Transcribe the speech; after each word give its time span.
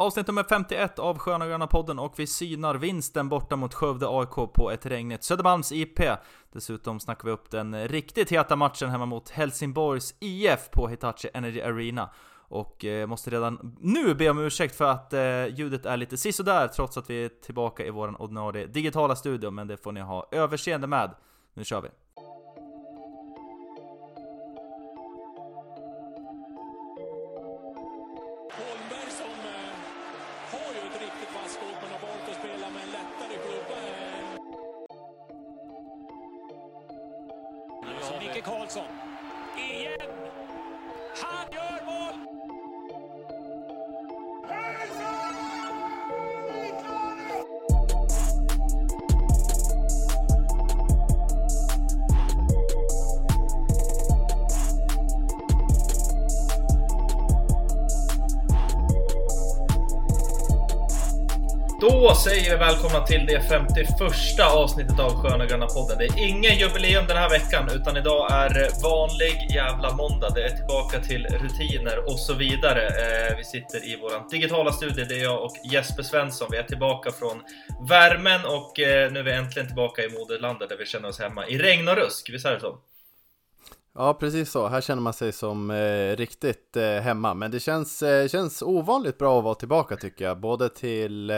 Avsnitt 0.00 0.26
nummer 0.26 0.44
51 0.44 0.98
av 0.98 1.18
Sköna 1.18 1.46
Gröna 1.46 1.66
podden 1.66 1.98
och 1.98 2.18
vi 2.18 2.26
synar 2.26 2.74
vinsten 2.74 3.28
borta 3.28 3.56
mot 3.56 3.74
Skövde 3.74 4.06
AIK 4.08 4.52
på 4.54 4.70
ett 4.70 4.86
regnigt 4.86 5.24
Södermalms 5.24 5.72
IP. 5.72 6.00
Dessutom 6.52 7.00
snackar 7.00 7.24
vi 7.24 7.30
upp 7.30 7.50
den 7.50 7.88
riktigt 7.88 8.32
heta 8.32 8.56
matchen 8.56 8.90
hemma 8.90 9.06
mot 9.06 9.30
Helsingborgs 9.30 10.14
IF 10.20 10.70
på 10.70 10.88
Hitachi 10.88 11.28
Energy 11.34 11.60
Arena. 11.60 12.10
Och 12.48 12.84
eh, 12.84 13.06
måste 13.06 13.30
redan 13.30 13.76
nu 13.80 14.14
be 14.14 14.30
om 14.30 14.38
ursäkt 14.38 14.76
för 14.76 14.84
att 14.84 15.12
eh, 15.12 15.46
ljudet 15.46 15.86
är 15.86 15.96
lite 15.96 16.16
sisådär 16.16 16.68
trots 16.68 16.96
att 16.96 17.10
vi 17.10 17.24
är 17.24 17.28
tillbaka 17.28 17.86
i 17.86 17.90
vår 17.90 18.22
ordinarie 18.22 18.66
digitala 18.66 19.16
studio, 19.16 19.50
men 19.50 19.68
det 19.68 19.76
får 19.76 19.92
ni 19.92 20.00
ha 20.00 20.28
överseende 20.30 20.86
med. 20.86 21.14
Nu 21.54 21.64
kör 21.64 21.80
vi! 21.80 21.88
Det 63.28 63.40
51 63.40 63.88
avsnittet 64.54 64.98
av 65.00 65.10
Sköna 65.22 65.46
Gröna 65.46 65.66
podden. 65.66 65.98
Det 65.98 66.04
är 66.04 66.28
ingen 66.28 66.58
jubileum 66.58 67.06
den 67.06 67.16
här 67.16 67.30
veckan, 67.30 67.68
utan 67.74 67.96
idag 67.96 68.32
är 68.32 68.82
vanlig 68.82 69.50
jävla 69.54 69.96
måndag. 69.96 70.30
Det 70.34 70.44
är 70.44 70.56
tillbaka 70.56 71.00
till 71.00 71.26
rutiner 71.26 71.98
och 72.06 72.18
så 72.18 72.34
vidare. 72.34 72.82
Eh, 72.86 73.36
vi 73.36 73.44
sitter 73.44 73.78
i 73.84 73.98
vår 74.02 74.30
digitala 74.30 74.72
studio. 74.72 75.04
Det 75.08 75.14
är 75.14 75.22
jag 75.22 75.44
och 75.44 75.56
Jesper 75.72 76.02
Svensson. 76.02 76.48
Vi 76.50 76.56
är 76.56 76.62
tillbaka 76.62 77.12
från 77.12 77.42
värmen 77.88 78.40
och 78.44 78.80
eh, 78.80 79.12
nu 79.12 79.18
är 79.18 79.24
vi 79.24 79.32
äntligen 79.32 79.66
tillbaka 79.66 80.02
i 80.02 80.08
moderlandet 80.08 80.68
där 80.68 80.76
vi 80.76 80.86
känner 80.86 81.08
oss 81.08 81.20
hemma. 81.20 81.46
I 81.46 81.58
regn 81.58 81.88
och 81.88 81.96
rusk, 81.96 82.30
visst 82.32 82.46
är 82.46 82.52
det 82.52 82.60
så? 82.60 82.78
Ja, 84.00 84.14
precis 84.14 84.50
så. 84.50 84.66
Här 84.68 84.80
känner 84.80 85.02
man 85.02 85.12
sig 85.12 85.32
som 85.32 85.70
eh, 85.70 86.16
riktigt 86.16 86.76
eh, 86.76 86.82
hemma. 86.84 87.34
Men 87.34 87.50
det 87.50 87.60
känns, 87.60 88.02
eh, 88.02 88.28
känns 88.28 88.62
ovanligt 88.62 89.18
bra 89.18 89.38
att 89.38 89.44
vara 89.44 89.54
tillbaka 89.54 89.96
tycker 89.96 90.24
jag. 90.24 90.40
Både 90.40 90.68
till 90.68 91.30
eh, 91.30 91.36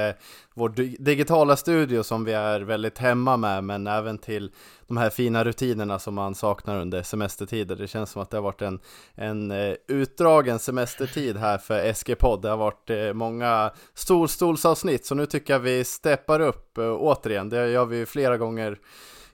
vår 0.55 0.69
di- 0.69 0.97
digitala 0.99 1.57
studio 1.57 2.03
som 2.03 2.25
vi 2.25 2.33
är 2.33 2.61
väldigt 2.61 2.99
hemma 2.99 3.37
med, 3.37 3.65
men 3.65 3.87
även 3.87 4.19
till 4.19 4.53
de 4.87 4.97
här 4.97 5.11
fina 5.11 5.45
rutinerna 5.45 5.99
som 5.99 6.15
man 6.15 6.35
saknar 6.35 6.81
under 6.81 7.03
semestertider. 7.03 7.77
Det 7.77 7.89
känns 7.89 8.11
som 8.11 8.23
att 8.23 8.31
det 8.31 8.37
har 8.37 8.43
varit 8.43 8.63
en, 8.63 8.81
en 9.15 9.51
eh, 9.51 9.75
utdragen 9.89 10.59
semestertid 10.59 11.37
här 11.37 11.59
för 11.59 11.93
SG-podd. 11.93 12.43
Det 12.43 12.49
har 12.49 12.57
varit 12.57 12.91
eh, 12.91 13.13
många 13.13 13.71
storstolsavsnitt, 13.95 15.07
så 15.07 15.15
nu 15.15 15.27
tycker 15.27 15.53
jag 15.55 15.61
vi 15.61 15.85
steppar 15.85 16.41
upp 16.41 16.79
eh, 16.79 16.85
återigen. 16.99 17.49
Det 17.49 17.71
gör 17.71 17.85
vi 17.85 18.07
flera 18.07 18.37
gånger 18.39 18.79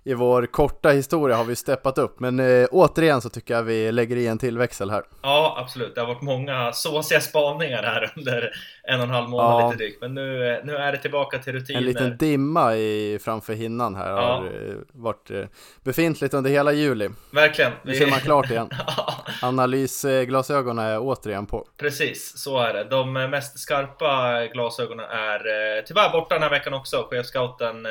i 0.07 0.15
vår 0.15 0.47
korta 0.47 0.89
historia 0.91 1.37
har 1.37 1.45
vi 1.45 1.57
steppat 1.57 1.99
upp, 1.99 2.21
men 2.21 2.41
eh, 2.41 2.67
återigen 2.71 3.21
så 3.21 3.29
tycker 3.29 3.55
jag 3.55 3.62
vi 3.62 3.93
lägger 3.93 4.17
i 4.17 4.27
en 4.27 4.39
tillväxel 4.39 4.91
här. 4.91 5.03
Ja, 5.23 5.57
absolut. 5.61 5.95
Det 5.95 6.01
har 6.01 6.09
varit 6.09 6.23
många 6.23 6.73
såsiga 6.73 7.21
spaningar 7.21 7.83
här 7.83 8.12
under 8.17 8.51
en 8.83 8.99
och 9.01 9.05
en 9.07 9.11
halv 9.11 9.29
månad 9.29 9.61
Ja. 9.62 9.67
lite 9.67 9.79
drygt. 9.79 10.01
Men 10.01 10.15
nu, 10.15 10.53
eh, 10.55 10.65
nu 10.65 10.77
är 10.77 10.93
det 10.93 10.99
tillbaka 10.99 11.39
till 11.39 11.53
rutiner. 11.53 11.81
En 11.81 11.87
liten 11.87 12.17
dimma 12.17 12.77
i, 12.77 13.19
framför 13.25 13.53
hinnan 13.53 13.95
här 13.95 14.11
Ja. 14.11 14.17
har 14.21 14.45
eh, 14.45 14.75
varit 14.93 15.31
eh, 15.31 15.45
befintligt 15.84 16.34
under 16.34 16.51
hela 16.51 16.73
juli. 16.73 17.09
Verkligen. 17.31 17.72
Nu 17.83 17.95
ser 17.95 18.06
man 18.11 18.21
klart 18.21 18.50
igen. 18.50 18.71
Ja, 18.97 19.15
Analysglasögonen 19.43 20.84
är 20.87 20.99
återigen 20.99 21.47
på. 21.47 21.69
Precis, 21.77 22.39
så 22.39 22.59
är 22.59 22.75
det. 22.75 22.84
De 22.84 23.12
mest 23.12 23.59
skarpa 23.59 24.47
glasögonen 24.53 25.06
är 25.11 25.83
tyvärr 25.83 26.12
borta 26.12 26.34
den 26.34 26.43
här 26.43 26.50
veckan 26.50 26.75
också. 26.75 27.06
Chefscouten 27.11 27.87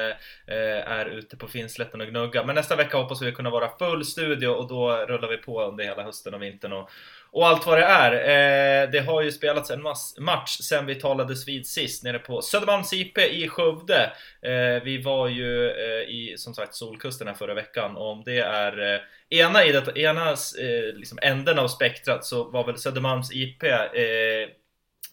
är 0.87 1.05
ute 1.05 1.37
på 1.37 1.47
Finnslätten 1.47 2.01
kommer 2.05 2.19
gnugga. 2.19 2.43
Men 2.45 2.55
nästa 2.55 2.75
vecka 2.75 2.97
hoppas 2.97 3.21
vi 3.21 3.31
kunna 3.31 3.49
vara 3.49 3.77
full 3.77 4.05
studio 4.05 4.47
och 4.47 4.67
då 4.67 4.91
rullar 4.91 5.27
vi 5.27 5.37
på 5.37 5.63
under 5.63 5.83
hela 5.83 6.03
hösten 6.03 6.33
och 6.33 6.41
vintern 6.41 6.73
och, 6.73 6.89
och 7.31 7.47
allt 7.47 7.65
vad 7.65 7.77
det 7.77 7.85
är. 7.85 8.11
Eh, 8.11 8.89
det 8.91 8.99
har 8.99 9.21
ju 9.21 9.31
spelats 9.31 9.71
en 9.71 9.81
mass- 9.81 10.17
match 10.19 10.57
sen 10.57 10.85
vi 10.85 10.95
talades 10.95 11.47
vid 11.47 11.67
sist 11.67 12.03
nere 12.03 12.19
på 12.19 12.41
Södermalms 12.41 12.93
IP 12.93 13.17
i 13.17 13.47
Skövde. 13.49 14.11
Eh, 14.41 14.83
vi 14.83 15.01
var 15.01 15.27
ju 15.27 15.69
eh, 15.69 16.09
i, 16.09 16.35
som 16.37 16.53
sagt, 16.53 16.75
Solkusten 16.75 17.27
här 17.27 17.35
förra 17.35 17.53
veckan. 17.53 17.95
Och 17.97 18.11
om 18.11 18.23
det 18.25 18.39
är 18.39 18.93
eh, 18.93 18.99
ena, 19.39 19.65
i 19.65 19.71
det, 19.71 19.97
ena 19.97 20.29
eh, 20.31 20.95
liksom 20.95 21.19
änden 21.21 21.59
av 21.59 21.67
spektrat 21.67 22.25
så 22.25 22.43
var 22.43 22.65
väl 22.65 22.77
Södermalms 22.77 23.31
IP 23.33 23.63
eh, 23.63 24.49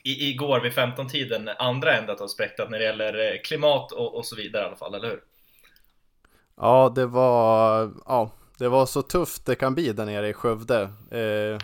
i, 0.04 0.30
igår 0.30 0.60
vid 0.60 0.72
15-tiden 0.72 1.48
andra 1.58 1.96
ändan 1.96 2.16
av 2.20 2.26
spektrat 2.26 2.70
när 2.70 2.78
det 2.78 2.84
gäller 2.84 3.32
eh, 3.32 3.40
klimat 3.44 3.92
och, 3.92 4.14
och 4.14 4.26
så 4.26 4.36
vidare 4.36 4.62
i 4.62 4.66
alla 4.66 4.76
fall, 4.76 4.94
eller 4.94 5.08
hur? 5.08 5.20
Ja, 6.56 6.92
det 6.94 7.06
var, 7.06 7.90
ja, 8.06 8.30
det 8.58 8.68
var 8.68 8.86
så 8.86 9.02
tufft 9.02 9.46
det 9.46 9.54
kan 9.54 9.74
bli 9.74 9.92
där 9.92 10.06
nere 10.06 10.28
i 10.28 10.32
Skövde. 10.32 10.82
Eh, 11.10 11.58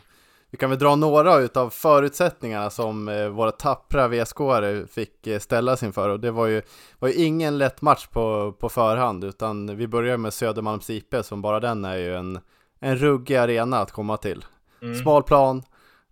vi 0.51 0.59
kan 0.59 0.71
väl 0.71 0.79
dra 0.79 0.97
några 0.97 1.39
utav 1.39 1.71
förutsättningarna 1.71 2.71
som 2.71 3.09
eh, 3.09 3.29
våra 3.29 3.51
tappra 3.51 4.09
VSK-are 4.09 4.87
fick 4.87 5.27
eh, 5.27 5.39
ställas 5.39 5.83
inför 5.83 6.09
och 6.09 6.21
det 6.21 6.31
var 6.31 6.47
ju, 6.47 6.63
var 6.99 7.09
ju 7.09 7.15
ingen 7.15 7.59
lätt 7.59 7.83
match 7.83 8.07
på, 8.07 8.53
på 8.53 8.69
förhand 8.69 9.25
utan 9.25 9.77
vi 9.77 9.89
börjar 9.89 10.17
med 10.17 10.35
Södermalms 10.35 10.91
IP 10.91 11.15
som 11.23 11.43
bara 11.43 11.61
den 11.61 11.85
är 11.85 11.97
ju 11.97 12.15
en, 12.15 12.39
en 12.81 12.97
ruggig 12.97 13.37
arena 13.37 13.79
att 13.79 13.93
komma 13.93 14.17
till. 14.17 14.45
Mm. 14.83 14.95
Smal 14.95 15.23
plan 15.23 15.63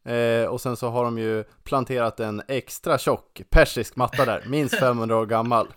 eh, 0.04 0.48
och 0.48 0.60
sen 0.60 0.76
så 0.76 0.88
har 0.88 1.04
de 1.04 1.18
ju 1.18 1.44
planterat 1.64 2.20
en 2.20 2.42
extra 2.48 2.98
tjock 2.98 3.42
persisk 3.50 3.96
matta 3.96 4.24
där, 4.24 4.44
minst 4.46 4.74
500 4.80 5.16
år 5.16 5.26
gammal. 5.26 5.68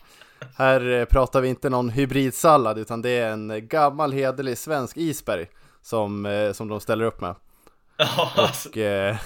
Här 0.56 0.92
eh, 0.92 1.06
pratar 1.06 1.42
vi 1.42 1.48
inte 1.48 1.70
någon 1.70 1.90
hybridsallad 1.90 2.78
utan 2.78 3.02
det 3.02 3.10
är 3.10 3.32
en 3.32 3.68
gammal 3.68 4.12
hederlig 4.12 4.58
svensk 4.58 4.98
isberg 4.98 5.48
som, 5.82 6.26
eh, 6.26 6.52
som 6.52 6.68
de 6.68 6.80
ställer 6.80 7.06
upp 7.06 7.22
med. 7.22 7.36
Ja, 7.98 8.32
alltså, 8.36 8.70
Och, 8.70 8.78
eh, 8.78 9.18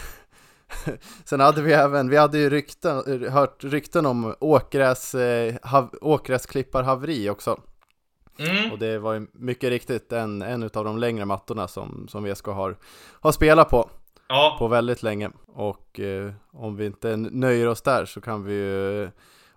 sen 1.26 1.40
hade 1.40 1.62
vi 1.62 1.74
även, 1.74 2.10
vi 2.10 2.18
hade 2.18 2.38
ju 2.38 2.50
rykten, 2.50 3.30
hört 3.32 3.64
rykten 3.64 4.06
om 4.06 4.36
åkgräs, 4.40 5.16
eh, 5.16 5.56
hav, 5.64 5.96
åkgräsklipparhaveri 6.02 7.30
också. 7.30 7.60
mm. 8.40 8.72
Och 8.72 8.80
det 8.80 9.00
var 9.00 9.14
ju 9.14 9.28
mycket 9.34 9.70
riktigt 9.70 10.12
en, 10.12 10.42
en 10.42 10.64
av 10.64 10.86
de 10.86 10.98
längre 10.98 11.26
mattorna 11.26 11.68
som, 11.68 12.08
som 12.10 12.24
VSK 12.24 12.46
har, 12.46 12.78
har 13.20 13.32
spelat 13.32 13.70
på 13.70 13.90
ja, 14.28 14.56
på 14.60 14.68
väldigt 14.68 15.04
länge. 15.04 15.32
Och 15.48 16.00
eh, 16.00 16.32
om 16.52 16.76
vi 16.76 16.86
inte 16.86 17.18
nöjer 17.18 17.68
oss 17.68 17.82
där 17.82 18.06
så 18.06 18.22
kan 18.22 18.44
vi 18.44 18.54
ju 18.54 19.10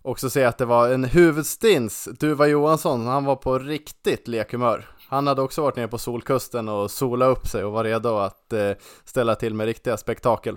också 0.06 0.30
säga 0.30 0.48
att 0.48 0.58
det 0.58 0.64
var 0.64 0.88
en 0.88 1.04
huvudstins. 1.04 2.08
Duva 2.20 2.46
Johansson, 2.46 3.06
han 3.06 3.24
var 3.24 3.36
på 3.36 3.58
riktigt 3.58 4.28
lekhumör. 4.28 4.84
Han 5.08 5.26
hade 5.26 5.42
också 5.42 5.62
varit 5.62 5.76
nere 5.76 5.88
på 5.88 5.98
Solkusten 5.98 6.68
och 6.68 6.90
sola 6.90 7.26
upp 7.26 7.46
sig 7.46 7.64
och 7.64 7.72
var 7.72 7.84
redo 7.84 8.16
att 8.16 8.52
eh, 8.52 8.70
ställa 9.04 9.34
till 9.34 9.54
med 9.54 9.66
riktiga 9.66 9.96
spektakel. 9.96 10.56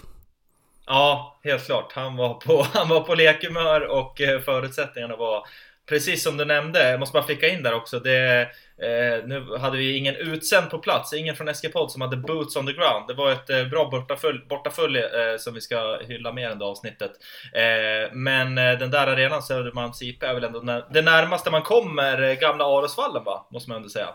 ja, 0.87 1.39
helt 1.43 1.65
klart. 1.65 1.93
Han 1.93 2.15
var 2.15 2.33
på, 2.33 2.65
han 2.73 2.89
var 2.89 3.01
på 3.01 3.15
lekhumör 3.15 3.81
och 3.81 4.21
eh, 4.21 4.41
förutsättningarna 4.41 5.15
var 5.15 5.47
Precis 5.89 6.23
som 6.23 6.37
du 6.37 6.45
nämnde, 6.45 6.89
jag 6.89 6.99
måste 6.99 7.13
bara 7.13 7.23
flika 7.23 7.47
in 7.47 7.63
där 7.63 7.73
också. 7.73 7.99
Det, 7.99 8.41
eh, 8.77 9.25
nu 9.25 9.57
hade 9.59 9.77
vi 9.77 9.97
ingen 9.97 10.15
utsänd 10.15 10.69
på 10.69 10.77
plats, 10.77 11.13
ingen 11.13 11.35
från 11.35 11.47
SG-podd 11.47 11.91
som 11.91 12.01
hade 12.01 12.17
boots 12.17 12.55
on 12.55 12.65
the 12.65 12.73
ground. 12.73 13.07
Det 13.07 13.13
var 13.13 13.31
ett 13.31 13.49
eh, 13.49 13.65
bra 13.65 13.89
bortafölje 13.89 14.41
bortafull 14.49 14.95
eh, 14.95 15.01
som 15.39 15.53
vi 15.53 15.61
ska 15.61 15.97
hylla 16.07 16.33
mer 16.33 16.51
under 16.51 16.65
avsnittet. 16.65 17.11
Eh, 17.53 18.13
men 18.13 18.57
eh, 18.57 18.79
den 18.79 18.91
där 18.91 19.07
arenan, 19.07 19.43
Södermalms 19.43 20.01
IP, 20.01 20.23
är 20.23 20.33
väl 20.33 20.43
ändå 20.43 20.59
när, 20.59 20.85
det 20.91 21.01
närmaste 21.01 21.51
man 21.51 21.61
kommer 21.61 22.21
eh, 22.21 22.33
gamla 22.33 22.65
Arosvallen 22.65 23.23
va? 23.23 23.47
Måste 23.51 23.69
man 23.69 23.77
ändå 23.77 23.89
säga. 23.89 24.09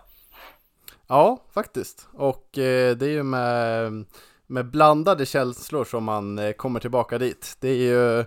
Ja, 1.06 1.38
faktiskt. 1.54 2.08
Och 2.12 2.58
eh, 2.58 2.96
det 2.96 3.06
är 3.06 3.10
ju 3.10 3.22
med, 3.22 4.04
med 4.46 4.66
blandade 4.66 5.26
känslor 5.26 5.84
som 5.84 6.04
man 6.04 6.38
eh, 6.38 6.52
kommer 6.52 6.80
tillbaka 6.80 7.18
dit. 7.18 7.56
Det 7.60 7.68
är 7.68 7.76
ju 7.76 8.24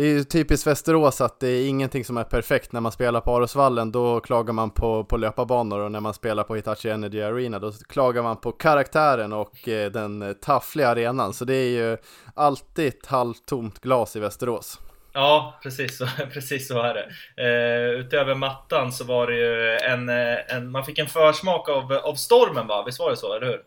det 0.00 0.06
är 0.06 0.10
ju 0.10 0.24
typiskt 0.24 0.66
Västerås 0.66 1.20
att 1.20 1.40
det 1.40 1.48
är 1.48 1.68
ingenting 1.68 2.04
som 2.04 2.16
är 2.16 2.24
perfekt 2.24 2.72
när 2.72 2.80
man 2.80 2.92
spelar 2.92 3.20
på 3.20 3.36
Arosvallen. 3.36 3.92
Då 3.92 4.20
klagar 4.20 4.52
man 4.52 4.70
på, 4.70 5.04
på 5.04 5.16
löparbanor 5.16 5.80
och 5.80 5.92
när 5.92 6.00
man 6.00 6.14
spelar 6.14 6.42
på 6.42 6.54
Hitachi 6.54 6.88
Energy 6.88 7.22
Arena 7.22 7.58
då 7.58 7.72
klagar 7.72 8.22
man 8.22 8.36
på 8.36 8.52
karaktären 8.52 9.32
och 9.32 9.68
eh, 9.68 9.90
den 9.90 10.34
taffliga 10.40 10.88
arenan. 10.88 11.32
Så 11.34 11.44
det 11.44 11.54
är 11.54 11.68
ju 11.68 11.96
alltid 12.34 12.88
ett 12.88 13.06
halvtomt 13.06 13.80
glas 13.80 14.16
i 14.16 14.20
Västerås. 14.20 14.78
Ja, 15.12 15.58
precis 15.62 15.98
så, 15.98 16.06
precis 16.32 16.68
så 16.68 16.82
är 16.82 16.94
det. 16.94 17.06
Eh, 17.44 18.00
utöver 18.00 18.34
mattan 18.34 18.92
så 18.92 19.04
var 19.04 19.26
det 19.26 19.36
ju 19.36 19.76
en, 19.76 20.08
eh, 20.08 20.56
en 20.56 20.70
man 20.70 20.84
fick 20.84 20.98
en 20.98 21.06
försmak 21.06 21.68
av, 21.68 21.92
av 21.92 22.14
stormen 22.14 22.66
va? 22.66 22.82
Visst 22.86 23.00
var 23.00 23.10
det 23.10 23.16
så, 23.16 23.34
eller 23.34 23.46
hur? 23.46 23.60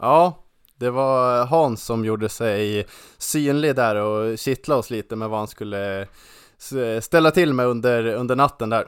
Ja, 0.00 0.44
Det 0.78 0.90
var 0.90 1.46
Hans 1.46 1.84
som 1.84 2.04
gjorde 2.04 2.28
sig 2.28 2.86
synlig 3.18 3.76
där 3.76 3.96
och 3.96 4.38
kittlade 4.38 4.78
oss 4.78 4.90
lite 4.90 5.16
med 5.16 5.28
vad 5.28 5.38
han 5.38 5.48
skulle 5.48 6.06
ställa 7.00 7.30
till 7.30 7.52
med 7.52 7.66
under, 7.66 8.06
under 8.06 8.36
natten 8.36 8.70
där. 8.70 8.86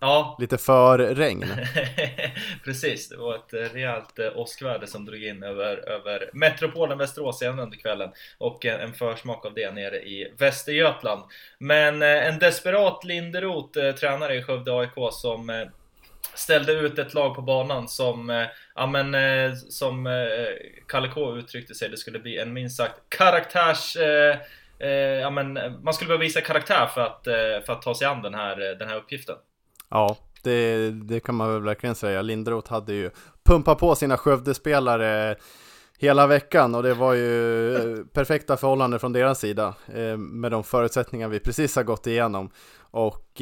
Ja. 0.00 0.36
Lite 0.40 0.58
för 0.58 0.98
regn. 0.98 1.44
Precis, 2.64 3.08
det 3.08 3.16
var 3.16 3.34
ett 3.34 3.54
eh, 3.54 3.74
rejält 3.74 4.18
eh, 4.18 4.38
åskväder 4.38 4.86
som 4.86 5.04
drog 5.04 5.22
in 5.22 5.42
över, 5.42 5.88
över 5.88 6.30
metropolen 6.32 6.98
Västerås 6.98 7.42
igen 7.42 7.58
under 7.58 7.76
kvällen 7.76 8.10
och 8.38 8.64
en, 8.64 8.80
en 8.80 8.92
försmak 8.92 9.46
av 9.46 9.54
det 9.54 9.72
nere 9.72 9.96
i 9.96 10.34
Västergötland. 10.38 11.22
Men 11.58 12.02
eh, 12.02 12.26
en 12.26 12.38
desperat 12.38 13.04
Linderoth, 13.04 13.90
tränare 13.90 14.34
i 14.34 14.42
Skövde 14.42 14.72
AIK, 14.72 15.12
som 15.12 15.50
ställde 16.38 16.72
ut 16.72 16.98
ett 16.98 17.14
lag 17.14 17.34
på 17.34 17.42
banan 17.42 17.88
som, 17.88 18.30
eh, 18.30 18.46
ja 18.74 18.86
men, 18.86 19.14
eh, 19.14 19.54
som 19.54 20.06
eh, 20.06 20.12
Kalle 20.88 21.08
K 21.08 21.36
uttryckte 21.36 21.74
sig, 21.74 21.88
det 21.88 21.96
skulle 21.96 22.18
bli 22.18 22.38
en 22.38 22.52
minst 22.52 22.76
sagt 22.76 22.94
karaktärs 23.08 23.96
ja, 25.20 25.30
men, 25.30 25.52
man 25.82 25.94
skulle 25.94 26.08
behöva 26.08 26.24
visa 26.24 26.40
karaktär 26.40 26.86
för 26.86 27.00
att, 27.00 27.24
för 27.66 27.72
att 27.72 27.82
ta 27.82 27.94
sig 27.94 28.06
an 28.06 28.22
den 28.22 28.34
här, 28.34 28.56
den 28.56 28.88
här 28.88 28.96
uppgiften. 28.96 29.36
Ja, 29.90 30.16
det, 30.42 30.90
det 30.90 31.20
kan 31.20 31.34
man 31.34 31.52
väl 31.52 31.62
verkligen 31.62 31.94
säga. 31.94 32.22
Linderoth 32.22 32.72
hade 32.72 32.92
ju 32.92 33.10
pumpat 33.44 33.78
på 33.78 33.94
sina 33.94 34.16
Skövdespelare 34.16 35.36
hela 35.98 36.26
veckan 36.26 36.74
och 36.74 36.82
det 36.82 36.94
var 36.94 37.14
ju 37.14 38.04
perfekta 38.12 38.56
förhållanden 38.56 39.00
från 39.00 39.12
deras 39.12 39.40
sida 39.40 39.74
med 40.18 40.50
de 40.50 40.64
förutsättningar 40.64 41.28
vi 41.28 41.40
precis 41.40 41.76
har 41.76 41.82
gått 41.82 42.06
igenom. 42.06 42.50
Och 42.90 43.40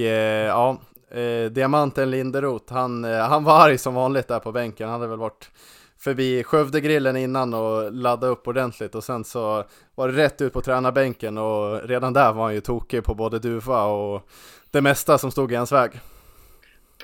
ja 0.48 0.80
eh, 1.16 1.50
diamanten 1.50 2.10
Linderoth, 2.10 2.72
han, 2.72 3.04
eh, 3.04 3.18
han 3.18 3.44
var 3.44 3.60
arg 3.60 3.78
som 3.78 3.94
vanligt 3.94 4.28
där 4.28 4.38
på 4.38 4.52
bänken. 4.52 4.88
Han 4.88 5.00
hade 5.00 5.10
väl 5.10 5.18
varit 5.18 5.50
förbi 5.98 6.44
Skövdegrillen 6.44 7.16
innan 7.16 7.54
och 7.54 7.92
laddat 7.92 8.30
upp 8.30 8.48
ordentligt 8.48 8.94
och 8.94 9.04
sen 9.04 9.24
så 9.24 9.64
var 9.94 10.08
det 10.08 10.16
rätt 10.16 10.40
ut 10.40 10.52
på 10.52 10.60
tränarbänken 10.60 11.38
och 11.38 11.88
redan 11.88 12.12
där 12.12 12.32
var 12.32 12.44
han 12.44 12.54
ju 12.54 12.60
tokig 12.60 13.04
på 13.04 13.14
både 13.14 13.38
duva 13.38 13.84
och 13.84 14.22
det 14.70 14.82
mesta 14.82 15.18
som 15.18 15.30
stod 15.30 15.52
i 15.52 15.54
hans 15.54 15.72
väg. 15.72 15.90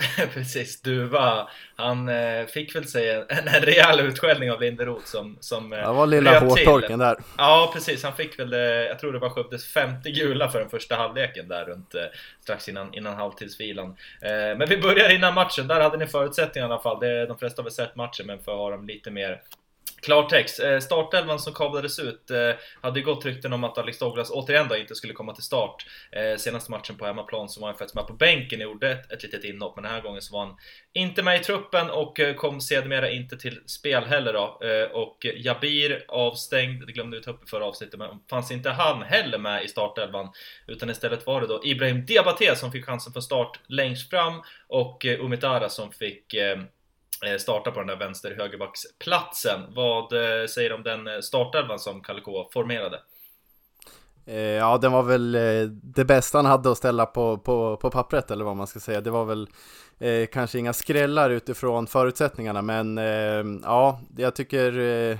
Precis, 0.34 0.82
Duva, 0.82 1.48
han 1.76 2.08
eh, 2.08 2.46
fick 2.46 2.76
väl 2.76 2.84
sig 2.84 3.10
en, 3.10 3.24
en, 3.28 3.62
rejäl 3.62 4.00
utskällning 4.00 4.52
av 4.52 4.60
Linderoth 4.60 5.04
som, 5.04 5.36
som 5.40 5.72
eh, 5.72 5.78
Det 5.78 5.92
var 5.92 6.06
lilla 6.06 6.40
hårtorken 6.40 6.98
där. 6.98 7.16
Ja, 7.38 7.70
precis. 7.74 8.04
Han 8.04 8.16
fick 8.16 8.38
väl, 8.38 8.50
det, 8.50 8.86
jag 8.86 8.98
tror 8.98 9.12
det 9.12 9.18
var 9.18 9.30
Skövdes 9.30 9.72
femte 9.72 10.10
gula 10.10 10.48
för 10.48 10.60
den 10.60 10.70
första 10.70 10.96
halvleken 10.96 11.48
där 11.48 11.64
runt 11.64 11.94
eh, 11.94 12.02
strax 12.40 12.68
innan, 12.68 12.94
innan 12.94 13.14
halvtidsvilan. 13.14 13.96
Eh, 14.20 14.58
men 14.58 14.68
vi 14.68 14.76
börjar 14.76 15.14
innan 15.14 15.34
matchen, 15.34 15.68
där 15.68 15.80
hade 15.80 15.96
ni 15.96 16.06
förutsättningarna 16.06 16.70
i 16.70 16.74
alla 16.74 16.82
fall. 16.82 17.00
Det, 17.00 17.26
de 17.26 17.38
flesta 17.38 17.62
har 17.62 17.64
väl 17.64 17.72
sett 17.72 17.96
matchen, 17.96 18.26
men 18.26 18.38
för 18.38 18.52
att 18.52 18.58
ha 18.58 18.70
dem 18.70 18.86
lite 18.86 19.10
mer 19.10 19.40
Klartext. 20.02 20.60
Eh, 20.60 20.78
startelvan 20.78 21.38
som 21.38 21.54
kablades 21.54 21.98
ut 21.98 22.30
eh, 22.30 22.50
hade 22.80 22.98
ju 22.98 23.04
gått 23.04 23.24
rykten 23.24 23.52
om 23.52 23.64
att 23.64 23.78
Alex 23.78 23.98
Douglas 23.98 24.30
återigen 24.30 24.68
då 24.68 24.76
inte 24.76 24.94
skulle 24.94 25.12
komma 25.12 25.34
till 25.34 25.44
start. 25.44 25.86
Eh, 26.12 26.36
senaste 26.36 26.70
matchen 26.70 26.96
på 26.96 27.06
hemmaplan 27.06 27.48
så 27.48 27.60
var 27.60 27.68
han 27.68 27.78
faktiskt 27.78 27.94
med 27.94 28.06
på 28.06 28.12
bänken 28.12 28.60
och 28.60 28.64
gjorde 28.64 28.90
ett, 28.90 29.12
ett 29.12 29.22
litet 29.22 29.44
inhopp, 29.44 29.76
men 29.76 29.82
den 29.82 29.92
här 29.92 30.00
gången 30.00 30.22
så 30.22 30.32
var 30.32 30.46
han 30.46 30.56
inte 30.92 31.22
med 31.22 31.40
i 31.40 31.44
truppen 31.44 31.90
och 31.90 32.20
kom 32.36 32.60
sedermera 32.60 33.10
inte 33.10 33.36
till 33.36 33.60
spel 33.66 34.04
heller 34.04 34.32
då. 34.32 34.60
Och 34.92 35.26
Jabir 35.36 36.04
avstängd, 36.08 36.86
det 36.86 36.92
glömde 36.92 37.16
vi 37.16 37.22
ta 37.22 37.30
upp 37.30 37.44
i 37.44 37.46
förra 37.46 37.64
avsnittet, 37.64 37.98
men 37.98 38.08
fanns 38.30 38.50
inte 38.50 38.70
han 38.70 39.02
heller 39.02 39.38
med 39.38 39.64
i 39.64 39.68
startelvan. 39.68 40.28
Utan 40.66 40.90
istället 40.90 41.26
var 41.26 41.40
det 41.40 41.46
då 41.46 41.60
Ibrahim 41.64 42.06
Diabaté 42.06 42.56
som 42.56 42.72
fick 42.72 42.84
chansen 42.84 43.12
för 43.12 43.20
start 43.20 43.60
längst 43.66 44.10
fram 44.10 44.42
och 44.68 45.04
Umitara 45.04 45.68
som 45.68 45.92
fick 45.92 46.34
Eh, 47.26 47.36
starta 47.38 47.70
på 47.70 47.78
den 47.78 47.86
där 47.86 47.96
vänster 47.96 48.34
högerbacksplatsen. 48.38 49.60
Vad 49.74 50.12
eh, 50.12 50.46
säger 50.46 50.68
du 50.68 50.74
om 50.74 50.82
den 50.82 51.06
eh, 51.06 51.20
startelvan 51.20 51.78
som 51.78 52.00
Kalle 52.00 52.20
K 52.20 52.48
formerade? 52.52 53.00
Ja, 54.58 54.78
den 54.78 54.92
var 54.92 55.02
väl 55.02 55.32
det 55.82 56.04
bästa 56.04 56.38
han 56.38 56.46
hade 56.46 56.70
att 56.70 56.78
ställa 56.78 57.06
på, 57.06 57.38
på, 57.38 57.76
på 57.76 57.90
pappret 57.90 58.30
eller 58.30 58.44
vad 58.44 58.56
man 58.56 58.66
ska 58.66 58.80
säga. 58.80 59.00
Det 59.00 59.10
var 59.10 59.24
väl 59.24 59.48
eh, 59.98 60.26
kanske 60.26 60.58
inga 60.58 60.72
skrällar 60.72 61.30
utifrån 61.30 61.86
förutsättningarna, 61.86 62.62
men 62.62 62.98
eh, 62.98 63.44
ja, 63.62 64.00
jag 64.16 64.34
tycker 64.34 64.78
eh, 64.78 65.18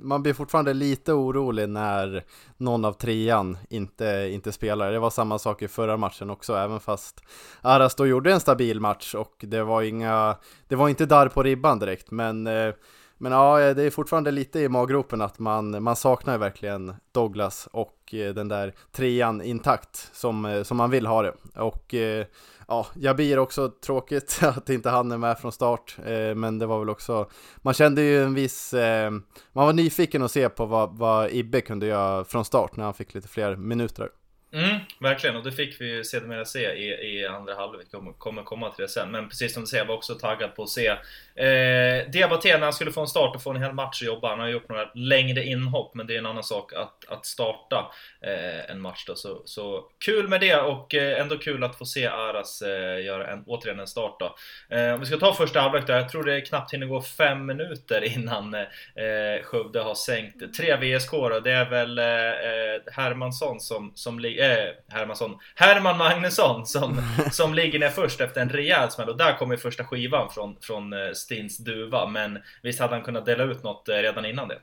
man 0.00 0.22
blir 0.22 0.32
fortfarande 0.32 0.74
lite 0.74 1.12
orolig 1.12 1.68
när 1.68 2.24
någon 2.56 2.84
av 2.84 2.92
trean 2.92 3.58
inte, 3.70 4.28
inte 4.32 4.52
spelar. 4.52 4.92
Det 4.92 4.98
var 4.98 5.10
samma 5.10 5.38
sak 5.38 5.62
i 5.62 5.68
förra 5.68 5.96
matchen 5.96 6.30
också, 6.30 6.54
även 6.56 6.80
fast 6.80 7.20
Aras 7.60 7.94
då 7.94 8.06
gjorde 8.06 8.32
en 8.32 8.40
stabil 8.40 8.80
match 8.80 9.14
och 9.14 9.34
det 9.38 9.62
var 9.62 9.82
inga, 9.82 10.36
det 10.68 10.76
var 10.76 10.88
inte 10.88 11.06
där 11.06 11.28
på 11.28 11.42
ribban 11.42 11.78
direkt, 11.78 12.10
men 12.10 12.46
eh, 12.46 12.74
men 13.18 13.32
ja, 13.32 13.74
det 13.74 13.82
är 13.82 13.90
fortfarande 13.90 14.30
lite 14.30 14.60
i 14.60 14.68
maggropen 14.68 15.20
att 15.20 15.38
man, 15.38 15.82
man 15.82 15.96
saknar 15.96 16.38
verkligen 16.38 16.94
Douglas 17.12 17.68
och 17.72 18.14
eh, 18.14 18.34
den 18.34 18.48
där 18.48 18.74
trean 18.92 19.42
intakt 19.42 20.10
som, 20.12 20.44
eh, 20.44 20.62
som 20.62 20.76
man 20.76 20.90
vill 20.90 21.06
ha 21.06 21.22
det. 21.22 21.34
Och 21.56 21.94
ja, 22.68 22.86
Jabir 22.94 23.38
också 23.38 23.68
tråkigt 23.68 24.40
att 24.42 24.70
inte 24.70 24.90
han 24.90 25.12
är 25.12 25.18
med 25.18 25.38
från 25.38 25.52
start, 25.52 25.96
eh, 26.06 26.34
men 26.34 26.58
det 26.58 26.66
var 26.66 26.78
väl 26.78 26.90
också, 26.90 27.30
man 27.56 27.74
kände 27.74 28.02
ju 28.02 28.22
en 28.22 28.34
viss, 28.34 28.74
eh, 28.74 29.10
man 29.52 29.66
var 29.66 29.72
nyfiken 29.72 30.22
att 30.22 30.30
se 30.30 30.48
på 30.48 30.66
vad, 30.66 30.98
vad 30.98 31.30
Ibbe 31.30 31.60
kunde 31.60 31.86
göra 31.86 32.24
från 32.24 32.44
start 32.44 32.76
när 32.76 32.84
han 32.84 32.94
fick 32.94 33.14
lite 33.14 33.28
fler 33.28 33.56
minuter. 33.56 34.08
Mm, 34.54 34.78
verkligen, 35.00 35.36
och 35.36 35.44
det 35.44 35.52
fick 35.52 35.80
vi 35.80 35.90
ju 35.90 36.04
sedermera 36.04 36.44
se 36.44 36.72
i, 36.72 37.18
i 37.18 37.26
andra 37.26 37.54
halvlek. 37.54 37.86
Vi 37.92 37.98
kommer 38.18 38.42
komma 38.42 38.70
till 38.70 38.82
det 38.82 38.88
sen. 38.88 39.10
Men 39.10 39.28
precis 39.28 39.54
som 39.54 39.62
du 39.62 39.66
säger, 39.66 39.84
jag 39.84 39.88
var 39.88 39.94
också 39.94 40.14
taggad 40.14 40.56
på 40.56 40.62
att 40.62 40.68
se 40.68 40.86
eh, 41.34 42.10
Diabaté 42.10 42.52
när 42.52 42.64
han 42.64 42.72
skulle 42.72 42.92
få 42.92 43.00
en 43.00 43.06
start 43.06 43.36
och 43.36 43.42
få 43.42 43.50
en 43.50 43.62
hel 43.62 43.72
match 43.72 44.02
att 44.02 44.06
jobba. 44.06 44.28
Han 44.28 44.40
har 44.40 44.48
gjort 44.48 44.68
några 44.68 44.90
längre 44.94 45.44
inhopp, 45.44 45.94
men 45.94 46.06
det 46.06 46.14
är 46.14 46.18
en 46.18 46.26
annan 46.26 46.42
sak 46.42 46.72
att, 46.72 47.04
att 47.08 47.26
starta 47.26 47.90
eh, 48.20 48.70
en 48.70 48.80
match 48.80 49.04
då. 49.06 49.14
Så, 49.14 49.42
så 49.44 49.84
kul 50.04 50.28
med 50.28 50.40
det 50.40 50.56
och 50.56 50.94
eh, 50.94 51.20
ändå 51.20 51.38
kul 51.38 51.64
att 51.64 51.78
få 51.78 51.84
se 51.84 52.06
Aras 52.06 52.62
eh, 52.62 53.04
göra 53.04 53.26
en, 53.26 53.44
återigen 53.46 53.80
en 53.80 53.86
start 53.86 54.16
då. 54.20 54.36
Eh, 54.76 54.94
om 54.94 55.00
vi 55.00 55.06
ska 55.06 55.16
ta 55.16 55.34
första 55.34 55.60
halvlek 55.60 55.86
där, 55.86 55.96
jag 55.96 56.08
tror 56.08 56.24
det 56.24 56.40
knappt 56.40 56.74
hinner 56.74 56.86
gå 56.86 57.02
fem 57.02 57.46
minuter 57.46 58.04
innan 58.16 58.54
eh, 58.54 58.64
Skövde 59.42 59.80
har 59.80 59.94
sänkt 59.94 60.56
tre 60.56 60.76
VSK 60.76 61.10
då. 61.10 61.40
Det 61.40 61.52
är 61.52 61.70
väl 61.70 61.98
eh, 61.98 62.04
eh 62.04 62.80
Hermansson 62.92 63.60
som, 63.60 63.92
som 63.94 64.18
ligger 64.18 64.43
eh, 64.44 64.94
Hermansson, 64.94 65.38
Herman 65.54 65.98
Magnusson 65.98 66.66
som, 66.66 67.02
som 67.32 67.54
ligger 67.54 67.78
ner 67.78 67.90
först 67.90 68.20
efter 68.20 68.40
en 68.40 68.48
rejäl 68.48 68.90
smäll. 68.90 69.08
Och 69.08 69.16
där 69.16 69.38
kommer 69.38 69.56
första 69.56 69.84
skivan 69.84 70.30
från, 70.30 70.56
från 70.60 70.92
eh, 70.92 71.12
Stins 71.14 71.58
duva. 71.58 72.06
Men 72.06 72.38
visst 72.62 72.80
hade 72.80 72.94
han 72.94 73.02
kunnat 73.02 73.26
dela 73.26 73.44
ut 73.44 73.62
något 73.62 73.88
eh, 73.88 73.94
redan 73.94 74.24
innan 74.24 74.48
det? 74.48 74.58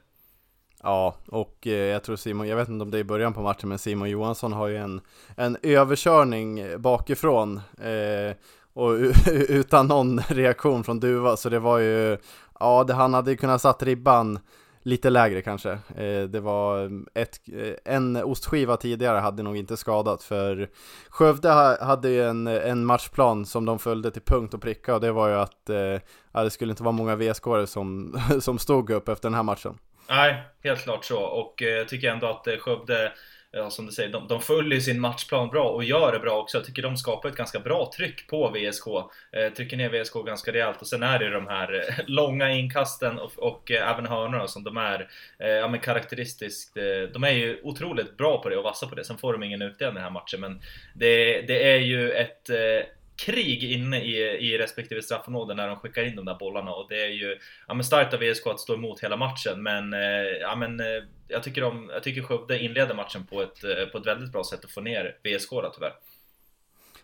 Ja, 0.83 1.15
och 1.27 1.65
jag 1.65 2.03
tror 2.03 2.15
Simon, 2.15 2.47
jag 2.47 2.55
vet 2.55 2.69
inte 2.69 2.83
om 2.83 2.91
det 2.91 2.97
är 2.97 2.99
i 2.99 3.03
början 3.03 3.33
på 3.33 3.41
matchen, 3.41 3.69
men 3.69 3.79
Simon 3.79 4.09
Johansson 4.09 4.53
har 4.53 4.67
ju 4.67 4.77
en, 4.77 5.01
en 5.37 5.57
överkörning 5.63 6.81
bakifrån 6.81 7.61
eh, 7.81 8.35
och 8.73 8.91
utan 9.49 9.87
någon 9.87 10.19
reaktion 10.19 10.83
från 10.83 10.99
Duva, 10.99 11.37
så 11.37 11.49
det 11.49 11.59
var 11.59 11.79
ju, 11.79 12.17
ja, 12.59 12.83
det, 12.83 12.93
han 12.93 13.13
hade 13.13 13.31
ju 13.31 13.37
kunnat 13.37 13.61
satt 13.61 13.83
ribban 13.83 14.39
lite 14.83 15.09
lägre 15.09 15.41
kanske. 15.41 15.71
Eh, 15.71 16.23
det 16.23 16.39
var 16.39 16.83
eh, 16.83 17.21
ett, 17.21 17.39
eh, 17.53 17.93
en 17.93 18.15
ostskiva 18.15 18.77
tidigare 18.77 19.19
hade 19.19 19.43
nog 19.43 19.57
inte 19.57 19.77
skadat 19.77 20.23
för 20.23 20.69
Skövde 21.09 21.49
hade 21.81 22.09
ju 22.09 22.23
en, 22.23 22.47
en 22.47 22.85
matchplan 22.85 23.45
som 23.45 23.65
de 23.65 23.79
följde 23.79 24.11
till 24.11 24.21
punkt 24.21 24.53
och 24.53 24.61
pricka 24.61 24.95
och 24.95 25.01
det 25.01 25.11
var 25.11 25.27
ju 25.27 25.35
att 25.35 25.69
eh, 25.69 26.43
det 26.43 26.49
skulle 26.49 26.71
inte 26.71 26.83
vara 26.83 26.91
många 26.91 27.15
vsk 27.15 27.43
som, 27.67 28.19
som 28.41 28.59
stod 28.59 28.89
upp 28.89 29.09
efter 29.09 29.29
den 29.29 29.35
här 29.35 29.43
matchen. 29.43 29.77
Nej, 30.09 30.43
helt 30.63 30.83
klart 30.83 31.05
så 31.05 31.19
och 31.21 31.53
jag 31.57 31.87
tycker 31.87 32.11
ändå 32.11 32.27
att 32.27 32.47
Skövde 32.59 33.11
ja, 33.51 33.69
som 33.69 33.85
du 33.85 33.91
säger, 33.91 34.09
de, 34.09 34.27
de 34.27 34.41
följer 34.41 34.79
sin 34.79 34.99
matchplan 34.99 35.49
bra 35.49 35.69
och 35.69 35.83
gör 35.83 36.11
det 36.11 36.19
bra 36.19 36.41
också. 36.41 36.57
Jag 36.57 36.65
tycker 36.65 36.81
de 36.81 36.97
skapar 36.97 37.29
ett 37.29 37.35
ganska 37.35 37.59
bra 37.59 37.91
tryck 37.95 38.27
på 38.27 38.49
VSK. 38.49 38.87
Eh, 39.31 39.53
trycker 39.53 39.77
ner 39.77 39.89
VSK 39.89 40.13
ganska 40.25 40.53
rejält 40.53 40.81
och 40.81 40.87
sen 40.87 41.03
är 41.03 41.19
det 41.19 41.29
de 41.29 41.47
här 41.47 41.73
eh, 41.73 41.95
långa 42.07 42.51
inkasten 42.51 43.19
och, 43.19 43.31
och 43.37 43.71
eh, 43.71 43.91
även 43.91 44.05
hörnorna 44.05 44.47
som 44.47 44.63
de 44.63 44.77
är 44.77 45.09
eh, 45.39 45.49
ja, 45.49 45.67
men 45.67 45.79
karaktäristiskt. 45.79 46.77
Eh, 46.77 47.13
de 47.13 47.23
är 47.23 47.31
ju 47.31 47.59
otroligt 47.63 48.17
bra 48.17 48.41
på 48.41 48.49
det 48.49 48.57
och 48.57 48.63
vassa 48.63 48.87
på 48.87 48.95
det. 48.95 49.03
Sen 49.03 49.17
får 49.17 49.33
de 49.33 49.43
ingen 49.43 49.61
utdelning 49.61 49.97
i 49.97 49.99
den 49.99 50.03
här 50.03 50.11
matchen 50.11 50.39
men 50.39 50.61
det, 50.93 51.41
det 51.41 51.71
är 51.73 51.79
ju 51.79 52.11
ett 52.11 52.49
eh, 52.49 52.85
krig 53.25 53.63
inne 53.63 54.03
i, 54.03 54.17
i 54.17 54.57
respektive 54.57 55.01
straffområde 55.01 55.53
när 55.53 55.67
de 55.67 55.75
skickar 55.75 56.03
in 56.03 56.15
de 56.15 56.25
där 56.25 56.35
bollarna 56.35 56.71
och 56.71 56.85
det 56.89 57.03
är 57.03 57.09
ju 57.09 57.37
ja, 57.67 57.73
men 57.73 57.83
starkt 57.83 58.13
av 58.13 58.19
VSK 58.19 58.47
att 58.47 58.59
stå 58.59 58.73
emot 58.73 59.03
hela 59.03 59.17
matchen 59.17 59.63
men, 59.63 59.93
eh, 59.93 59.99
ja, 60.41 60.55
men 60.55 60.79
eh, 60.79 61.03
jag 61.27 61.43
tycker, 61.43 61.61
de, 61.61 61.89
jag 61.93 62.03
tycker 62.03 62.21
Skövde 62.21 62.59
inleder 62.59 62.95
matchen 62.95 63.25
på 63.25 63.41
ett, 63.41 63.63
eh, 63.63 63.85
på 63.85 63.97
ett 63.97 64.05
väldigt 64.05 64.31
bra 64.31 64.43
sätt 64.43 64.65
att 64.65 64.71
få 64.71 64.81
ner 64.81 65.17
VSK 65.23 65.49
då 65.49 65.71
tyvärr. 65.75 65.93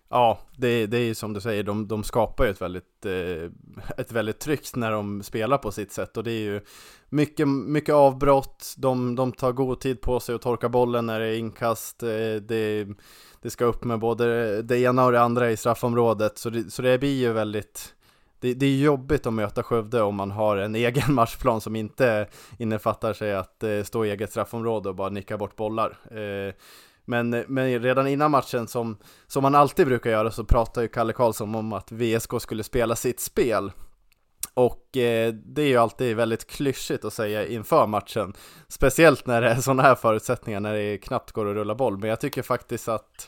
Ja, 0.10 0.40
det, 0.58 0.88
det 0.88 0.98
är 0.98 1.06
ju 1.06 1.16
som 1.16 1.34
du 1.34 1.42
säger, 1.42 1.64
de, 1.64 1.88
de 1.88 2.04
skapar 2.04 2.46
ju 2.46 2.52
ett 2.52 2.62
väldigt, 2.62 3.06
eh, 3.06 3.52
ett 3.98 4.12
väldigt 4.12 4.40
tryck 4.40 4.76
när 4.76 4.92
de 4.92 5.24
spelar 5.24 5.58
på 5.58 5.72
sitt 5.72 5.92
sätt. 5.92 6.18
Och 6.18 6.24
det 6.24 6.32
är 6.32 6.42
ju 6.42 6.62
mycket, 7.10 7.48
mycket 7.48 7.96
avbrott, 7.96 8.74
de, 8.78 9.16
de 9.16 9.32
tar 9.32 9.52
god 9.52 9.80
tid 9.80 10.02
på 10.02 10.20
sig 10.20 10.36
att 10.36 10.42
torka 10.42 10.70
bollen 10.70 11.06
när 11.06 11.20
det 11.20 11.26
är 11.26 11.38
inkast, 11.38 12.04
eh, 12.04 12.36
det, 12.48 12.88
det 13.42 13.50
ska 13.50 13.66
upp 13.66 13.84
med 13.84 14.00
både 14.00 14.62
det 14.62 14.80
ena 14.80 15.06
och 15.06 15.12
det 15.12 15.22
andra 15.22 15.52
i 15.52 15.58
straffområdet. 15.58 16.38
Så 16.38 16.50
det, 16.50 16.72
så 16.72 16.82
det 16.82 16.98
blir 16.98 17.20
ju 17.20 17.34
väldigt 17.34 17.94
det, 18.40 18.54
det, 18.54 18.66
är 18.66 18.78
jobbigt 18.78 19.26
att 19.26 19.34
möta 19.34 19.64
Skövde 19.64 20.02
om 20.02 20.16
man 20.16 20.32
har 20.32 20.58
en 20.58 20.76
egen 20.86 21.14
matchplan 21.14 21.62
som 21.62 21.76
inte 21.76 22.28
innefattar 22.58 23.14
sig 23.14 23.36
att 23.36 23.64
eh, 23.64 23.84
stå 23.84 24.06
i 24.06 24.10
eget 24.10 24.32
straffområde 24.32 24.90
och 24.90 24.96
bara 24.96 25.10
nicka 25.10 25.38
bort 25.38 25.56
bollar. 25.56 25.98
Eh, 26.12 26.54
men, 27.08 27.34
eh, 27.34 27.44
men 27.48 27.80
redan 27.80 28.08
innan 28.08 28.32
matchen, 28.32 28.68
som, 28.68 28.98
som 29.28 29.44
man 29.44 29.56
alltid 29.56 29.88
brukar 29.88 30.10
göra, 30.10 30.32
så 30.32 30.44
pratar 30.44 30.82
ju 30.82 30.88
Kalle 30.88 31.14
Karlsson 31.14 31.56
om 31.56 31.74
att 31.74 31.92
VSK 31.92 32.42
skulle 32.42 32.64
spela 32.64 32.96
sitt 32.96 33.20
spel. 33.20 33.72
Och 34.54 34.98
eh, 34.98 35.34
det 35.34 35.62
är 35.62 35.68
ju 35.68 35.78
alltid 35.78 36.16
väldigt 36.16 36.48
klyschigt 36.48 37.06
att 37.06 37.14
säga 37.14 37.48
inför 37.48 37.88
matchen, 37.88 38.34
speciellt 38.68 39.26
när 39.26 39.42
det 39.42 39.50
är 39.50 39.56
sådana 39.56 39.84
här 39.84 39.96
förutsättningar, 39.96 40.60
när 40.60 40.74
det 40.74 40.98
knappt 40.98 41.32
går 41.32 41.50
att 41.50 41.56
rulla 41.56 41.76
boll. 41.76 41.98
Men 41.98 42.10
jag 42.10 42.20
tycker 42.20 42.42
faktiskt 42.42 42.88
att 42.88 43.28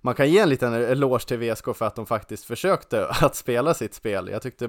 man 0.00 0.14
kan 0.14 0.30
ge 0.30 0.38
en 0.38 0.48
liten 0.48 0.72
eloge 0.74 1.26
till 1.26 1.38
VSK 1.38 1.64
för 1.74 1.84
att 1.84 1.96
de 1.96 2.06
faktiskt 2.06 2.44
försökte 2.44 3.06
att 3.20 3.36
spela 3.36 3.74
sitt 3.74 3.94
spel. 3.94 4.28
Jag 4.32 4.42
tyckte 4.42 4.68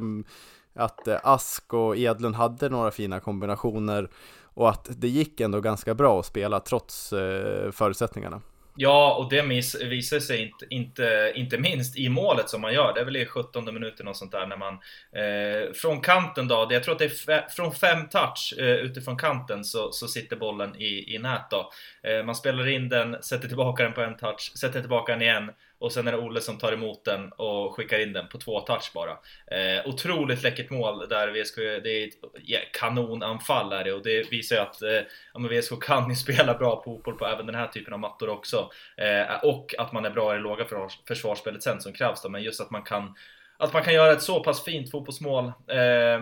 att 0.75 1.07
eh, 1.07 1.19
Ask 1.23 1.73
och 1.73 1.97
Edlund 1.97 2.35
hade 2.35 2.69
några 2.69 2.91
fina 2.91 3.19
kombinationer 3.19 4.09
och 4.53 4.69
att 4.69 4.87
det 4.89 5.07
gick 5.07 5.39
ändå 5.39 5.61
ganska 5.61 5.93
bra 5.93 6.19
att 6.19 6.25
spela 6.25 6.59
trots 6.59 7.13
eh, 7.13 7.71
förutsättningarna. 7.71 8.41
Ja, 8.75 9.15
och 9.15 9.29
det 9.29 9.43
miss, 9.43 9.75
visar 9.75 10.19
sig 10.19 10.41
inte, 10.41 10.65
inte, 10.69 11.31
inte 11.35 11.57
minst 11.57 11.97
i 11.97 12.09
målet 12.09 12.49
som 12.49 12.61
man 12.61 12.73
gör. 12.73 12.93
Det 12.93 13.01
är 13.01 13.05
väl 13.05 13.17
i 13.17 13.25
17 13.25 13.73
minuten 13.73 14.07
och 14.07 14.15
sånt 14.15 14.31
där 14.31 14.47
när 14.47 14.57
man 14.57 14.73
eh, 15.11 15.73
från 15.73 16.01
kanten 16.01 16.47
då, 16.47 16.67
jag 16.69 16.83
tror 16.83 16.93
att 16.93 16.99
det 16.99 17.05
är 17.05 17.49
från 17.49 17.71
fem 17.71 18.07
touch 18.09 18.53
eh, 18.57 18.65
utifrån 18.65 19.17
kanten 19.17 19.63
så, 19.63 19.91
så 19.91 20.07
sitter 20.07 20.35
bollen 20.35 20.75
i, 20.75 21.15
i 21.15 21.19
nät 21.19 21.49
då. 21.49 21.71
Eh, 22.03 22.23
man 22.23 22.35
spelar 22.35 22.67
in 22.67 22.89
den, 22.89 23.23
sätter 23.23 23.47
tillbaka 23.47 23.83
den 23.83 23.93
på 23.93 24.01
en 24.01 24.17
touch, 24.17 24.51
sätter 24.57 24.79
tillbaka 24.79 25.11
den 25.11 25.21
igen 25.21 25.51
och 25.81 25.91
sen 25.91 26.07
är 26.07 26.11
det 26.11 26.17
Olle 26.17 26.41
som 26.41 26.57
tar 26.57 26.71
emot 26.71 27.05
den 27.05 27.31
och 27.31 27.75
skickar 27.75 27.99
in 27.99 28.13
den 28.13 28.27
på 28.27 28.37
två 28.37 28.59
touch 28.59 28.91
bara. 28.93 29.11
Eh, 29.57 29.87
otroligt 29.87 30.43
läckert 30.43 30.69
mål 30.69 31.09
där 31.09 31.31
VSK, 31.31 31.55
det 31.55 31.89
är 31.89 32.07
ett 32.07 32.13
ja, 32.43 32.59
kanonanfall 32.73 33.73
är 33.73 33.83
det 33.83 33.93
och 33.93 34.03
det 34.03 34.31
visar 34.31 34.55
ju 34.55 34.61
att 34.61 34.81
eh, 34.81 34.89
ja, 35.33 35.39
men 35.39 35.59
VSK 35.59 35.83
kan 35.83 36.09
ju 36.09 36.15
spela 36.25 36.53
bra 36.53 36.81
fotboll 36.83 37.17
på 37.17 37.25
även 37.25 37.45
den 37.45 37.55
här 37.55 37.67
typen 37.67 37.93
av 37.93 37.99
mattor 37.99 38.29
också. 38.29 38.69
Eh, 38.97 39.43
och 39.43 39.75
att 39.77 39.91
man 39.91 40.05
är 40.05 40.09
bra 40.09 40.33
i 40.33 40.37
det 40.37 40.43
låga 40.43 40.65
försvarsspelet 41.07 41.63
sen 41.63 41.81
som 41.81 41.93
krävs 41.93 42.21
då, 42.21 42.29
men 42.29 42.43
just 42.43 42.61
att 42.61 42.71
man 42.71 42.83
kan 42.83 43.15
att 43.57 43.73
man 43.73 43.83
kan 43.83 43.93
göra 43.93 44.11
ett 44.11 44.23
så 44.23 44.43
pass 44.43 44.63
fint 44.63 44.91
fotbollsmål 44.91 45.45
eh, 45.67 46.21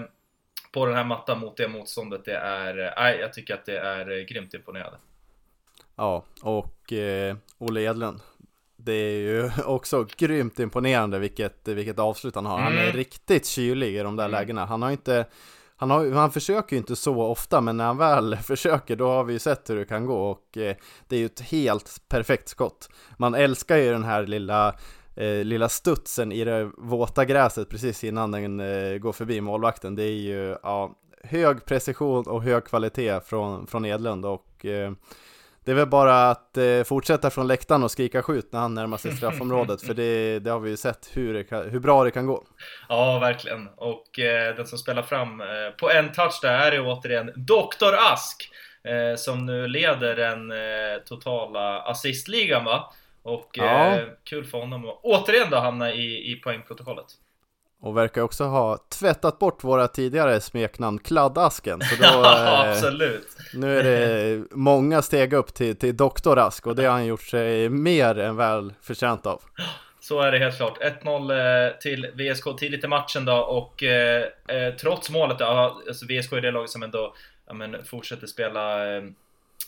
på 0.71 0.85
den 0.85 0.95
här 0.95 1.03
mattan 1.03 1.39
mot 1.39 1.57
det 1.57 1.67
motståndet, 1.67 2.25
det 2.25 2.37
är, 2.37 2.93
nej, 2.97 3.19
jag 3.19 3.33
tycker 3.33 3.53
att 3.53 3.65
det 3.65 3.77
är 3.77 4.19
eh, 4.19 4.25
grymt 4.25 4.53
imponerande. 4.53 4.97
Ja, 5.95 6.23
och 6.41 6.93
eh, 6.93 7.35
Olle 7.57 7.81
Edlund, 7.81 8.19
det 8.89 8.93
är 8.93 9.19
ju 9.19 9.51
också 9.65 10.07
grymt 10.17 10.59
imponerande 10.59 11.19
vilket, 11.19 11.67
vilket 11.67 11.99
avslut 11.99 12.35
han 12.35 12.45
har. 12.45 12.59
Mm. 12.59 12.63
Han 12.63 12.77
är 12.77 12.83
mm. 12.83 12.95
riktigt 12.95 13.45
kylig 13.45 13.95
i 13.95 13.99
de 13.99 14.15
där 14.15 14.25
mm. 14.25 14.31
lägena. 14.31 14.65
Han 14.65 14.81
har 14.81 14.91
inte 14.91 15.25
han, 15.79 15.91
har, 15.91 16.11
han 16.11 16.31
försöker 16.31 16.75
ju 16.75 16.77
inte 16.77 16.95
så 16.95 17.21
ofta, 17.21 17.61
men 17.61 17.77
när 17.77 17.85
han 17.85 17.97
väl 17.97 18.35
försöker 18.43 18.95
då 18.95 19.07
har 19.07 19.23
vi 19.23 19.33
ju 19.33 19.39
sett 19.39 19.69
hur 19.69 19.75
det 19.75 19.85
kan 19.85 20.05
gå 20.05 20.29
och 20.29 20.57
eh, 20.57 20.75
det 21.07 21.15
är 21.15 21.19
ju 21.19 21.25
ett 21.25 21.39
helt 21.39 22.01
perfekt 22.09 22.49
skott. 22.49 22.89
Man 23.17 23.35
älskar 23.35 23.77
ju 23.77 23.91
den 23.91 24.03
här 24.03 24.27
lilla, 24.27 24.75
eh, 25.15 25.43
lilla 25.43 25.69
studsen 25.69 26.31
i 26.31 26.43
det 26.43 26.71
våta 26.77 27.25
gräset 27.25 27.69
precis 27.69 28.03
innan 28.03 28.31
den 28.31 28.59
eh, 28.59 28.97
går 28.97 29.11
förbi 29.11 29.41
målvakten. 29.41 29.95
Det 29.95 30.03
är 30.03 30.19
ju 30.19 30.55
ja, 30.63 30.95
hög 31.23 31.65
precision 31.65 32.27
och 32.27 32.43
hög 32.43 32.65
kvalitet 32.65 33.19
från, 33.25 33.67
från 33.67 33.85
Edlund 33.85 34.25
och 34.25 34.65
eh, 34.65 34.91
det 35.69 35.73
är 35.73 35.75
väl 35.75 35.87
bara 35.87 36.29
att 36.29 36.57
eh, 36.57 36.83
fortsätta 36.83 37.29
från 37.29 37.47
läktaren 37.47 37.83
och 37.83 37.91
skrika 37.91 38.21
skjut 38.21 38.51
när 38.51 38.59
han 38.59 38.73
närmar 38.73 38.97
sig 38.97 39.15
straffområdet 39.15 39.81
för 39.81 39.93
det, 39.93 40.39
det 40.39 40.49
har 40.49 40.59
vi 40.59 40.69
ju 40.69 40.77
sett 40.77 41.09
hur, 41.13 41.43
kan, 41.43 41.69
hur 41.69 41.79
bra 41.79 42.03
det 42.03 42.11
kan 42.11 42.25
gå. 42.25 42.43
Ja, 42.89 43.19
verkligen. 43.19 43.67
Och 43.67 44.19
eh, 44.19 44.55
den 44.55 44.67
som 44.67 44.77
spelar 44.77 45.01
fram 45.01 45.41
eh, 45.41 45.47
på 45.79 45.91
en 45.91 46.11
touch 46.11 46.39
där 46.41 46.59
är 46.59 46.71
det 46.71 46.79
återigen 46.79 47.31
Dr. 47.35 47.95
Ask 48.13 48.51
eh, 48.83 49.15
som 49.17 49.45
nu 49.45 49.67
leder 49.67 50.15
den 50.15 50.51
eh, 50.51 51.03
totala 51.05 51.81
assistligan 51.81 52.65
va? 52.65 52.93
Och 53.23 53.49
ja. 53.53 53.95
Eh, 53.95 54.03
kul 54.23 54.45
för 54.45 54.57
honom 54.57 54.85
att 54.85 54.99
återigen 55.03 55.49
då 55.49 55.57
hamna 55.57 55.93
i, 55.93 56.31
i 56.31 56.35
poängprotokollet. 56.35 57.07
Och 57.81 57.97
verkar 57.97 58.21
också 58.21 58.43
ha 58.43 58.77
tvättat 58.89 59.39
bort 59.39 59.63
våra 59.63 59.87
tidigare 59.87 60.41
smeknamn 60.41 60.99
Kladdasken. 60.99 61.81
Så 61.81 61.95
då, 61.95 62.03
ja, 62.03 62.63
eh, 62.65 62.71
absolut. 62.71 63.37
Nu 63.53 63.79
är 63.79 63.83
det 63.83 64.43
många 64.51 65.01
steg 65.01 65.33
upp 65.33 65.53
till, 65.53 65.75
till 65.75 65.97
Doktor 65.97 66.39
Ask 66.39 66.67
och 66.67 66.75
det 66.75 66.85
har 66.85 66.91
han 66.91 67.05
gjort 67.05 67.23
sig 67.23 67.69
mer 67.69 68.19
än 68.19 68.35
väl 68.35 68.73
förtjänt 68.81 69.25
av. 69.25 69.41
Så 69.99 70.21
är 70.21 70.31
det 70.31 70.39
helt 70.39 70.57
klart. 70.57 70.77
1-0 71.03 71.67
eh, 71.67 71.77
till 71.77 72.07
VSK 72.13 72.57
tidigt 72.59 72.83
i 72.83 72.87
matchen 72.87 73.25
då 73.25 73.35
och 73.35 73.83
eh, 73.83 74.23
eh, 74.47 74.73
trots 74.81 75.09
målet, 75.09 75.41
alltså 75.41 76.05
VSK 76.05 76.33
är 76.33 76.41
det 76.41 76.51
laget 76.51 76.69
som 76.69 76.83
ändå 76.83 77.13
ja, 77.47 77.53
men, 77.53 77.85
fortsätter 77.85 78.27
spela 78.27 78.95
eh, 78.95 79.03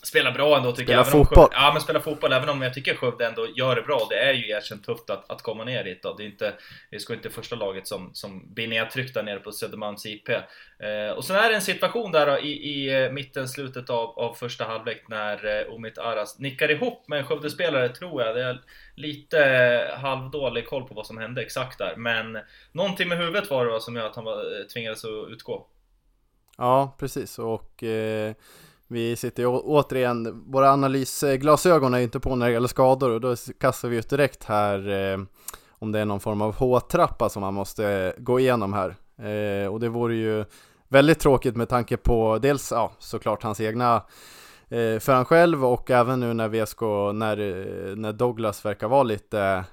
Spelar 0.03 0.31
bra 0.31 0.57
ändå 0.57 0.71
tycker 0.71 0.83
spela 0.83 0.99
jag. 0.99 1.11
Fotboll. 1.11 1.49
ja 1.51 1.71
men 1.73 1.81
spela 1.81 1.99
fotboll, 1.99 2.33
även 2.33 2.49
om 2.49 2.61
jag 2.61 2.73
tycker 2.73 2.95
Skövde 2.95 3.27
ändå 3.27 3.47
gör 3.55 3.75
det 3.75 3.81
bra. 3.81 4.07
Det 4.09 4.19
är 4.19 4.33
ju 4.33 4.49
erkänt 4.49 4.83
tufft 4.83 5.09
att, 5.09 5.31
att 5.31 5.41
komma 5.41 5.63
ner 5.63 5.83
dit 5.83 6.03
då. 6.03 6.13
Det 6.13 6.23
är 6.23 6.27
inte, 6.27 6.53
det 6.91 6.99
ska 6.99 7.13
inte 7.13 7.29
första 7.29 7.55
laget 7.55 7.87
som, 7.87 8.09
som 8.13 8.53
blir 8.53 8.67
nedtryckt 8.67 9.13
där 9.13 9.23
nere 9.23 9.39
på 9.39 9.51
Södermalms 9.51 10.05
IP. 10.05 10.29
Eh, 10.29 11.15
och 11.15 11.25
sen 11.25 11.35
är 11.35 11.49
det 11.49 11.55
en 11.55 11.61
situation 11.61 12.11
där 12.11 12.25
då, 12.25 12.39
i, 12.39 12.51
i 12.51 13.03
eh, 13.03 13.11
mitten, 13.11 13.47
slutet 13.47 13.89
av, 13.89 14.19
av 14.19 14.33
första 14.33 14.65
halvlek 14.65 15.03
när 15.07 15.59
eh, 15.59 15.73
Omid 15.73 15.99
Aras 15.99 16.39
nickar 16.39 16.71
ihop 16.71 17.07
med 17.07 17.19
en 17.19 17.25
Skövdespelare 17.25 17.89
tror 17.89 18.21
jag. 18.21 18.35
Det 18.35 18.43
är 18.43 18.61
lite 18.95 19.97
halvdålig 19.97 20.67
koll 20.67 20.87
på 20.87 20.93
vad 20.93 21.07
som 21.07 21.17
hände 21.17 21.41
exakt 21.41 21.77
där. 21.77 21.95
Men 21.95 22.37
någonting 22.71 23.07
med 23.07 23.17
huvudet 23.17 23.49
var 23.49 23.65
det 23.65 23.81
som 23.81 23.95
gör 23.95 24.05
att 24.05 24.15
han 24.15 24.25
var, 24.25 24.59
eh, 24.59 24.65
tvingades 24.73 25.05
att 25.05 25.29
utgå. 25.29 25.67
Ja, 26.57 26.95
precis. 26.99 27.39
Och 27.39 27.83
eh 27.83 28.33
vi 28.91 29.15
sitter 29.15 29.43
ju 29.43 29.49
återigen, 29.49 30.43
våra 30.51 30.71
analysglasögon 30.71 31.93
är 31.93 31.97
ju 31.97 32.03
inte 32.03 32.19
på 32.19 32.35
när 32.35 32.45
det 32.45 32.51
gäller 32.51 32.67
skador 32.67 33.09
och 33.09 33.21
då 33.21 33.35
kastar 33.59 33.89
vi 33.89 33.97
ut 33.97 34.09
direkt 34.09 34.43
här 34.43 34.89
eh, 34.89 35.19
om 35.69 35.91
det 35.91 35.99
är 35.99 36.05
någon 36.05 36.19
form 36.19 36.41
av 36.41 36.55
H-trappa 36.55 37.29
som 37.29 37.41
man 37.41 37.53
måste 37.53 38.13
gå 38.17 38.39
igenom 38.39 38.73
här. 38.73 38.95
Eh, 39.27 39.67
och 39.67 39.79
det 39.79 39.89
vore 39.89 40.15
ju 40.15 40.45
väldigt 40.87 41.19
tråkigt 41.19 41.55
med 41.55 41.69
tanke 41.69 41.97
på 41.97 42.39
dels, 42.41 42.71
ja, 42.71 42.91
såklart 42.99 43.43
hans 43.43 43.61
egna 43.61 43.95
eh, 44.69 44.99
för 44.99 45.13
han 45.13 45.25
själv 45.25 45.65
och 45.65 45.91
även 45.91 46.19
nu 46.19 46.33
när 46.33 46.47
VSK, 46.49 46.81
när, 47.13 47.35
när 47.95 48.13
Douglas 48.13 48.65
verkar 48.65 48.87
vara 48.87 49.03
lite, 49.03 49.63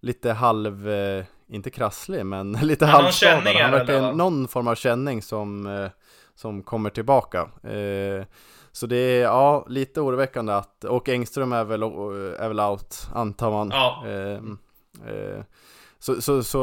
lite 0.00 0.32
halv, 0.32 0.88
eh, 0.88 1.24
inte 1.48 1.70
krasslig, 1.70 2.26
men 2.26 2.52
lite 2.62 2.86
halvskadad. 2.86 3.56
Han 3.56 3.72
verkar 3.72 4.12
någon 4.12 4.48
form 4.48 4.68
av 4.68 4.74
känning 4.74 5.22
som, 5.22 5.66
eh, 5.66 5.90
som 6.34 6.62
kommer 6.62 6.90
tillbaka. 6.90 7.40
Eh, 7.62 8.24
så 8.72 8.86
det 8.86 8.96
är 8.96 9.22
ja, 9.22 9.66
lite 9.68 10.00
oroväckande 10.00 10.52
att, 10.52 10.84
och 10.84 11.08
Engström 11.08 11.52
är 11.52 11.64
väl, 11.64 11.82
är 11.82 12.48
väl 12.48 12.60
out, 12.60 13.08
antar 13.14 13.50
man. 13.50 13.70
Ja. 13.70 14.04
Eh, 14.06 14.34
eh, 15.12 15.42
så, 15.98 16.22
så, 16.22 16.42
så 16.42 16.58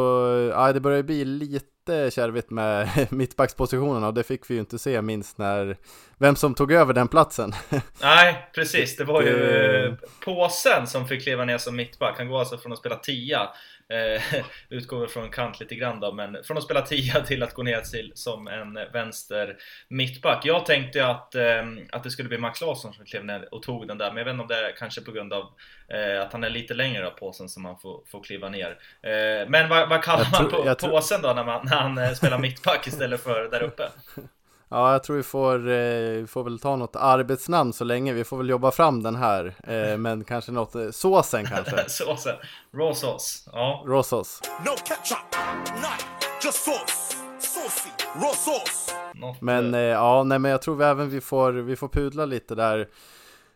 ja, 0.54 0.74
det 0.74 0.80
börjar 0.80 1.04
bli 1.04 1.26
lite 1.26 2.12
kärvigt 2.12 2.50
med 2.50 2.90
mittbackspositionen 3.12 4.04
och 4.04 4.14
det 4.14 4.24
fick 4.24 4.50
vi 4.50 4.54
ju 4.54 4.60
inte 4.60 4.80
se 4.80 5.02
minst 5.02 5.38
när 5.38 5.78
vem 6.18 6.36
som 6.36 6.54
tog 6.54 6.72
över 6.72 6.94
den 6.94 7.08
platsen. 7.08 7.54
Nej, 8.02 8.50
precis. 8.56 8.96
Det 8.96 9.04
var 9.04 9.22
ju 9.22 9.96
påsen 10.26 10.88
som 10.88 11.08
fick 11.08 11.24
kliva 11.24 11.46
ner 11.46 11.58
som 11.58 11.76
mittback. 11.76 12.18
Han 12.18 12.28
går 12.28 12.40
alltså 12.40 12.58
från 12.58 12.74
att 12.74 12.80
spela 12.80 12.96
tia 12.96 13.50
Eh, 13.94 14.22
utgår 14.70 15.08
från 15.08 15.30
kant 15.30 15.60
lite 15.60 15.76
grann 15.76 16.00
då, 16.00 16.14
men 16.14 16.44
från 16.44 16.58
att 16.58 16.64
spela 16.64 16.82
tia 16.82 17.22
till 17.22 17.44
att 17.44 17.54
gå 17.54 17.64
ner 17.64 17.82
till 17.82 18.12
som 18.16 18.48
en 18.48 18.74
vänster 18.94 19.58
mittback. 19.88 20.46
Jag 20.46 20.66
tänkte 20.66 21.08
att, 21.08 21.36
eh, 21.36 21.64
att 21.92 22.04
det 22.04 22.12
skulle 22.12 22.30
bli 22.30 22.38
Max 22.38 22.62
Larsson 22.62 22.94
som 22.94 23.06
klev 23.06 23.26
ner 23.26 23.54
och 23.54 23.64
tog 23.64 23.88
den 23.88 23.98
där, 23.98 24.08
men 24.08 24.18
jag 24.18 24.26
vet 24.26 24.32
inte 24.32 24.42
om 24.42 24.48
det 24.48 24.68
är 24.68 24.76
kanske 24.76 25.02
på 25.02 25.12
grund 25.12 25.34
av 25.34 25.54
eh, 25.88 26.22
att 26.22 26.34
han 26.34 26.44
är 26.44 26.50
lite 26.50 26.74
längre 26.74 27.08
av 27.08 27.12
påsen 27.12 27.50
som 27.50 27.66
han 27.66 27.80
får, 27.80 28.04
får 28.12 28.24
kliva 28.24 28.50
ner. 28.50 28.78
Eh, 29.02 29.50
men 29.50 29.70
vad, 29.70 29.90
vad 29.90 30.04
kallar 30.04 30.28
man 30.32 30.52
på, 30.52 30.88
påsen 30.88 31.22
då 31.22 31.34
när, 31.34 31.44
man, 31.44 31.66
när 31.66 31.76
han 31.76 31.98
eh, 31.98 32.12
spelar 32.12 32.40
mittback 32.40 32.88
istället 32.88 33.24
för 33.24 33.50
där 33.50 33.64
uppe? 33.64 33.84
Ja, 34.70 34.92
jag 34.92 35.04
tror 35.04 35.18
vi 35.18 35.24
får, 35.24 35.70
eh, 35.70 36.26
får 36.26 36.44
väl 36.44 36.60
ta 36.60 36.76
något 36.76 36.96
arbetsnamn 36.96 37.74
så 37.74 37.84
länge. 37.84 38.14
Vi 38.14 38.24
får 38.24 38.38
väl 38.38 38.50
jobba 38.50 38.72
fram 38.72 39.04
den 39.04 39.16
här. 39.16 39.56
Eh, 39.64 39.98
men 39.98 40.24
kanske 40.24 40.52
något, 40.52 40.76
eh, 40.76 40.90
såsen 40.92 41.46
kanske. 41.46 41.84
såsen. 41.90 42.36
Råsås. 42.74 43.50
Ja. 43.52 43.84
Råsås. 43.88 44.42
No 44.66 44.72
ketchup. 44.72 45.36
Not 45.76 46.06
just 46.44 46.64
sauce. 46.64 47.18
Saucy. 47.40 47.90
Råsås. 48.16 48.96
Men 49.40 49.74
eh, 49.74 49.80
ja, 49.80 50.24
nej 50.24 50.40
men 50.40 50.52
jag 50.52 50.62
tror 50.62 50.76
vi 50.76 50.86
även 50.86 51.10
vi 51.10 51.22
får, 51.22 51.52
vi 51.52 51.76
får 51.76 51.88
pudla 51.88 52.26
lite 52.26 52.56
där. 52.56 52.88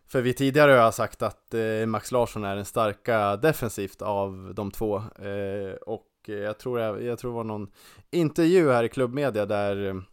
För 0.08 0.22
vi 0.22 0.34
tidigare 0.34 0.72
har 0.72 0.92
sagt 0.92 1.22
att 1.22 1.54
eh, 1.54 1.86
Max 1.88 2.12
Larsson 2.12 2.44
är 2.44 2.56
den 2.56 2.66
starka 2.66 3.36
defensivt 3.36 4.02
av 4.02 4.52
de 4.56 4.72
två. 4.72 4.98
Eh, 4.98 5.74
och 5.86 6.06
jag 6.26 6.60
tror, 6.60 6.80
jag, 6.80 7.04
jag 7.04 7.20
tror 7.20 7.32
det 7.32 7.36
var 7.36 7.44
någon 7.44 7.68
intervju 8.12 8.72
här 8.72 8.84
i 8.84 8.90
klubbmedia 8.90 9.46
där 9.46 10.04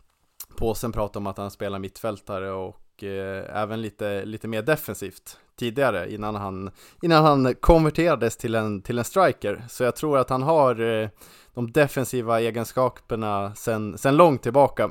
Påsen 0.56 0.92
pratar 0.92 1.20
om 1.20 1.26
att 1.26 1.38
han 1.38 1.50
spelar 1.50 1.78
mittfältare 1.78 2.50
och 2.50 3.04
eh, 3.04 3.62
även 3.62 3.82
lite, 3.82 4.24
lite 4.24 4.48
mer 4.48 4.62
defensivt 4.62 5.38
tidigare 5.56 6.12
innan 6.12 6.34
han, 6.34 6.70
innan 7.02 7.24
han 7.24 7.54
konverterades 7.54 8.36
till 8.36 8.54
en, 8.54 8.82
till 8.82 8.98
en 8.98 9.04
striker. 9.04 9.64
Så 9.68 9.84
jag 9.84 9.96
tror 9.96 10.18
att 10.18 10.30
han 10.30 10.42
har 10.42 10.80
eh, 10.80 11.08
de 11.54 11.72
defensiva 11.72 12.40
egenskaperna 12.40 13.54
sen, 13.54 13.98
sen 13.98 14.16
långt 14.16 14.42
tillbaka. 14.42 14.90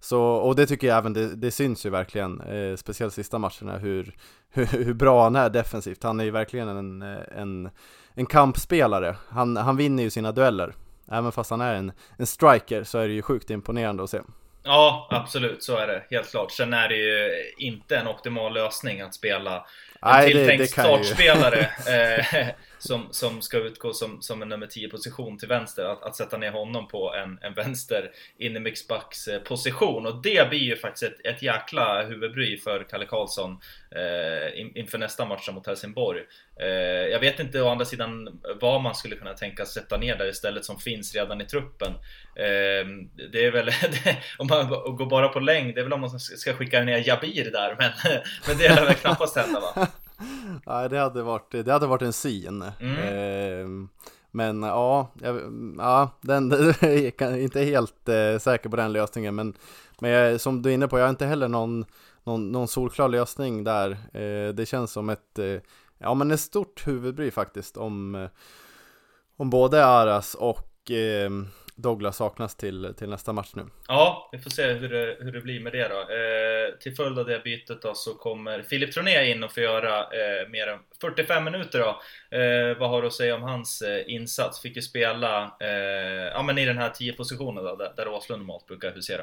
Så, 0.00 0.22
och 0.22 0.56
det 0.56 0.66
tycker 0.66 0.86
jag 0.86 0.98
även, 0.98 1.12
det, 1.12 1.36
det 1.36 1.50
syns 1.50 1.86
ju 1.86 1.90
verkligen, 1.90 2.40
eh, 2.40 2.76
speciellt 2.76 3.14
sista 3.14 3.38
matcherna, 3.38 3.78
hur, 3.78 4.16
hur, 4.50 4.66
hur, 4.66 4.94
bra 4.94 5.22
han 5.22 5.36
är 5.36 5.50
defensivt. 5.50 6.02
Han 6.02 6.20
är 6.20 6.24
ju 6.24 6.30
verkligen 6.30 6.68
en, 6.68 7.02
en, 7.36 7.70
en 8.14 8.26
kampspelare. 8.26 9.16
Han, 9.28 9.56
han 9.56 9.76
vinner 9.76 10.02
ju 10.02 10.10
sina 10.10 10.32
dueller. 10.32 10.74
Även 11.10 11.32
fast 11.32 11.50
han 11.50 11.60
är 11.60 11.74
en, 11.74 11.92
en 12.16 12.26
striker 12.26 12.84
så 12.84 12.98
är 12.98 13.08
det 13.08 13.14
ju 13.14 13.22
sjukt 13.22 13.50
imponerande 13.50 14.02
att 14.02 14.10
se. 14.10 14.20
Ja, 14.62 15.08
absolut, 15.10 15.62
så 15.62 15.76
är 15.76 15.86
det. 15.86 16.02
Helt 16.10 16.30
klart. 16.30 16.52
Sen 16.52 16.72
är 16.72 16.88
det 16.88 16.96
ju 16.96 17.30
inte 17.58 17.96
en 17.96 18.06
optimal 18.06 18.54
lösning 18.54 19.00
att 19.00 19.14
spela 19.14 19.56
en 19.56 19.62
Nej, 20.02 20.32
tilltänkt 20.32 20.58
det, 20.58 20.64
det 20.64 20.66
startspelare. 20.66 21.70
som, 22.80 23.08
som 23.10 23.42
ska 23.42 23.58
utgå 23.58 23.92
som, 23.92 24.22
som 24.22 24.42
en 24.42 24.48
nummer 24.48 24.66
10 24.66 24.88
position 24.88 25.38
till 25.38 25.48
vänster, 25.48 25.84
att, 25.84 26.02
att 26.02 26.16
sätta 26.16 26.36
ner 26.36 26.50
honom 26.50 26.88
på 26.88 27.14
en, 27.14 27.38
en 27.42 27.54
vänster 27.54 28.10
in 28.38 28.56
i 28.56 28.60
mixbacks 28.60 29.28
eh, 29.28 29.40
position. 29.40 30.06
Och 30.06 30.22
det 30.22 30.48
blir 30.48 30.58
ju 30.58 30.76
faktiskt 30.76 31.02
ett, 31.02 31.26
ett 31.26 31.42
jäkla 31.42 32.02
huvudbry 32.02 32.58
för 32.58 32.86
Kalle 32.90 33.06
Karlsson 33.06 33.60
eh, 33.90 34.60
in, 34.60 34.76
inför 34.76 34.98
nästa 34.98 35.24
match 35.24 35.48
mot 35.52 35.66
Helsingborg. 35.66 36.22
Eh, 36.60 36.68
jag 37.12 37.20
vet 37.20 37.40
inte 37.40 37.62
å 37.62 37.68
andra 37.68 37.84
sidan 37.84 38.40
vad 38.60 38.80
man 38.80 38.94
skulle 38.94 39.16
kunna 39.16 39.34
tänka 39.34 39.66
sätta 39.66 39.96
ner 39.96 40.16
där 40.16 40.28
istället 40.28 40.64
som 40.64 40.78
finns 40.78 41.14
redan 41.14 41.40
i 41.40 41.44
truppen. 41.44 41.92
Eh, 42.36 42.86
det 43.32 43.44
är 43.44 43.50
väl, 43.50 43.70
om 44.38 44.46
man 44.46 44.68
går 44.68 45.06
bara 45.06 45.28
på 45.28 45.40
längd, 45.40 45.74
det 45.74 45.80
är 45.80 45.84
väl 45.84 45.92
om 45.92 46.00
man 46.00 46.20
ska 46.20 46.54
skicka 46.54 46.82
ner 46.82 47.08
Jabir 47.08 47.50
där, 47.50 47.76
men, 47.78 47.92
men 48.46 48.58
det 48.58 48.66
är 48.66 48.84
väl 48.84 48.94
knappast 48.94 49.36
hända 49.36 49.60
va? 49.60 49.88
Nej, 50.66 50.88
det 50.88 50.98
hade 50.98 51.22
varit, 51.22 51.50
det 51.50 51.72
hade 51.72 51.86
varit 51.86 52.02
en 52.02 52.12
syn. 52.12 52.64
Mm. 52.80 52.96
Eh, 52.98 53.88
men 54.30 54.62
ja, 54.62 55.08
jag, 55.22 55.40
ja 55.78 56.10
den, 56.20 56.50
jag 56.80 57.22
är 57.22 57.36
inte 57.36 57.60
helt 57.60 58.08
eh, 58.08 58.38
säker 58.38 58.68
på 58.68 58.76
den 58.76 58.92
lösningen. 58.92 59.34
Men, 59.34 59.54
men 60.00 60.10
jag, 60.10 60.40
som 60.40 60.62
du 60.62 60.70
är 60.70 60.74
inne 60.74 60.88
på, 60.88 60.98
jag 60.98 61.04
har 61.04 61.10
inte 61.10 61.26
heller 61.26 61.48
någon, 61.48 61.84
någon, 62.24 62.52
någon 62.52 62.68
solklar 62.68 63.08
lösning 63.08 63.64
där. 63.64 63.90
Eh, 63.90 64.54
det 64.54 64.68
känns 64.68 64.92
som 64.92 65.10
ett, 65.10 65.38
eh, 65.38 65.60
ja 65.98 66.14
men 66.14 66.30
ett 66.30 66.40
stort 66.40 66.86
huvudbry 66.86 67.30
faktiskt 67.30 67.76
om, 67.76 68.28
om 69.36 69.50
både 69.50 69.86
Aras 69.86 70.34
och 70.34 70.90
ehm, 70.90 71.48
Douglas 71.82 72.16
saknas 72.16 72.56
till, 72.56 72.94
till 72.98 73.08
nästa 73.08 73.32
match 73.32 73.50
nu. 73.54 73.62
Ja, 73.88 74.28
vi 74.32 74.38
får 74.38 74.50
se 74.50 74.72
hur 74.72 74.88
det, 74.88 75.16
hur 75.20 75.32
det 75.32 75.40
blir 75.40 75.60
med 75.60 75.72
det 75.72 75.88
då. 75.88 76.00
Eh, 76.00 76.78
till 76.80 76.94
följd 76.96 77.18
av 77.18 77.26
det 77.26 77.40
bytet 77.44 77.82
då 77.82 77.94
så 77.94 78.14
kommer 78.14 78.62
Filip 78.62 78.92
Troné 78.92 79.30
in 79.30 79.44
och 79.44 79.52
får 79.52 79.62
göra 79.62 79.98
eh, 79.98 80.48
mer 80.48 80.66
än 80.66 80.78
45 81.00 81.44
minuter 81.44 81.78
då. 81.78 81.88
Eh, 82.36 82.78
vad 82.78 82.90
har 82.90 83.02
du 83.02 83.08
att 83.08 83.14
säga 83.14 83.34
om 83.34 83.42
hans 83.42 83.82
eh, 83.82 84.14
insats? 84.14 84.60
Fick 84.60 84.76
ju 84.76 84.82
spela 84.82 85.56
eh, 85.60 85.68
ja, 86.32 86.42
men 86.42 86.58
i 86.58 86.64
den 86.64 86.78
här 86.78 86.90
10 86.90 87.12
positionen 87.12 87.64
då, 87.64 87.76
där, 87.76 87.92
där 87.96 88.08
Åslund 88.08 88.42
normalt 88.42 88.66
brukar 88.66 88.92
husera. 88.92 89.22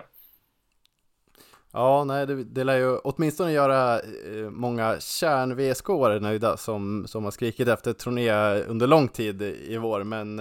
Ja, 1.74 2.04
nej, 2.04 2.28
det, 2.28 2.44
det 2.44 2.64
lär 2.64 2.78
ju 2.78 2.98
åtminstone 2.98 3.52
göra 3.52 4.00
eh, 4.00 4.50
många 4.50 5.00
kärn-VSK-are 5.00 6.20
nöjda 6.20 6.58
som, 6.58 7.08
som 7.08 7.24
har 7.24 7.32
skrikit 7.32 7.68
efter 7.68 7.94
Troné 7.94 8.54
under 8.64 8.88
lång 8.88 9.08
tid 9.08 9.42
i 9.42 9.78
vår, 9.78 10.04
men 10.04 10.40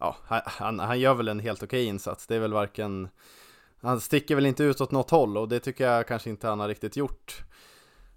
ja, 0.00 0.16
han, 0.44 0.78
han 0.78 1.00
gör 1.00 1.14
väl 1.14 1.28
en 1.28 1.40
helt 1.40 1.62
okej 1.62 1.84
insats. 1.84 2.26
Det 2.26 2.36
är 2.36 2.40
väl 2.40 2.52
varken, 2.52 3.08
han 3.80 4.00
sticker 4.00 4.34
väl 4.34 4.46
inte 4.46 4.64
ut 4.64 4.80
åt 4.80 4.90
något 4.90 5.10
håll 5.10 5.36
och 5.36 5.48
det 5.48 5.60
tycker 5.60 5.86
jag 5.86 6.08
kanske 6.08 6.30
inte 6.30 6.48
han 6.48 6.60
har 6.60 6.68
riktigt 6.68 6.96
gjort. 6.96 7.42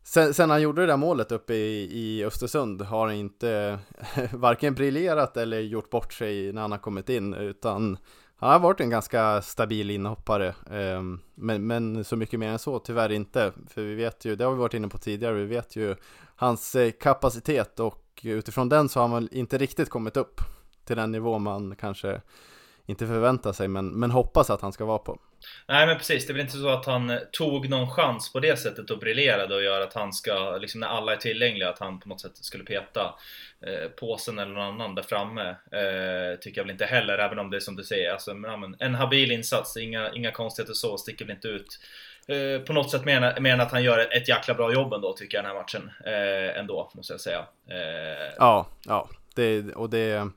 Sen, 0.04 0.34
sen 0.34 0.50
han 0.50 0.62
gjorde 0.62 0.82
det 0.82 0.88
där 0.88 0.98
målet 0.98 1.32
uppe 1.32 1.54
i, 1.54 1.90
i 1.92 2.26
Östersund 2.26 2.82
har 2.82 3.08
han 3.08 3.16
inte 3.16 3.80
varken 4.34 4.74
briljerat 4.74 5.38
eller 5.38 5.60
gjort 5.60 5.90
bort 5.90 6.14
sig 6.14 6.54
när 6.54 6.62
han 6.62 6.72
har 6.72 6.80
kommit 6.80 7.10
in, 7.10 7.34
utan 7.34 7.98
han 8.36 8.52
har 8.52 8.60
varit 8.60 8.80
en 8.80 8.90
ganska 8.90 9.42
stabil 9.42 9.90
inhoppare, 9.90 10.56
ehm, 10.72 11.20
men, 11.36 11.68
men 11.68 12.04
så 12.04 12.16
mycket 12.16 12.40
mer 12.40 12.50
än 12.50 12.60
så 12.60 12.80
tyvärr 12.80 13.12
inte. 13.12 13.52
För 13.68 13.82
vi 13.82 13.96
vet 13.96 14.26
ju, 14.26 14.36
det 14.36 14.44
har 14.44 14.52
vi 14.52 14.58
varit 14.58 14.74
inne 14.74 14.88
på 14.88 14.98
tidigare, 14.98 15.34
vi 15.34 15.46
vet 15.46 15.76
ju 15.76 15.96
hans 16.36 16.76
eh, 16.76 16.92
kapacitet 16.92 17.80
och 17.80 18.22
utifrån 18.24 18.70
den 18.70 18.90
så 18.90 19.00
har 19.00 19.08
han 19.08 19.16
väl 19.16 19.30
inte 19.32 19.58
riktigt 19.58 19.90
kommit 19.90 20.18
upp 20.18 20.42
till 20.86 20.96
den 20.96 21.12
nivå 21.12 21.40
man 21.40 21.76
kanske 21.76 22.22
inte 22.86 23.08
förväntar 23.08 23.54
sig 23.54 23.68
men, 23.68 23.88
men 23.88 24.12
hoppas 24.12 24.50
att 24.50 24.62
han 24.62 24.74
ska 24.74 24.86
vara 24.86 25.00
på. 25.00 25.20
Nej 25.68 25.88
men 25.88 25.98
precis, 25.98 26.28
det 26.28 26.32
är 26.32 26.34
väl 26.34 26.42
inte 26.42 26.58
så 26.58 26.70
att 26.70 26.86
han 26.86 27.20
tog 27.32 27.70
någon 27.70 27.92
chans 27.92 28.34
på 28.34 28.40
det 28.40 28.60
sättet 28.60 28.90
och 28.90 29.00
briljerade 29.00 29.56
och 29.56 29.64
gör 29.64 29.82
att 29.82 29.94
han 29.94 30.14
ska, 30.14 30.58
liksom 30.58 30.80
när 30.80 30.88
alla 30.88 31.12
är 31.12 31.18
tillgängliga, 31.18 31.70
att 31.70 31.80
han 31.80 32.00
på 32.00 32.10
något 32.10 32.22
sätt 32.22 32.32
skulle 32.36 32.64
peta 32.64 33.16
eh, 33.62 33.90
påsen 33.90 34.40
eller 34.40 34.54
någon 34.54 34.74
annan 34.74 34.96
där 34.96 35.04
framme. 35.04 35.50
Eh, 35.50 36.40
tycker 36.42 36.62
jag 36.62 36.64
väl 36.64 36.72
inte 36.72 36.86
heller, 36.86 37.18
även 37.18 37.40
om 37.40 37.50
det 37.50 37.58
är 37.58 37.62
som 37.62 37.76
du 37.76 37.84
säger, 37.84 38.12
alltså, 38.12 38.34
men, 38.34 38.76
en 38.80 38.96
habil 38.96 39.32
insats, 39.32 39.78
inga, 39.78 40.12
inga 40.14 40.32
konstigheter 40.32 40.74
så, 40.74 40.98
sticker 40.98 41.26
väl 41.26 41.36
inte 41.36 41.48
ut 41.48 41.80
eh, 42.28 42.66
på 42.66 42.74
något 42.74 42.92
sätt 42.92 43.06
mer, 43.06 43.40
mer 43.40 43.54
än 43.54 43.62
att 43.62 43.72
han 43.72 43.84
gör 43.84 44.00
ett, 44.00 44.12
ett 44.12 44.30
jäkla 44.30 44.54
bra 44.54 44.74
jobb 44.74 44.94
ändå 44.94 45.14
tycker 45.14 45.38
jag 45.38 45.46
den 45.46 45.52
här 45.52 45.62
matchen. 45.62 45.92
Eh, 46.06 46.60
ändå, 46.60 46.92
måste 46.94 47.14
jag 47.14 47.22
säga. 47.22 47.46
Eh, 47.70 48.34
ja, 48.38 48.68
ja, 48.86 49.10
det, 49.36 49.74
och 49.76 49.90
det 49.90 50.30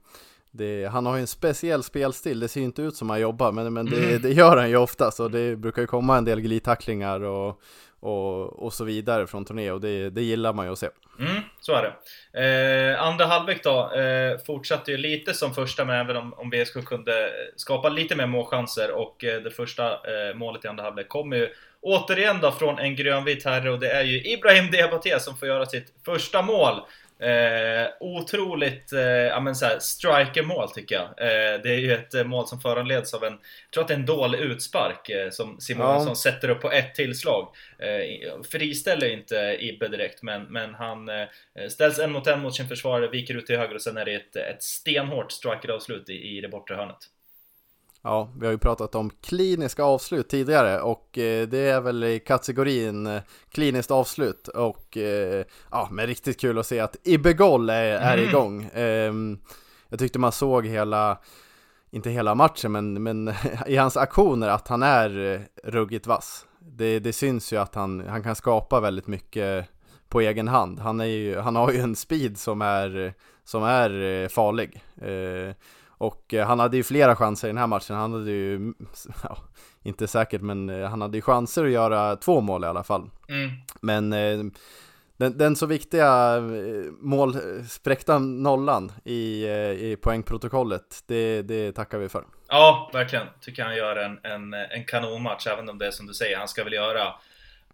det, 0.57 0.87
han 0.87 1.07
har 1.07 1.17
ju 1.17 1.21
en 1.21 1.27
speciell 1.27 1.83
spelstil, 1.83 2.41
det 2.41 2.49
ser 2.49 2.61
ju 2.61 2.67
inte 2.67 2.83
ut 2.83 2.97
som 2.97 3.11
han 3.11 3.21
jobbar, 3.21 3.53
men, 3.53 3.73
men 3.73 3.87
det, 3.87 4.05
mm. 4.05 4.23
det 4.23 4.33
gör 4.33 4.57
han 4.57 4.71
ju 4.71 4.77
ofta, 4.77 5.11
så 5.11 5.29
det 5.29 5.57
brukar 5.57 5.83
ju 5.83 5.87
komma 5.87 6.17
en 6.17 6.25
del 6.25 6.41
glidtacklingar 6.41 7.21
och, 7.21 7.61
och, 8.01 8.63
och 8.63 8.73
så 8.73 8.85
vidare 8.85 9.27
från 9.27 9.45
turné 9.45 9.71
och 9.71 9.81
det, 9.81 10.11
det 10.11 10.23
gillar 10.23 10.53
man 10.53 10.67
ju 10.67 10.73
att 10.73 10.79
se. 10.79 10.89
Mm, 11.19 11.43
så 11.61 11.73
är 11.73 11.83
det. 11.83 12.93
Eh, 12.93 13.03
andra 13.03 13.27
halvlek 13.27 13.65
då, 13.65 13.93
eh, 13.95 14.39
fortsatte 14.47 14.91
ju 14.91 14.97
lite 14.97 15.35
som 15.35 15.55
första, 15.55 15.85
men 15.85 16.01
även 16.01 16.17
om, 16.17 16.35
om 16.35 16.51
VSK 16.51 16.85
kunde 16.85 17.31
skapa 17.57 17.89
lite 17.89 18.17
mer 18.17 18.27
målchanser 18.27 18.91
och 18.91 19.25
eh, 19.25 19.43
det 19.43 19.51
första 19.51 19.93
eh, 19.93 20.35
målet 20.35 20.65
i 20.65 20.69
andra 20.69 20.85
halvlek 20.85 21.09
kommer 21.09 21.37
ju 21.37 21.49
återigen 21.81 22.41
då 22.41 22.53
från 22.53 22.79
en 22.79 22.97
grönvit 22.97 23.45
herre 23.45 23.71
och 23.71 23.79
det 23.79 23.91
är 23.91 24.05
ju 24.05 24.33
Ibrahim 24.33 24.71
Diabaté 24.71 25.21
som 25.21 25.37
får 25.37 25.49
göra 25.49 25.67
sitt 25.67 25.93
första 26.05 26.43
mål. 26.43 26.81
Eh, 27.21 27.89
otroligt 28.01 28.93
eh, 28.93 29.01
ja, 29.01 29.41
men 29.41 29.55
så 29.55 29.67
här, 29.67 29.79
striker-mål 29.79 30.71
tycker 30.71 30.95
jag. 30.95 31.05
Eh, 31.05 31.61
det 31.63 31.75
är 31.75 31.79
ju 31.79 31.93
ett 31.93 32.15
eh, 32.15 32.25
mål 32.25 32.47
som 32.47 32.61
föranleds 32.61 33.15
av 33.15 33.25
en, 33.25 33.33
jag 33.33 33.71
tror 33.73 33.83
att 33.83 33.89
det 33.89 33.95
är 33.95 33.99
en 33.99 34.07
dålig 34.07 34.39
utspark 34.39 35.09
eh, 35.09 35.31
som 35.31 35.61
Simonsson 35.61 36.09
ja. 36.09 36.15
sätter 36.15 36.49
upp 36.49 36.61
på 36.61 36.73
ett 36.73 36.95
tillslag. 36.95 37.49
Eh, 37.79 38.43
friställer 38.51 39.09
inte 39.09 39.57
Ibbe 39.61 39.89
direkt, 39.89 40.23
men, 40.23 40.43
men 40.43 40.75
han 40.75 41.09
eh, 41.09 41.27
ställs 41.69 41.99
en 41.99 42.13
mot 42.13 42.27
en 42.27 42.41
mot 42.41 42.55
sin 42.55 42.69
försvarare, 42.69 43.09
viker 43.09 43.35
ut 43.35 43.47
till 43.47 43.59
höger 43.59 43.75
och 43.75 43.83
sen 43.83 43.97
är 43.97 44.05
det 44.05 44.15
ett, 44.15 44.37
ett 44.37 44.63
stenhårt 44.63 45.33
striker-avslut 45.33 46.09
i, 46.09 46.37
i 46.37 46.41
det 46.41 46.49
bortre 46.49 46.75
hörnet. 46.75 46.99
Ja, 48.07 48.29
vi 48.39 48.47
har 48.47 48.53
ju 48.53 48.59
pratat 48.59 48.95
om 48.95 49.11
kliniska 49.11 49.85
avslut 49.85 50.29
tidigare 50.29 50.81
och 50.81 51.19
eh, 51.19 51.49
det 51.49 51.59
är 51.59 51.81
väl 51.81 52.05
i 52.05 52.19
kategorin 52.19 53.07
eh, 53.07 53.23
kliniskt 53.51 53.91
avslut 53.91 54.49
och 54.49 54.97
eh, 54.97 55.45
ja, 55.71 55.89
men 55.91 56.07
riktigt 56.07 56.41
kul 56.41 56.59
att 56.59 56.67
se 56.67 56.81
att 56.81 56.97
Ibegol 57.05 57.71
är, 57.71 57.85
är 57.85 58.19
mm. 58.19 58.29
igång. 58.29 58.71
Ehm, 58.75 59.39
jag 59.89 59.99
tyckte 59.99 60.19
man 60.19 60.33
såg 60.33 60.67
hela, 60.67 61.19
inte 61.91 62.11
hela 62.11 62.35
matchen, 62.35 62.73
men, 62.73 63.03
men 63.03 63.35
i 63.67 63.77
hans 63.77 63.97
aktioner 63.97 64.49
att 64.49 64.69
han 64.69 64.83
är 64.83 65.41
ruggigt 65.65 66.07
vass. 66.07 66.47
Det, 66.59 66.99
det 66.99 67.13
syns 67.13 67.53
ju 67.53 67.57
att 67.57 67.75
han, 67.75 68.09
han 68.09 68.23
kan 68.23 68.37
skapa 68.37 68.81
väldigt 68.81 69.07
mycket 69.07 69.69
på 70.09 70.21
egen 70.21 70.49
hand. 70.49 70.79
Han, 70.79 71.01
är 71.01 71.05
ju, 71.05 71.39
han 71.39 71.57
har 71.57 71.73
ju 71.73 71.79
en 71.79 71.97
speed 71.97 72.39
som 72.39 72.63
är, 72.63 73.15
som 73.45 73.63
är 73.63 74.29
farlig. 74.29 74.83
Och 75.99 76.35
eh, 76.35 76.47
han 76.47 76.59
hade 76.61 76.77
ju 76.77 76.83
flera 76.83 77.17
chanser 77.17 77.49
i 77.49 77.51
den 77.51 77.59
här 77.59 77.67
matchen, 77.67 77.97
han 77.97 78.13
hade 78.13 78.31
ju, 78.31 78.73
ja, 79.23 79.39
inte 79.83 80.09
säkert 80.09 80.41
men 80.41 80.71
eh, 80.71 80.89
han 80.89 81.01
hade 81.01 81.19
ju 81.19 81.23
chanser 81.23 81.65
att 81.65 81.71
göra 81.71 82.17
två 82.17 82.41
mål 82.41 82.65
i 82.65 82.67
alla 82.67 82.85
fall. 82.85 83.11
Mm. 83.29 83.51
Men 83.81 84.13
eh, 84.13 84.53
den, 85.17 85.39
den, 85.39 85.57
så 85.57 85.67
viktiga 85.67 86.41
målspräckta 87.01 88.19
nollan 88.19 88.93
i, 89.05 89.47
i 89.81 89.97
poängprotokollet, 90.03 91.03
det, 91.07 91.43
det 91.43 91.73
tackar 91.73 91.99
vi 91.99 92.09
för. 92.09 92.25
Ja, 92.49 92.91
verkligen. 92.93 93.27
Tycker 93.41 93.65
han 93.65 93.77
gör 93.77 93.97
en, 93.97 94.19
en, 94.23 94.55
en 94.55 94.85
kanonmatch, 94.85 95.47
även 95.47 95.69
om 95.69 95.79
det 95.79 95.87
är 95.87 95.91
som 95.91 96.07
du 96.07 96.15
säger, 96.15 96.39
han 96.39 96.49
ska 96.49 96.65
väl 96.65 96.73
göra 96.73 97.15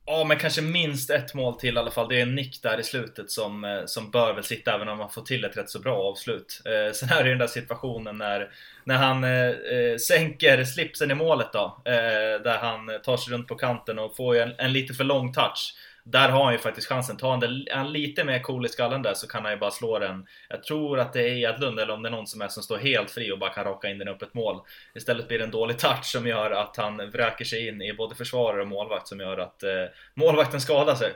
Ja, 0.05 0.25
men 0.25 0.39
kanske 0.39 0.63
minst 0.63 1.11
ett 1.11 1.35
mål 1.35 1.55
till 1.55 1.75
i 1.75 1.79
alla 1.79 1.91
fall. 1.91 2.09
Det 2.09 2.19
är 2.19 2.23
en 2.23 2.35
nick 2.35 2.63
där 2.63 2.81
i 2.81 2.83
slutet 2.83 3.31
som, 3.31 3.65
eh, 3.65 3.85
som 3.87 4.11
bör 4.11 4.35
väl 4.35 4.45
sitta 4.45 4.75
även 4.75 4.89
om 4.89 4.99
man 4.99 5.11
får 5.11 5.23
till 5.23 5.45
ett 5.45 5.57
rätt 5.57 5.71
så 5.71 5.79
bra 5.79 5.97
avslut. 5.97 6.63
Eh, 6.65 6.93
sen 6.93 7.09
är 7.09 7.23
det 7.23 7.29
ju 7.29 7.35
den 7.35 7.39
där 7.39 7.47
situationen 7.47 8.19
när, 8.19 8.51
när 8.85 8.97
han 8.97 9.25
eh, 9.25 9.49
eh, 9.49 9.97
sänker 9.97 10.65
slipsen 10.65 11.11
i 11.11 11.15
målet 11.15 11.53
då. 11.53 11.83
Eh, 11.85 12.43
där 12.45 12.59
han 12.59 12.91
tar 13.05 13.17
sig 13.17 13.35
runt 13.35 13.49
på 13.49 13.55
kanten 13.55 13.99
och 13.99 14.17
får 14.17 14.37
en, 14.37 14.55
en 14.59 14.73
lite 14.73 14.95
för 14.95 15.05
lång 15.05 15.33
touch. 15.33 15.75
Där 16.05 16.29
har 16.29 16.45
han 16.45 16.53
ju 16.53 16.59
faktiskt 16.59 16.89
chansen. 16.89 17.17
Tar 17.17 17.31
han, 17.31 17.67
han 17.73 17.93
lite 17.93 18.25
mer 18.25 18.43
cool 18.43 18.67
i 18.67 18.69
skallen 18.69 19.03
där 19.03 19.15
så 19.15 19.29
kan 19.29 19.43
han 19.43 19.53
ju 19.53 19.59
bara 19.59 19.71
slå 19.71 19.99
den. 19.99 20.27
Jag 20.49 20.63
tror 20.63 20.99
att 20.99 21.13
det 21.13 21.29
är 21.29 21.55
Edlund 21.55 21.79
eller 21.79 21.95
om 21.95 22.03
det 22.03 22.09
är 22.09 22.11
någon 22.11 22.27
som 22.27 22.43
är 22.43 22.49
som 22.49 22.63
står 22.63 22.79
helt 22.79 23.11
fri 23.11 23.33
och 23.33 23.39
bara 23.39 23.51
kan 23.51 23.65
raka 23.65 23.89
in 23.89 23.99
den 23.99 24.09
upp 24.09 24.23
ett 24.23 24.35
mål. 24.35 24.61
Istället 24.95 25.29
blir 25.29 25.39
det 25.39 25.45
en 25.45 25.51
dålig 25.51 25.79
touch 25.79 26.05
som 26.05 26.27
gör 26.27 26.51
att 26.51 26.77
han 26.77 26.97
vräker 26.97 27.45
sig 27.45 27.69
in 27.69 27.83
i 27.83 27.93
både 27.93 28.15
försvarare 28.15 28.61
och 28.61 28.69
målvakt 28.69 29.09
som 29.09 29.21
gör 29.21 29.39
att 29.39 29.63
eh, 29.63 29.71
målvakten 30.15 30.61
skadar 30.61 30.95
sig. 30.95 31.13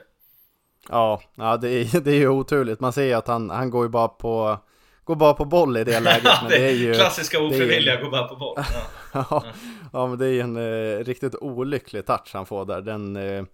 Ja, 0.88 1.22
ja 1.34 1.56
det, 1.56 1.68
är, 1.68 2.00
det 2.00 2.10
är 2.10 2.18
ju 2.18 2.28
oturligt. 2.28 2.80
Man 2.80 2.92
ser 2.92 3.04
ju 3.04 3.12
att 3.12 3.28
han, 3.28 3.50
han 3.50 3.70
går 3.70 3.84
ju 3.84 3.88
bara 3.88 4.08
på 4.08 4.58
Går 5.06 5.16
bara 5.16 5.34
på 5.34 5.44
boll 5.44 5.76
i 5.76 5.84
det 5.84 6.00
läget. 6.00 6.32
men 6.42 6.50
det, 6.50 6.68
är 6.68 6.72
ju, 6.72 6.94
klassiska 6.94 7.42
ofrivilliga, 7.42 8.00
går 8.00 8.10
bara 8.10 8.28
på 8.28 8.36
boll. 8.36 8.54
Ja. 9.12 9.24
ja, 9.30 9.44
ja, 9.92 10.06
men 10.06 10.18
det 10.18 10.26
är 10.26 10.30
ju 10.30 10.40
en 10.40 10.56
eh, 10.56 11.04
riktigt 11.04 11.34
olycklig 11.34 12.06
touch 12.06 12.30
han 12.32 12.46
får 12.46 12.64
där. 12.64 12.80
Den, 12.80 13.16
eh, 13.16 13.44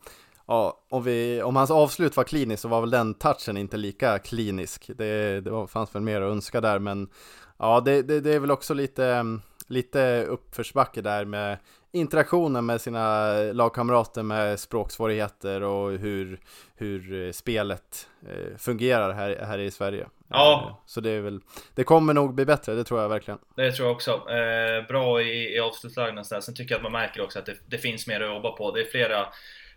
ja, 0.46 0.85
om, 0.88 1.02
vi, 1.02 1.42
om 1.42 1.57
hans 1.57 1.70
avslut 1.70 2.16
var 2.16 2.24
klinisk 2.24 2.62
så 2.62 2.68
var 2.68 2.81
väl 2.81 2.90
den 2.90 3.14
touchen 3.14 3.57
inte 3.57 3.76
lika 3.76 4.18
klinisk. 4.18 4.90
Det, 4.96 5.40
det 5.40 5.50
var, 5.50 5.66
fanns 5.66 5.94
väl 5.94 6.02
mer 6.02 6.20
att 6.20 6.31
önska 6.31 6.61
där, 6.61 6.78
men 6.78 7.09
ja, 7.59 7.81
det, 7.81 8.02
det, 8.02 8.20
det 8.20 8.35
är 8.35 8.38
väl 8.38 8.50
också 8.50 8.74
lite, 8.74 9.38
lite 9.68 10.24
uppförsbacke 10.24 11.00
där 11.00 11.24
med 11.24 11.59
interaktionen 11.92 12.66
med 12.66 12.81
sina 12.81 13.33
lagkamrater 13.52 14.22
med 14.22 14.61
språksvårigheter 14.61 15.62
och 15.62 15.92
hur, 15.92 16.40
hur 16.76 17.33
spelet 17.33 18.09
eh, 18.28 18.57
fungerar 18.59 19.12
här, 19.12 19.37
här 19.46 19.59
i 19.59 19.70
Sverige. 19.70 20.07
Ja. 20.28 20.66
Eh, 20.68 20.76
så 20.87 21.00
det 21.00 21.11
är 21.11 21.20
väl, 21.20 21.40
det 21.74 21.85
kommer 21.85 22.14
nog 22.14 22.35
bli 22.35 22.44
bättre, 22.44 22.74
det 22.74 22.85
tror 22.85 23.00
jag 23.00 23.09
verkligen. 23.09 23.38
Det 23.57 23.72
tror 23.72 23.88
jag 23.88 23.94
också. 23.94 24.11
Eh, 24.11 24.87
bra 24.88 25.22
i, 25.22 25.57
i 25.57 25.61
avslutslägena 25.61 26.24
sen 26.24 26.55
tycker 26.55 26.74
jag 26.74 26.78
att 26.78 26.83
man 26.83 26.92
märker 26.92 27.22
också 27.22 27.38
att 27.38 27.46
det, 27.46 27.57
det 27.66 27.78
finns 27.78 28.07
mer 28.07 28.20
att 28.20 28.35
jobba 28.35 28.50
på. 28.50 28.70
Det 28.70 28.81
är 28.81 28.85
flera 28.85 29.26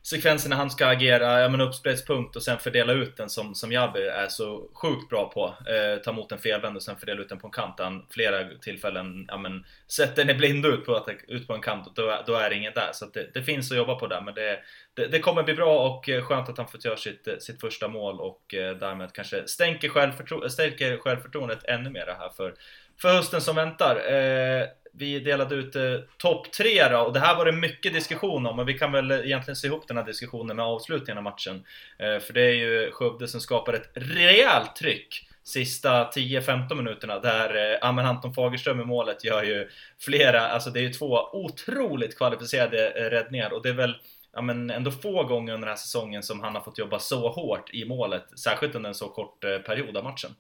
sekvensen 0.06 0.50
när 0.50 0.58
han 0.58 0.70
ska 0.70 0.88
agera, 0.88 1.42
ja 1.42 1.50
men 1.50 1.62
uppspelspunkt 1.62 2.36
och 2.36 2.44
sen 2.44 2.60
fördela 2.60 2.94
ut 2.94 3.18
den 3.18 3.30
som, 3.30 3.56
som 3.56 3.72
Jabbi 3.72 4.00
är 4.00 4.28
så 4.28 4.70
sjukt 4.74 5.10
bra 5.10 5.30
på. 5.30 5.46
Eh, 5.46 6.02
ta 6.02 6.12
emot 6.12 6.32
en 6.32 6.38
felvänd 6.38 6.76
och 6.76 6.84
sen 6.84 6.98
fördela 6.98 7.22
ut 7.22 7.30
den 7.30 7.38
på 7.38 7.48
en 7.48 7.52
kant. 7.52 7.76
Han 7.78 8.06
flera 8.10 8.58
tillfällen, 8.62 9.26
ja 9.28 9.38
men 9.38 9.66
sätter 9.88 10.26
den 10.26 10.38
blind 10.38 10.66
ut 10.66 10.86
på, 10.86 10.96
att, 10.96 11.10
ut 11.28 11.48
på 11.48 11.54
en 11.54 11.62
kant 11.62 11.88
och 11.88 11.94
då, 11.96 12.24
då 12.28 12.34
är 12.36 12.50
det 12.50 12.56
ingen 12.56 12.74
där. 12.74 12.90
Så 12.94 13.06
det, 13.06 13.34
det, 13.34 13.44
finns 13.44 13.72
att 13.72 13.78
jobba 13.78 13.96
på 13.96 14.08
där 14.08 14.22
men 14.22 14.34
det, 14.34 14.60
det, 14.94 15.08
det, 15.08 15.20
kommer 15.20 15.44
bli 15.44 15.54
bra 15.54 15.90
och 15.90 16.10
eh, 16.10 16.24
skönt 16.24 16.50
att 16.50 16.58
han 16.58 16.68
fått 16.68 16.86
göra 16.86 16.98
sitt, 16.98 17.28
eh, 17.28 17.38
sitt 17.40 17.62
första 17.62 17.88
mål 17.88 18.20
och 18.20 18.54
eh, 18.54 18.78
därmed 18.78 19.14
kanske 19.14 19.48
stänker, 19.48 19.90
självförtro 19.90 20.50
stärker 20.50 20.98
självförtroendet 20.98 21.64
ännu 21.64 21.90
mer 21.90 22.06
här 22.20 22.30
för, 22.30 22.54
för 23.02 23.10
hösten 23.10 23.42
som 23.42 23.56
väntar. 23.56 23.96
Eh, 23.96 24.68
vi 24.98 25.20
delade 25.20 25.56
ut 25.56 25.76
eh, 25.76 26.00
topp 26.18 26.52
tre 26.52 26.90
då, 26.90 26.98
och 26.98 27.14
det 27.14 27.20
här 27.20 27.36
var 27.36 27.46
det 27.46 27.52
mycket 27.52 27.94
diskussion 27.94 28.46
om, 28.46 28.60
och 28.60 28.70
vi 28.70 28.74
kan 28.74 28.92
väl 28.92 29.12
egentligen 29.12 29.56
se 29.56 29.68
ihop 29.68 29.88
den 29.88 29.98
här 29.98 30.04
diskussionen 30.04 30.56
med 30.56 30.66
avslutningen 30.66 31.18
av 31.18 31.24
matchen. 31.24 31.64
Eh, 32.00 32.20
för 32.20 32.34
det 32.34 32.42
är 32.42 32.54
ju 32.54 32.92
Skövde 32.92 33.28
som 33.28 33.42
skapar 33.42 33.74
ett 33.74 33.92
rejält 33.94 34.76
tryck 34.76 35.28
sista 35.46 36.12
10-15 36.12 36.76
minuterna 36.76 37.20
där 37.20 37.74
eh, 37.74 37.88
Amen 37.90 38.06
Anton 38.06 38.34
Fagerström 38.34 38.82
i 38.82 38.86
målet 38.86 39.24
gör 39.24 39.44
ju 39.44 39.70
flera, 40.00 40.48
alltså 40.48 40.70
det 40.70 40.80
är 40.80 40.84
ju 40.84 40.94
två 40.94 41.20
otroligt 41.34 42.18
kvalificerade 42.18 42.90
eh, 42.90 43.10
räddningar 43.10 43.54
och 43.54 43.64
det 43.64 43.70
är 43.70 43.74
väl 43.74 43.96
ja, 44.34 44.42
men 44.42 44.70
ändå 44.70 44.92
få 44.92 45.24
gånger 45.24 45.54
under 45.54 45.68
den 45.68 45.72
här 45.74 45.82
säsongen 45.82 46.24
som 46.24 46.40
han 46.40 46.56
har 46.56 46.62
fått 46.62 46.78
jobba 46.78 47.00
så 47.00 47.30
hårt 47.30 47.70
i 47.74 47.86
målet, 47.86 48.40
särskilt 48.40 48.76
under 48.76 48.90
en 48.90 48.96
så 48.96 49.10
kort 49.10 49.44
eh, 49.44 49.58
period 49.58 49.98
av 49.98 50.04
matchen. 50.04 50.32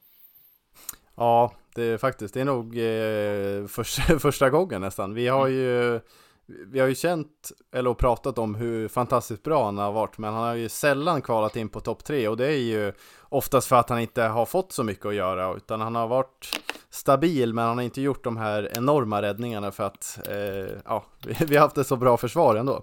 Ja, 1.16 1.54
det 1.76 1.84
är 1.84 1.98
faktiskt, 1.98 2.34
det 2.34 2.42
är 2.42 2.46
nog 2.46 2.78
eh, 2.78 3.68
första, 3.68 4.20
första 4.20 4.50
gången 4.50 4.82
nästan. 4.82 5.14
Vi 5.14 5.28
har 5.28 5.48
ju 5.48 6.00
vi 6.48 6.80
har 6.80 6.88
ju 6.88 6.96
känt, 6.96 7.52
eller 7.72 7.94
pratat 7.94 8.38
om 8.38 8.56
hur 8.56 8.88
fantastiskt 8.88 9.44
bra 9.44 9.66
han 9.66 9.78
har 9.78 9.92
varit, 9.92 10.18
men 10.18 10.34
han 10.34 10.44
har 10.44 10.54
ju 10.54 10.70
sällan 10.70 11.22
kvalat 11.22 11.56
in 11.56 11.70
på 11.70 11.80
topp 11.80 12.04
tre 12.04 12.28
och 12.28 12.38
det 12.38 12.48
är 12.48 12.58
ju 12.58 12.94
oftast 13.22 13.68
för 13.68 13.76
att 13.76 13.90
han 13.90 14.00
inte 14.00 14.24
har 14.24 14.46
fått 14.46 14.72
så 14.72 14.84
mycket 14.84 15.06
att 15.06 15.16
göra, 15.16 15.56
utan 15.56 15.82
han 15.82 15.96
har 15.96 16.08
varit 16.08 16.60
stabil, 16.90 17.54
men 17.54 17.66
han 17.66 17.78
har 17.78 17.84
inte 17.84 18.02
gjort 18.02 18.24
de 18.24 18.38
här 18.38 18.78
enorma 18.78 19.22
räddningarna 19.22 19.72
för 19.72 19.84
att, 19.84 20.20
eh, 20.30 20.78
ja, 20.86 21.06
vi 21.48 21.56
har 21.56 21.64
haft 21.64 21.78
ett 21.78 21.88
så 21.88 21.96
bra 21.96 22.18
försvar 22.18 22.56
ändå. 22.56 22.82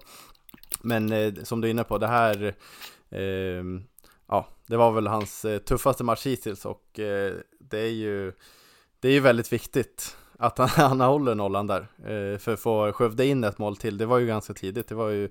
Men 0.81 1.11
eh, 1.11 1.33
som 1.43 1.61
du 1.61 1.67
är 1.67 1.71
inne 1.71 1.83
på, 1.83 1.97
det 1.97 2.07
här, 2.07 2.55
eh, 3.09 3.63
ja, 4.27 4.47
det 4.67 4.77
var 4.77 4.91
väl 4.91 5.07
hans 5.07 5.45
eh, 5.45 5.59
tuffaste 5.59 6.03
match 6.03 6.25
hittills 6.25 6.65
och 6.65 6.99
eh, 6.99 7.33
det 7.59 7.79
är 7.79 7.91
ju 7.91 8.33
det 9.03 9.09
är 9.09 9.13
ju 9.13 9.19
väldigt 9.19 9.53
viktigt 9.53 10.17
att 10.37 10.57
han, 10.57 10.69
han 10.75 11.01
håller 11.01 11.35
nollan 11.35 11.67
där. 11.67 11.81
Eh, 11.81 12.37
för 12.37 12.53
att 12.53 12.59
få 12.59 12.91
Skövde 12.91 13.25
in 13.25 13.43
ett 13.43 13.57
mål 13.57 13.77
till, 13.77 13.97
det 13.97 14.05
var 14.05 14.19
ju 14.19 14.27
ganska 14.27 14.53
tidigt. 14.53 14.87
Det 14.87 14.95
var 14.95 15.09
ju 15.09 15.29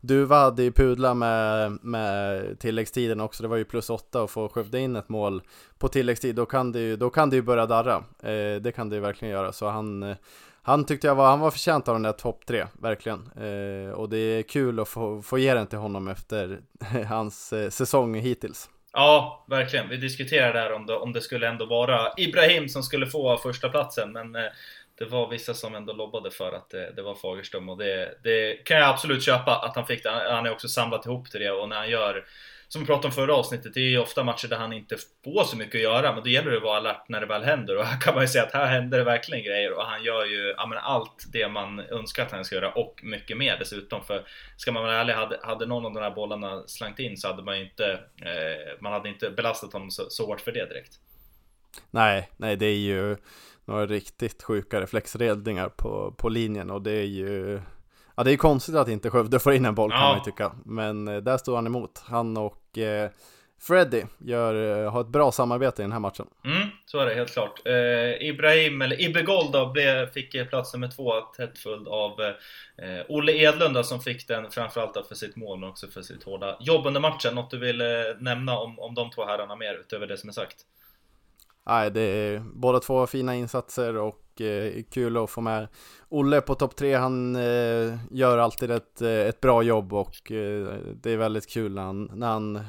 Duva 0.00 0.36
hade 0.36 0.62
ju 0.62 0.72
pudla 0.72 1.14
med, 1.14 1.78
med 1.82 2.58
tilläggstiden 2.58 3.20
också, 3.20 3.42
det 3.42 3.48
var 3.48 3.56
ju 3.56 3.64
plus 3.64 3.90
åtta 3.90 4.22
och 4.22 4.30
få 4.30 4.48
Skövde 4.48 4.80
in 4.80 4.96
ett 4.96 5.08
mål 5.08 5.42
på 5.78 5.88
tilläggstid, 5.88 6.34
då 6.34 6.46
kan 6.46 6.72
det 6.72 6.80
ju, 6.80 6.96
då 6.96 7.10
kan 7.10 7.30
det 7.30 7.36
ju 7.36 7.42
börja 7.42 7.66
darra. 7.66 7.96
Eh, 8.22 8.60
det 8.60 8.72
kan 8.74 8.88
det 8.88 8.96
ju 8.96 9.02
verkligen 9.02 9.32
göra, 9.32 9.52
så 9.52 9.68
han 9.68 10.14
han 10.62 10.84
tyckte 10.84 11.06
jag 11.06 11.14
var, 11.14 11.30
han 11.30 11.40
var 11.40 11.50
förtjänt 11.50 11.88
av 11.88 11.94
den 11.94 12.02
där 12.02 12.12
topp 12.12 12.46
tre, 12.46 12.66
verkligen. 12.80 13.30
Eh, 13.36 13.92
och 13.92 14.08
det 14.08 14.16
är 14.18 14.42
kul 14.42 14.80
att 14.80 14.88
få, 14.88 15.22
få 15.22 15.38
ge 15.38 15.54
den 15.54 15.66
till 15.66 15.78
honom 15.78 16.08
efter 16.08 16.60
hans 17.08 17.52
eh, 17.52 17.70
säsong 17.70 18.14
hittills. 18.14 18.68
Ja, 18.92 19.44
verkligen. 19.48 19.88
Vi 19.88 19.96
diskuterade 19.96 20.58
där 20.58 20.72
om 20.72 20.86
det, 20.86 20.94
om 20.94 21.12
det 21.12 21.20
skulle 21.20 21.48
ändå 21.48 21.66
vara 21.66 22.12
Ibrahim 22.16 22.68
som 22.68 22.82
skulle 22.82 23.06
få 23.06 23.36
första 23.36 23.68
platsen 23.68 24.12
men 24.12 24.36
eh, 24.36 24.50
det 24.98 25.04
var 25.04 25.28
vissa 25.28 25.54
som 25.54 25.74
ändå 25.74 25.92
lobbade 25.92 26.30
för 26.30 26.52
att 26.52 26.70
det, 26.70 26.92
det 26.96 27.02
var 27.02 27.14
Fagerström 27.14 27.68
och 27.68 27.78
det, 27.78 28.18
det, 28.22 28.64
kan 28.64 28.76
jag 28.76 28.88
absolut 28.88 29.24
köpa 29.24 29.56
att 29.56 29.76
han 29.76 29.86
fick 29.86 30.02
det. 30.02 30.10
Han 30.10 30.46
är 30.46 30.52
också 30.52 30.68
samlat 30.68 31.06
ihop 31.06 31.30
till 31.30 31.40
det 31.40 31.50
och 31.50 31.68
när 31.68 31.76
han 31.76 31.90
gör 31.90 32.24
som 32.72 32.80
vi 32.80 32.86
pratade 32.86 33.06
om 33.06 33.12
förra 33.12 33.34
avsnittet, 33.34 33.74
det 33.74 33.80
är 33.80 33.88
ju 33.88 33.98
ofta 33.98 34.24
matcher 34.24 34.48
där 34.48 34.56
han 34.56 34.72
inte 34.72 34.96
får 35.24 35.44
så 35.44 35.56
mycket 35.56 35.74
att 35.74 35.82
göra, 35.82 36.12
men 36.12 36.22
då 36.22 36.28
gäller 36.28 36.50
det 36.50 36.56
att 36.56 36.62
vara 36.62 36.76
alert 36.76 37.08
när 37.08 37.20
det 37.20 37.26
väl 37.26 37.42
händer. 37.42 37.76
Och 37.76 37.84
här 37.84 38.00
kan 38.00 38.14
man 38.14 38.24
ju 38.24 38.28
säga 38.28 38.44
att 38.44 38.52
här 38.52 38.66
händer 38.66 38.98
det 38.98 39.04
verkligen 39.04 39.44
grejer 39.44 39.72
och 39.72 39.84
han 39.84 40.04
gör 40.04 40.24
ju 40.24 40.54
ja, 40.56 40.66
men 40.66 40.78
allt 40.78 41.24
det 41.32 41.48
man 41.48 41.80
önskar 41.80 42.22
att 42.22 42.32
han 42.32 42.44
ska 42.44 42.54
göra 42.54 42.72
och 42.72 43.00
mycket 43.02 43.36
mer 43.36 43.56
dessutom. 43.58 44.04
För 44.04 44.24
ska 44.56 44.72
man 44.72 44.82
vara 44.82 44.96
ärlig, 44.96 45.12
hade, 45.12 45.38
hade 45.42 45.66
någon 45.66 45.86
av 45.86 45.92
de 45.94 46.00
här 46.00 46.10
bollarna 46.10 46.62
slängt 46.66 46.98
in 46.98 47.16
så 47.16 47.28
hade 47.28 47.42
man 47.42 47.58
ju 47.58 47.64
inte, 47.64 47.92
eh, 48.22 48.80
man 48.80 48.92
hade 48.92 49.08
inte 49.08 49.30
belastat 49.30 49.72
honom 49.72 49.90
så, 49.90 50.02
så 50.08 50.26
hårt 50.26 50.40
för 50.40 50.52
det 50.52 50.66
direkt. 50.66 50.92
Nej, 51.90 52.28
nej 52.36 52.56
det 52.56 52.66
är 52.66 52.78
ju 52.78 53.16
några 53.64 53.86
riktigt 53.86 54.42
sjuka 54.42 54.80
reflexräddningar 54.80 55.68
på, 55.68 56.14
på 56.18 56.28
linjen 56.28 56.70
och 56.70 56.82
det 56.82 56.92
är 56.92 57.06
ju 57.06 57.60
Ja 58.16 58.22
det 58.22 58.32
är 58.32 58.36
konstigt 58.36 58.74
att 58.74 58.88
inte 58.88 59.10
Skövde 59.10 59.38
får 59.38 59.52
in 59.52 59.64
en 59.64 59.74
boll 59.74 59.90
kan 59.90 60.00
ja. 60.00 60.08
man 60.08 60.18
ju 60.18 60.24
tycka. 60.24 60.52
Men 60.64 61.08
eh, 61.08 61.16
där 61.16 61.38
står 61.38 61.56
han 61.56 61.66
emot. 61.66 62.02
Han 62.06 62.36
och 62.36 62.78
eh, 62.78 63.10
Freddy 63.62 64.02
gör, 64.18 64.84
eh, 64.84 64.92
har 64.92 65.00
ett 65.00 65.08
bra 65.08 65.32
samarbete 65.32 65.82
i 65.82 65.84
den 65.84 65.92
här 65.92 66.00
matchen. 66.00 66.26
Mm, 66.44 66.68
så 66.86 66.98
är 66.98 67.06
det 67.06 67.14
helt 67.14 67.32
klart. 67.32 67.66
Eh, 67.66 68.28
Ibrahim, 68.28 68.82
eller 68.82 69.00
Ibbe 69.00 69.22
Gold 69.22 69.52
då, 69.52 69.66
blev, 69.72 70.06
fick 70.06 70.48
plats 70.50 70.74
nummer 70.74 70.88
två 70.88 71.20
tätt 71.20 71.58
följd 71.58 71.88
av 71.88 72.20
eh, 72.20 73.04
Olle 73.08 73.32
Edlund 73.32 73.74
då, 73.74 73.82
som 73.82 74.00
fick 74.00 74.28
den 74.28 74.50
framförallt 74.50 75.06
för 75.08 75.14
sitt 75.14 75.36
mål 75.36 75.58
men 75.58 75.68
också 75.68 75.86
för 75.86 76.02
sitt 76.02 76.22
hårda 76.22 76.56
jobb 76.60 76.86
under 76.86 77.00
matchen. 77.00 77.34
Något 77.34 77.50
du 77.50 77.58
vill 77.58 77.80
eh, 77.80 77.86
nämna 78.18 78.58
om, 78.58 78.78
om 78.78 78.94
de 78.94 79.10
två 79.10 79.24
herrarna 79.24 79.56
mer 79.56 79.74
utöver 79.74 80.06
det 80.06 80.18
som 80.18 80.28
är 80.28 80.32
sagt? 80.32 80.56
Nej, 81.66 81.90
det 81.90 82.00
är 82.00 82.42
båda 82.54 82.80
två 82.80 83.06
fina 83.06 83.34
insatser 83.34 83.96
och 83.96 84.21
eh, 84.40 84.82
kul 84.90 85.16
att 85.16 85.30
få 85.30 85.40
med 85.40 85.68
Olle 86.08 86.40
på 86.40 86.54
topp 86.54 86.76
tre. 86.76 86.94
Han 86.94 87.36
eh, 87.36 87.98
gör 88.10 88.38
alltid 88.38 88.70
ett, 88.70 89.02
eh, 89.02 89.10
ett 89.10 89.40
bra 89.40 89.62
jobb 89.62 89.92
och 89.92 90.32
eh, 90.32 90.74
det 91.02 91.10
är 91.10 91.16
väldigt 91.16 91.48
kul 91.48 91.74
när 91.74 91.82
han, 91.82 92.10
när 92.14 92.26
han 92.26 92.60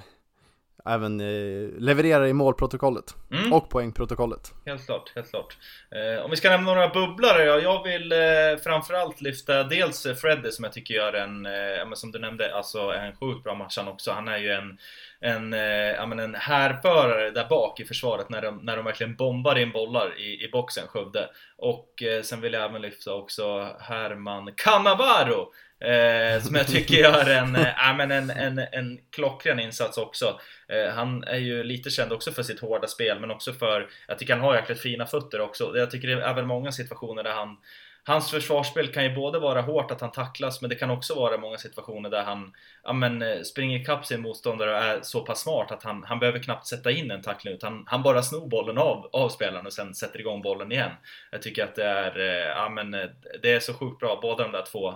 även 0.86 1.22
eh, 1.22 1.69
levererar 1.80 2.26
i 2.26 2.34
målprotokollet 2.34 3.15
mm. 3.32 3.54
och 3.54 3.69
poängprotokollet. 3.69 4.54
Helt 4.65 4.86
klart, 4.86 5.12
helt 5.15 5.30
klart. 5.30 5.58
Eh, 5.91 6.26
om 6.26 6.32
vi 6.32 6.38
ska 6.38 6.50
nämna 6.50 6.74
några 6.74 6.89
bubblare, 6.89 7.43
ja, 7.43 7.60
jag 7.60 7.84
vill 7.84 8.12
eh, 8.12 8.17
framförallt 8.63 9.22
lyfta 9.22 9.63
dels 9.63 10.08
Freddy 10.22 10.52
som 10.52 10.63
jag 10.63 10.74
tycker 10.74 10.93
gör 10.93 11.13
en, 11.13 11.46
eh, 11.46 11.93
som 11.93 12.12
du 12.12 12.19
nämnde, 12.19 12.56
alltså 12.56 12.80
en 12.80 13.15
sjukt 13.15 13.43
bra 13.43 13.56
match 13.56 13.78
han 13.78 13.88
också. 13.88 14.12
Han 14.12 14.28
är 14.28 14.38
ju 14.38 14.52
en 14.52 14.78
en, 15.24 15.54
eh, 15.54 16.02
en 16.02 16.36
härförare 16.36 17.32
där 17.32 17.50
bak 17.50 17.80
i 17.80 17.86
försvaret 17.86 18.30
när 18.30 18.41
de, 18.41 18.58
när 18.58 18.76
de 18.76 18.86
verkligen 18.86 19.15
bombar 19.15 19.56
in 19.56 19.72
bollar 19.72 20.19
i, 20.19 20.46
i 20.46 20.50
boxen, 20.52 20.88
Skövde. 20.88 21.30
Och 21.58 22.04
eh, 22.04 22.22
sen 22.22 22.41
vill 22.41 22.54
jag 22.54 22.63
även 22.63 22.82
lyfta 22.82 23.13
också 23.13 23.76
Herman 23.80 24.52
Cannavaro 24.58 25.54
Eh, 25.84 26.41
som 26.41 26.56
jag 26.56 26.67
tycker 26.67 26.96
gör 26.96 27.30
en, 27.30 27.56
eh, 27.56 27.96
men 27.98 28.12
en, 28.12 28.30
en, 28.30 28.60
en 28.60 29.00
klockren 29.12 29.60
insats 29.60 29.98
också. 29.98 30.39
Eh, 30.67 30.93
han 30.93 31.24
är 31.24 31.38
ju 31.38 31.63
lite 31.63 31.89
känd 31.89 32.12
också 32.12 32.32
för 32.32 32.43
sitt 32.43 32.60
hårda 32.60 32.88
spel 32.88 33.19
men 33.19 33.32
också 33.32 33.54
för, 33.54 33.89
jag 34.08 34.19
tycker 34.19 34.34
han 34.34 34.43
har 34.43 34.56
jäkligt 34.56 34.80
fina 34.80 35.06
fötter 35.06 35.41
också. 35.41 35.72
Jag 35.76 35.91
tycker 35.91 36.08
det 36.08 36.24
är 36.24 36.34
väl 36.34 36.46
många 36.46 36.72
situationer 36.72 37.24
där 37.24 37.32
han 37.32 37.58
Hans 38.06 38.32
försvarsspel 38.32 38.88
kan 38.88 39.04
ju 39.04 39.16
både 39.16 39.39
vara 39.39 39.62
hårt 39.62 39.92
att 39.92 40.02
han 40.02 40.12
tacklas 40.12 40.62
men 40.62 40.70
det 40.70 40.76
kan 40.76 40.89
också 40.89 41.16
vara 41.16 41.38
många 41.38 41.58
situationer 41.58 42.10
där 42.10 42.24
han 42.24 42.54
ja, 42.84 42.94
men, 42.94 43.22
eh, 43.22 43.42
springer 43.42 43.80
ikapp 43.80 44.06
sin 44.06 44.22
motståndare 44.22 44.72
och 44.72 44.78
är 44.78 45.02
så 45.02 45.22
pass 45.22 45.39
smart 45.39 45.72
att 45.72 45.84
han, 45.84 46.04
han 46.04 46.20
behöver 46.20 46.39
knappt 46.39 46.68
sätta 46.68 46.92
in 46.92 47.12
en 47.12 47.22
tackling 47.22 47.54
utan 47.54 47.84
han 47.88 48.04
bara 48.04 48.24
snor 48.24 48.48
bollen 48.48 48.78
av, 48.78 49.10
av 49.13 49.30
spelaren 49.30 49.66
och 49.66 49.74
sen 49.74 49.96
sätter 49.96 50.20
igång 50.20 50.42
bollen 50.42 50.72
igen. 50.72 50.92
Jag 51.32 51.42
tycker 51.42 51.63
att 51.63 51.76
det 51.76 51.84
är, 51.84 52.20
eh, 52.20 52.48
ja, 52.48 52.70
men, 52.70 52.94
eh, 52.94 53.10
det 53.42 53.54
är 53.54 53.60
så 53.60 53.74
sjukt 53.74 54.00
bra, 54.00 54.20
båda 54.22 54.44
de 54.44 54.52
där 54.52 54.66
två 54.72 54.94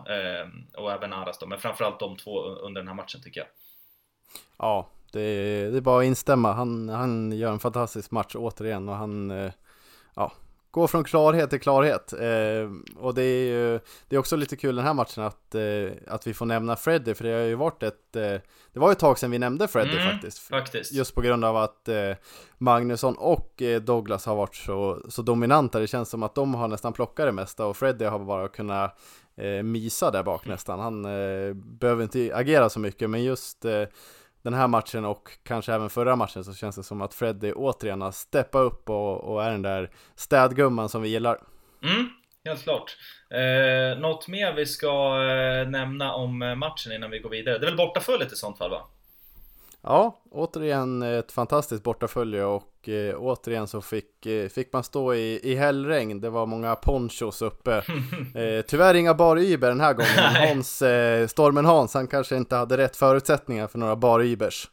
och 0.78 0.92
även 0.92 1.14
Aras 1.14 1.40
då, 1.40 1.46
men 1.46 1.60
framförallt 1.60 2.00
de 2.00 2.18
två 2.18 2.40
under 2.40 2.82
den 2.82 2.88
här 2.88 2.96
matchen 2.96 3.22
tycker 3.24 3.40
jag. 3.40 3.48
Ja, 4.58 4.90
det 5.12 5.22
är, 5.22 5.72
det 5.72 5.78
är 5.78 5.82
bara 5.82 6.00
att 6.00 6.06
instämma. 6.06 6.54
Han, 6.54 6.90
han 6.90 7.32
gör 7.32 7.52
en 7.52 7.60
fantastisk 7.60 8.12
match 8.12 8.36
återigen 8.36 8.90
och 8.90 8.96
han, 8.96 9.52
ja, 10.16 10.32
gå 10.72 10.88
från 10.88 11.04
klarhet 11.04 11.50
till 11.50 11.60
klarhet. 11.60 12.14
Eh, 12.14 12.72
och 12.98 13.14
det 13.14 13.24
är 13.24 13.46
ju 13.46 13.80
det 14.08 14.16
är 14.16 14.20
också 14.20 14.36
lite 14.36 14.56
kul 14.56 14.76
den 14.76 14.86
här 14.86 14.94
matchen 14.94 15.24
att, 15.24 15.56
eh, 15.56 15.92
att 16.08 16.28
vi 16.28 16.34
får 16.34 16.46
nämna 16.46 16.76
Freddy, 16.76 17.14
för 17.14 17.24
det 17.24 17.34
har 17.34 17.42
ju 17.42 17.56
varit 17.56 17.84
ett, 17.84 18.16
eh, 18.16 18.42
det 18.74 18.80
var 18.80 18.88
ju 18.88 18.92
ett 18.92 19.00
tag 19.00 19.20
sedan 19.20 19.32
vi 19.32 19.40
nämnde 19.40 19.68
Freddy 19.68 19.98
Mm, 19.98 20.12
faktiskt. 20.12 20.40
Faktiskt. 20.40 20.94
Just 20.94 21.16
på 21.16 21.22
grund 21.22 21.46
av 21.46 21.58
att 21.58 21.88
eh, 21.88 22.12
Magnusson 22.58 23.16
och 23.18 23.62
eh, 23.62 23.82
Douglas 23.82 24.26
har 24.26 24.36
varit 24.36 24.56
så, 24.56 25.02
så 25.10 25.22
dominanta. 25.22 25.80
Det 25.80 25.88
känns 25.88 26.10
som 26.10 26.24
att 26.24 26.36
de 26.36 26.54
har 26.54 26.68
nästan 26.68 26.94
plockat 26.94 27.26
det 27.26 27.32
mesta 27.32 27.66
och 27.66 27.78
Freddy 27.78 28.06
har 28.06 28.20
bara 28.20 28.48
kunnat 28.48 29.00
eh, 29.38 29.64
mysa 29.64 30.12
där 30.12 30.24
bak 30.24 30.46
nästan. 30.46 30.80
Han 30.80 31.06
eh, 31.06 31.54
behöver 31.54 32.04
inte 32.04 32.32
agera 32.36 32.70
så 32.70 32.80
mycket, 32.80 33.10
men 33.10 33.24
just 33.24 33.66
den 34.48 34.54
här 34.54 34.68
matchen 34.68 35.06
och 35.06 35.32
kanske 35.44 35.74
även 35.74 35.90
förra 35.90 36.16
matchen 36.16 36.44
så 36.44 36.54
känns 36.54 36.76
det 36.76 36.84
som 36.84 37.02
att 37.02 37.14
Freddy 37.14 37.52
återigen 37.52 38.02
har 38.02 38.12
steppat 38.12 38.62
upp 38.62 38.90
och, 38.90 39.24
och 39.24 39.44
är 39.44 39.52
den 39.52 39.62
där 39.62 39.92
städgumman 40.16 40.90
som 40.90 41.02
vi 41.02 41.10
gillar. 41.10 41.40
Mm, 41.84 42.10
helt 42.46 42.64
klart. 42.64 42.98
Eh, 43.30 44.00
något 44.00 44.28
mer 44.28 44.54
vi 44.54 44.66
ska 44.66 44.88
eh, 45.24 45.70
nämna 45.70 46.14
om 46.14 46.42
eh, 46.42 46.56
matchen 46.56 46.92
innan 46.92 47.12
vi 47.12 47.20
går 47.20 47.30
vidare? 47.30 47.58
Det 47.58 47.66
är 47.66 47.70
väl 47.70 47.78
bortaföljet 47.78 48.34
i 48.34 48.36
sånt 48.36 48.58
fall 48.58 48.70
va? 48.70 48.88
Ja, 49.82 50.22
återigen 50.32 51.02
ett 51.02 51.32
fantastiskt 51.32 51.84
bortafölje 51.84 52.44
och 52.44 52.64
eh, 52.88 53.16
återigen 53.18 53.68
så 53.68 53.82
fick, 53.82 54.26
eh, 54.26 54.50
fick 54.50 54.74
man 54.74 54.84
stå 54.84 55.14
i, 55.14 55.40
i 55.44 55.56
hällregn. 55.56 56.22
Det 56.22 56.30
var 56.30 56.46
många 56.46 56.76
ponchos 56.76 57.42
uppe. 57.42 57.84
Eh, 58.36 58.62
tyvärr 58.62 58.94
inga 58.94 59.14
bar-Uber 59.14 59.68
den 59.68 59.82
här 59.82 59.94
gången. 59.94 60.48
Hans, 60.48 60.82
eh, 60.82 61.28
Stormen 61.28 61.66
Hans, 61.66 61.94
han 61.94 62.08
kanske 62.08 62.36
inte 62.38 62.56
hade 62.56 62.78
rätt 62.78 62.96
förutsättningar 62.96 63.68
för 63.68 63.80
några 63.80 63.96
bar-Ubers. 63.96 64.68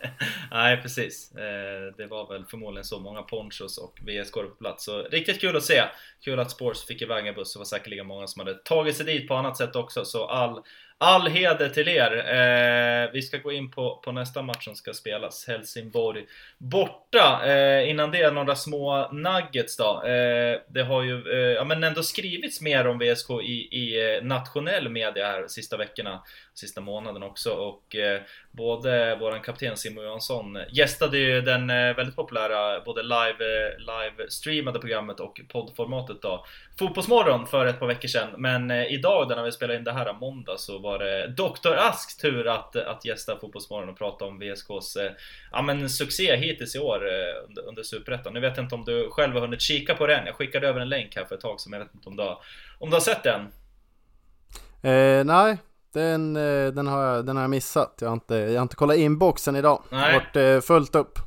Nej 0.50 0.82
precis. 0.82 1.32
Eh, 1.34 1.96
det 1.96 2.06
var 2.06 2.28
väl 2.32 2.44
förmodligen 2.44 2.84
så 2.84 3.00
många 3.00 3.22
ponchos 3.22 3.78
och 3.78 4.00
VSK 4.00 4.34
på 4.34 4.54
plats. 4.58 4.84
Så 4.84 5.02
riktigt 5.02 5.40
kul 5.40 5.56
att 5.56 5.62
se. 5.62 5.82
Kul 6.24 6.40
att 6.40 6.50
Sports 6.50 6.86
fick 6.86 7.02
iväg 7.02 7.26
en 7.26 7.34
buss. 7.34 7.52
Det 7.52 7.58
var 7.58 7.64
säkerligen 7.64 8.06
många 8.06 8.26
som 8.26 8.40
hade 8.40 8.54
tagit 8.54 8.96
sig 8.96 9.06
dit 9.06 9.28
på 9.28 9.34
annat 9.34 9.56
sätt 9.56 9.76
också. 9.76 10.04
Så 10.04 10.26
all, 10.26 10.62
all 10.98 11.28
heder 11.28 11.68
till 11.68 11.88
er. 11.88 12.12
Eh, 12.16 13.10
vi 13.12 13.22
ska 13.22 13.38
gå 13.38 13.52
in 13.52 13.70
på, 13.70 14.00
på 14.04 14.12
nästa 14.12 14.42
match 14.42 14.64
som 14.64 14.74
ska 14.74 14.92
spelas. 14.92 15.46
Helsingborg 15.48 16.26
borta. 16.58 17.40
Eh, 17.52 17.90
innan 17.90 18.10
det 18.10 18.30
några 18.30 18.56
små 18.56 19.08
nuggets 19.12 19.76
då. 19.76 20.02
Eh, 20.02 20.60
det 20.68 20.82
har 20.82 21.02
ju 21.02 21.32
eh, 21.32 21.54
ja, 21.54 21.64
men 21.64 21.84
ändå 21.84 22.02
skrivits 22.02 22.60
mer 22.60 22.86
om 22.86 22.98
VSK 22.98 23.30
i, 23.30 23.68
i 23.72 24.16
eh, 24.16 24.24
nationell 24.24 24.88
media 24.88 25.26
här 25.26 25.48
sista 25.48 25.76
veckorna. 25.76 26.22
Sista 26.54 26.80
månaden 26.80 27.22
också. 27.22 27.50
Och 27.50 27.96
eh, 27.96 28.20
både 28.50 29.16
våran 29.16 29.40
kapten 29.40 29.76
Simon 29.76 30.04
Johansson 30.04 30.58
gästade 30.70 31.18
ju 31.18 31.40
den 31.40 31.70
eh, 31.70 31.96
väldigt 31.96 32.16
populära 32.16 32.80
både 32.80 33.02
live, 33.02 33.66
eh, 33.66 33.78
live 33.78 34.30
streamade 34.30 34.78
programmet 34.78 35.20
och 35.20 35.40
poddformatet 35.48 36.22
då 36.22 36.44
Fotbollsmorgon 36.78 37.46
för 37.46 37.66
ett 37.66 37.78
par 37.80 37.86
veckor 37.86 38.08
sedan 38.08 38.28
Men 38.38 38.70
eh, 38.70 38.92
idag 38.92 39.28
när 39.28 39.42
vi 39.42 39.52
spelar 39.52 39.74
in 39.74 39.84
det 39.84 39.92
här 39.92 40.12
måndag 40.12 40.58
så 40.58 40.78
var 40.78 40.98
det 40.98 41.28
Dr. 41.28 41.74
Asks 41.76 42.16
tur 42.16 42.48
att, 42.48 42.76
att 42.76 43.04
gästa 43.04 43.36
Fotbollsmorgon 43.40 43.88
och 43.88 43.98
prata 43.98 44.24
om 44.24 44.38
VSKs 44.38 44.96
ja, 45.52 45.62
men 45.62 45.90
succé 45.90 46.36
hittills 46.36 46.76
i 46.76 46.78
år 46.78 47.02
under, 47.48 47.68
under 47.68 47.82
Superettan 47.82 48.32
Nu 48.34 48.40
vet 48.40 48.56
jag 48.56 48.64
inte 48.64 48.74
om 48.74 48.84
du 48.84 49.08
själv 49.10 49.34
har 49.34 49.40
hunnit 49.40 49.60
kika 49.60 49.94
på 49.94 50.06
den 50.06 50.26
Jag 50.26 50.34
skickade 50.34 50.68
över 50.68 50.80
en 50.80 50.88
länk 50.88 51.16
här 51.16 51.24
för 51.24 51.34
ett 51.34 51.40
tag 51.40 51.60
sedan, 51.60 51.70
men 51.70 51.80
jag 51.80 51.86
vet 51.86 51.94
inte 51.94 52.08
om 52.08 52.16
du 52.16 52.22
har, 52.22 52.38
om 52.78 52.90
du 52.90 52.96
har 52.96 53.00
sett 53.00 53.22
den? 53.22 53.40
Eh, 54.82 55.24
nej, 55.24 55.58
den, 55.92 56.36
eh, 56.36 56.72
den, 56.72 56.86
har 56.86 57.02
jag, 57.02 57.26
den 57.26 57.36
har 57.36 57.42
jag 57.42 57.50
missat. 57.50 57.98
Jag 58.00 58.08
har 58.08 58.14
inte, 58.14 58.34
jag 58.34 58.54
har 58.54 58.62
inte 58.62 58.76
kollat 58.76 58.96
inboxen 58.96 59.56
idag. 59.56 59.82
Det 59.90 59.96
Nej. 59.96 60.04
har 60.04 60.20
varit 60.20 60.36
eh, 60.36 60.60
fullt 60.60 60.94
upp. 60.94 61.18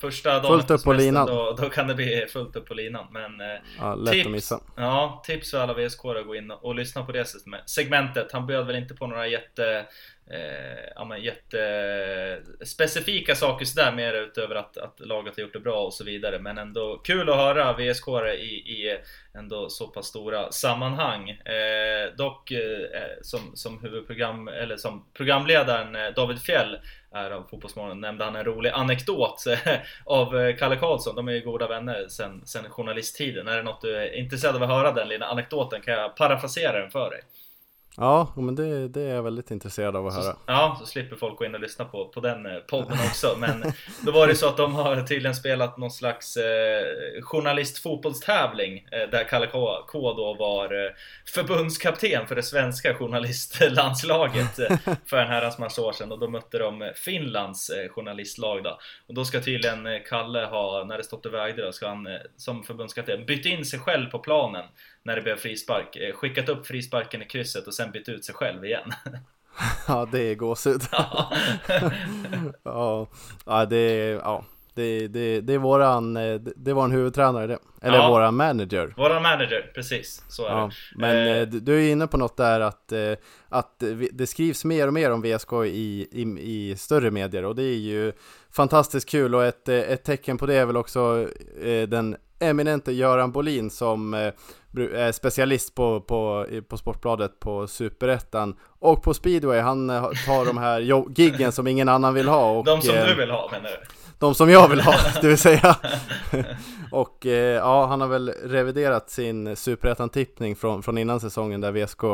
Första 0.00 0.40
dagen 0.40 0.42
Fullt 0.42 0.70
upp 0.70 0.84
på 0.84 0.92
linan. 0.92 1.26
Då, 1.26 1.56
då 1.60 1.68
kan 1.68 1.86
det 1.86 1.94
bli 1.94 2.26
fullt 2.28 2.56
upp 2.56 2.66
på 2.66 2.74
linan 2.74 3.06
men 3.10 3.40
eh, 3.40 3.56
Ja, 3.78 3.94
lätt 3.94 4.12
tips, 4.12 4.26
att 4.26 4.32
missa. 4.32 4.60
Ja, 4.76 5.22
tips 5.26 5.50
för 5.50 5.58
alla 5.58 5.74
VSK 5.74 6.04
att 6.04 6.26
gå 6.26 6.34
in 6.34 6.50
och 6.50 6.74
lyssna 6.74 7.04
på 7.04 7.12
det 7.12 7.24
segmentet. 7.66 8.32
Han 8.32 8.46
bjöd 8.46 8.66
väl 8.66 8.76
inte 8.76 8.94
på 8.94 9.06
några 9.06 9.26
jätte, 9.26 9.86
eh, 10.30 10.90
ja, 10.94 11.04
men 11.04 11.22
jätte 11.22 12.42
specifika 12.64 13.34
saker 13.34 13.64
sådär 13.64 13.92
mer 13.92 14.14
utöver 14.14 14.54
att, 14.54 14.76
att 14.76 15.00
laget 15.00 15.36
har 15.36 15.42
gjort 15.42 15.52
det 15.52 15.60
bra 15.60 15.84
och 15.84 15.94
så 15.94 16.04
vidare. 16.04 16.38
Men 16.38 16.58
ändå 16.58 17.00
kul 17.04 17.30
att 17.30 17.36
höra 17.36 17.72
VSK 17.72 18.08
i, 18.38 18.54
i 18.54 18.98
ändå 19.34 19.68
så 19.68 19.86
pass 19.86 20.06
stora 20.06 20.52
sammanhang. 20.52 21.30
Eh, 21.30 22.16
dock 22.16 22.50
eh, 22.50 22.60
som, 23.22 23.40
som 23.54 23.78
huvudprogram 23.82 24.48
eller 24.48 24.76
som 24.76 25.06
programledaren 25.14 25.96
eh, 25.96 26.14
David 26.16 26.38
Fjell 26.38 26.78
är 27.12 27.30
av 27.30 27.42
Fotbollsmorgon 27.50 28.00
nämnde 28.00 28.24
han 28.24 28.36
en 28.36 28.44
rolig 28.44 28.70
anekdot 28.70 29.46
eh, 29.46 29.74
av 30.04 30.38
eh, 30.38 30.56
Kalle 30.56 30.76
Karlsson. 30.76 31.16
De 31.16 31.28
är 31.28 31.32
ju 31.32 31.40
goda 31.40 31.68
vänner 31.68 32.06
sen, 32.08 32.42
sen 32.44 32.70
journalisttiden. 32.70 33.48
Är 33.48 33.56
det 33.56 33.62
något 33.62 33.80
du 33.80 33.96
är 33.96 34.14
intresserad 34.14 34.56
av 34.56 34.62
att 34.62 34.68
höra 34.68 34.92
den 34.92 35.08
lilla 35.08 35.26
anekdoten 35.26 35.80
kan 35.80 35.94
jag 35.94 36.16
parafrasera 36.16 36.80
den 36.80 36.90
för 36.90 37.10
dig. 37.10 37.20
Ja, 38.00 38.32
men 38.36 38.54
det, 38.54 38.88
det 38.88 39.00
är 39.02 39.14
jag 39.14 39.22
väldigt 39.22 39.50
intresserad 39.50 39.96
av 39.96 40.06
att 40.06 40.14
höra. 40.14 40.36
Ja, 40.46 40.76
så 40.80 40.86
slipper 40.86 41.16
folk 41.16 41.38
gå 41.38 41.44
in 41.44 41.54
och 41.54 41.60
lyssna 41.60 41.84
på, 41.84 42.08
på 42.08 42.20
den 42.20 42.46
eh, 42.46 42.58
podden 42.58 42.98
också. 43.08 43.36
Men 43.38 43.64
då 44.02 44.12
var 44.12 44.26
det 44.26 44.34
så 44.34 44.48
att 44.48 44.56
de 44.56 44.74
har 44.74 45.02
tydligen 45.02 45.34
spelat 45.34 45.78
någon 45.78 45.90
slags 45.90 46.36
eh, 46.36 46.82
journalistfotbollstävling 47.22 48.78
eh, 48.92 49.10
där 49.10 49.24
Kalle 49.24 49.46
K, 49.46 49.84
K 49.88 50.12
då 50.12 50.34
var 50.34 50.84
eh, 50.84 50.90
förbundskapten 51.26 52.26
för 52.26 52.36
det 52.36 52.42
svenska 52.42 52.94
journalistlandslaget 52.94 54.58
eh, 54.58 54.78
för 55.06 55.16
en 55.16 55.28
herrans 55.28 55.58
massa 55.58 55.82
år 55.82 55.92
sedan 55.92 56.12
och 56.12 56.18
då 56.18 56.28
mötte 56.28 56.58
de 56.58 56.92
Finlands 56.94 57.70
eh, 57.70 57.88
journalistlag 57.88 58.64
då. 58.64 58.78
Och 59.06 59.14
då 59.14 59.24
ska 59.24 59.40
tydligen 59.40 59.86
eh, 59.86 60.00
Kalle 60.08 60.44
ha, 60.44 60.84
när 60.84 60.98
det 60.98 61.04
stått 61.04 61.26
och 61.26 61.34
vägde 61.34 61.62
då, 61.62 61.72
ska 61.72 61.88
han 61.88 62.06
eh, 62.06 62.12
som 62.36 62.62
förbundskapten 62.62 63.26
bytt 63.26 63.46
in 63.46 63.64
sig 63.64 63.78
själv 63.78 64.10
på 64.10 64.18
planen 64.18 64.64
när 65.02 65.16
det 65.16 65.22
blev 65.22 65.36
frispark, 65.36 65.96
skickat 66.14 66.48
upp 66.48 66.66
frisparken 66.66 67.22
i 67.22 67.24
krysset 67.24 67.66
och 67.66 67.74
sen 67.74 67.89
bytt 67.90 68.08
ut 68.08 68.24
sig 68.24 68.34
själv 68.34 68.64
igen. 68.64 68.90
Ja, 69.88 70.08
det 70.12 70.20
är 70.20 70.34
gåshud. 70.34 70.82
Ja. 70.92 71.32
ja, 72.62 73.06
ja, 73.46 73.64
det 73.66 73.76
är, 73.76 74.14
ja, 74.14 74.44
det, 74.74 75.08
det, 75.08 75.40
det 75.40 75.54
är 75.54 75.58
våran, 75.58 76.16
eh, 76.16 76.34
det 76.56 76.70
är 76.70 76.74
våran 76.74 76.90
huvudtränare 76.90 77.46
det. 77.46 77.58
Eller 77.82 77.96
Ja. 77.98 78.08
våran 78.10 78.36
manager. 78.36 78.94
Våran 78.96 79.22
manager, 79.22 79.70
precis. 79.74 80.24
Så 80.28 80.46
är 80.46 80.50
Ja, 80.50 80.70
det. 80.92 80.98
men 81.00 81.16
Eh, 81.16 81.36
eh, 81.36 81.48
du 81.48 81.84
är 81.86 81.92
inne 81.92 82.06
på 82.06 82.16
något 82.16 82.36
där 82.36 82.60
att, 82.60 82.92
eh, 82.92 83.12
att 83.48 83.82
det 84.12 84.26
skrivs 84.26 84.64
mer 84.64 84.86
och 84.86 84.92
mer 84.94 85.10
om 85.10 85.22
VSK 85.22 85.52
i, 85.52 86.08
i, 86.12 86.22
i 86.40 86.76
större 86.76 87.10
medier 87.10 87.44
och 87.44 87.54
det 87.56 87.62
är 87.64 87.78
ju 87.78 88.12
fantastiskt 88.50 89.08
kul 89.08 89.34
och 89.34 89.44
ett, 89.44 89.68
ett 89.68 90.04
tecken 90.04 90.38
på 90.38 90.46
det 90.46 90.54
är 90.54 90.66
väl 90.66 90.76
också 90.76 91.28
den 91.88 92.16
eminente 92.40 92.92
Göran 92.92 93.32
Bolin 93.32 93.70
som 93.70 94.14
eh, 94.14 94.32
bru- 94.70 94.94
är 94.94 95.12
specialist 95.12 95.74
på, 95.74 96.00
på, 96.00 96.46
på 96.68 96.76
Sportbladet 96.76 97.40
på 97.40 97.66
Superettan 97.66 98.56
och 98.78 99.02
på 99.02 99.14
speedway. 99.14 99.60
Han 99.60 99.90
eh, 99.90 100.02
tar 100.26 100.46
de 100.46 100.58
här 100.58 100.80
giggen 101.18 101.52
som 101.52 101.66
ingen 101.66 101.88
annan 101.88 102.14
vill 102.14 102.28
ha. 102.28 102.50
Och, 102.50 102.64
de 102.64 102.82
som 102.82 102.94
eh, 102.94 103.06
du 103.06 103.14
vill 103.14 103.30
ha 103.30 103.48
menar 103.52 103.70
du? 103.70 103.86
de 104.18 104.34
som 104.34 104.50
jag 104.50 104.68
vill 104.68 104.80
ha, 104.80 104.94
det 105.20 105.28
vill 105.28 105.38
säga. 105.38 105.76
och 106.92 107.26
eh, 107.26 107.56
ja, 107.56 107.86
han 107.86 108.00
har 108.00 108.08
väl 108.08 108.28
reviderat 108.44 109.10
sin 109.10 109.56
superettan-tippning 109.56 110.56
från, 110.56 110.82
från 110.82 110.98
innan 110.98 111.20
säsongen 111.20 111.60
där 111.60 111.72
VSK 111.72 112.04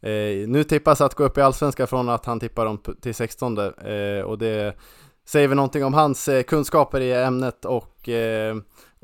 eh, 0.00 0.48
nu 0.48 0.64
tippas 0.64 1.00
att 1.00 1.14
gå 1.14 1.24
upp 1.24 1.38
i 1.38 1.40
allsvenskan 1.40 1.86
från 1.86 2.08
att 2.08 2.26
han 2.26 2.40
tippar 2.40 2.64
dem 2.64 2.82
till 3.00 3.14
16 3.14 3.58
eh, 3.58 4.20
och 4.24 4.38
det 4.38 4.76
säger 5.26 5.48
väl 5.48 5.56
någonting 5.56 5.84
om 5.84 5.94
hans 5.94 6.28
eh, 6.28 6.42
kunskaper 6.42 7.00
i 7.00 7.12
ämnet 7.12 7.64
och, 7.64 8.08
eh, 8.08 8.56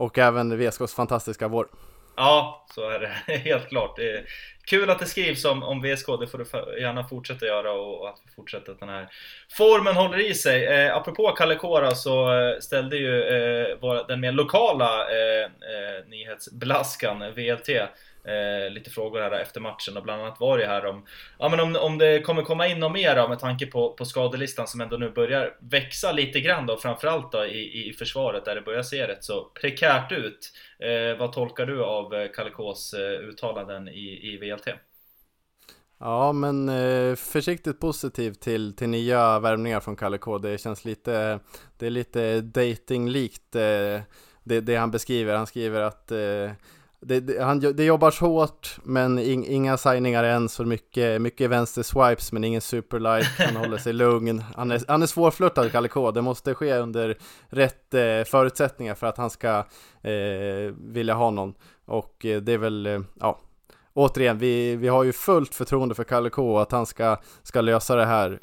och 0.03 0.19
även 0.19 0.59
VSKs 0.59 0.95
fantastiska 0.95 1.49
vår. 1.49 1.69
Ja, 2.17 2.67
så 2.75 2.91
är 2.91 2.99
det 2.99 3.33
helt 3.39 3.69
klart. 3.69 3.97
Det 3.97 4.11
är 4.11 4.25
kul 4.65 4.91
att 4.91 4.99
det 4.99 5.07
skrivs 5.07 5.45
om, 5.45 5.63
om 5.63 5.83
VSK, 5.83 6.07
det 6.21 6.27
får 6.27 6.39
du 6.39 6.81
gärna 6.81 7.05
fortsätta 7.05 7.47
göra 7.47 7.73
och, 7.73 8.09
att 8.09 8.21
vi 8.25 8.31
fortsätter 8.33 8.73
att 8.73 8.81
den 8.81 8.89
här 8.89 9.09
formen 9.51 9.97
håller 9.97 10.31
i 10.31 10.35
sig. 10.35 10.67
Eh, 10.67 10.97
apropå 10.97 11.33
Kalle 11.37 11.55
Kora 11.55 11.91
så 11.91 12.33
eh, 12.33 12.59
ställde 12.59 12.97
ju 12.97 13.23
eh, 13.23 14.07
den 14.09 14.21
mer 14.21 14.33
lokala 14.33 15.11
eh, 15.11 15.45
eh, 15.45 16.09
nyhetsblaskan 16.09 17.35
VLT 17.35 17.69
Eh, 18.25 18.71
lite 18.71 18.91
frågor 18.91 19.21
här 19.21 19.31
efter 19.31 19.61
matchen 19.61 19.97
och 19.97 20.03
bland 20.03 20.23
annat 20.23 20.41
var 20.41 20.59
det 20.59 20.67
här 20.67 20.87
om, 20.87 21.07
ja, 21.39 21.49
men 21.49 21.61
om, 21.61 21.77
om 21.77 21.99
det 21.99 22.21
kommer 22.21 22.43
komma 22.43 22.67
in 22.67 22.79
något 22.79 22.93
mer 22.93 23.17
då, 23.17 23.29
med 23.29 23.39
tanke 23.39 23.67
på, 23.67 23.93
på 23.93 24.05
skadelistan 24.05 24.67
som 24.67 24.81
ändå 24.81 24.97
nu 24.97 25.11
börjar 25.11 25.57
växa 25.61 26.13
lite 26.13 26.41
grann 26.41 26.67
då, 26.67 26.77
framförallt 26.77 27.33
då 27.33 27.47
i, 27.47 27.89
i 27.89 27.93
försvaret 27.93 28.45
där 28.45 28.55
det 28.55 28.61
börjar 28.61 28.83
se 28.83 29.09
rätt 29.09 29.25
så 29.25 29.45
prekärt 29.45 30.13
ut. 30.13 30.53
Eh, 30.79 31.19
vad 31.19 31.33
tolkar 31.33 31.67
du 31.67 31.85
av 31.85 32.15
eh, 32.15 32.29
Kalle 32.35 32.51
eh, 32.51 33.29
uttalanden 33.29 33.89
i, 33.89 34.33
i 34.33 34.37
VLT? 34.37 34.69
Ja, 35.99 36.33
men 36.33 36.69
eh, 36.69 37.15
försiktigt 37.15 37.81
positiv 37.81 38.33
till, 38.33 38.77
till 38.77 38.89
nya 38.89 39.39
värvningar 39.39 39.81
från 39.81 39.97
Kalle 39.97 40.19
K. 40.19 40.39
Det 40.39 40.59
känns 40.59 40.85
lite, 40.85 41.41
det 41.79 41.87
är 41.87 41.91
lite 41.91 42.41
datinglikt 42.41 43.57
eh, 43.57 44.01
det, 44.45 44.61
det 44.61 44.77
han 44.77 44.91
beskriver. 44.91 45.37
Han 45.37 45.47
skriver 45.47 45.81
att 45.81 46.11
eh, 46.11 46.51
det, 47.03 47.21
det, 47.21 47.43
han, 47.43 47.61
det 47.61 47.85
jobbas 47.85 48.19
hårt, 48.19 48.79
men 48.83 49.19
in, 49.19 49.45
inga 49.45 49.77
signingar 49.77 50.25
än, 50.25 50.49
så 50.49 50.65
mycket, 50.65 51.23
mycket 51.23 51.51
vänster 51.51 51.83
swipes, 51.83 52.33
men 52.33 52.45
ingen 52.45 52.61
superlight. 52.61 53.27
Han 53.39 53.57
håller 53.57 53.79
sig 53.79 53.93
lugn. 54.03 54.43
Han 54.57 54.71
är, 54.71 54.83
han 54.89 55.03
är 55.03 55.07
svårflörtad, 55.07 55.73
Kalle 55.73 55.89
K. 55.89 56.11
Det 56.11 56.23
måste 56.23 56.55
ske 56.55 56.75
under 56.75 57.19
rätt 57.49 57.95
eh, 57.95 58.25
förutsättningar 58.27 58.95
för 58.95 59.07
att 59.07 59.17
han 59.17 59.31
ska 59.31 59.59
eh, 60.03 60.75
vilja 60.79 61.15
ha 61.15 61.31
någon. 61.31 61.55
Och 61.85 62.27
eh, 62.27 62.41
det 62.41 62.53
är 62.53 62.59
väl, 62.59 62.87
eh, 62.87 63.01
ja, 63.21 63.39
återigen, 63.93 64.39
vi, 64.39 64.77
vi 64.77 64.89
har 64.89 65.05
ju 65.05 65.13
fullt 65.13 65.55
förtroende 65.55 65.95
för 65.95 66.05
Kalle 66.05 66.31
K 66.31 66.59
att 66.59 66.73
han 66.73 66.87
ska, 66.87 67.17
ska 67.43 67.61
lösa 67.61 67.97
det 67.97 68.07
här. 68.07 68.39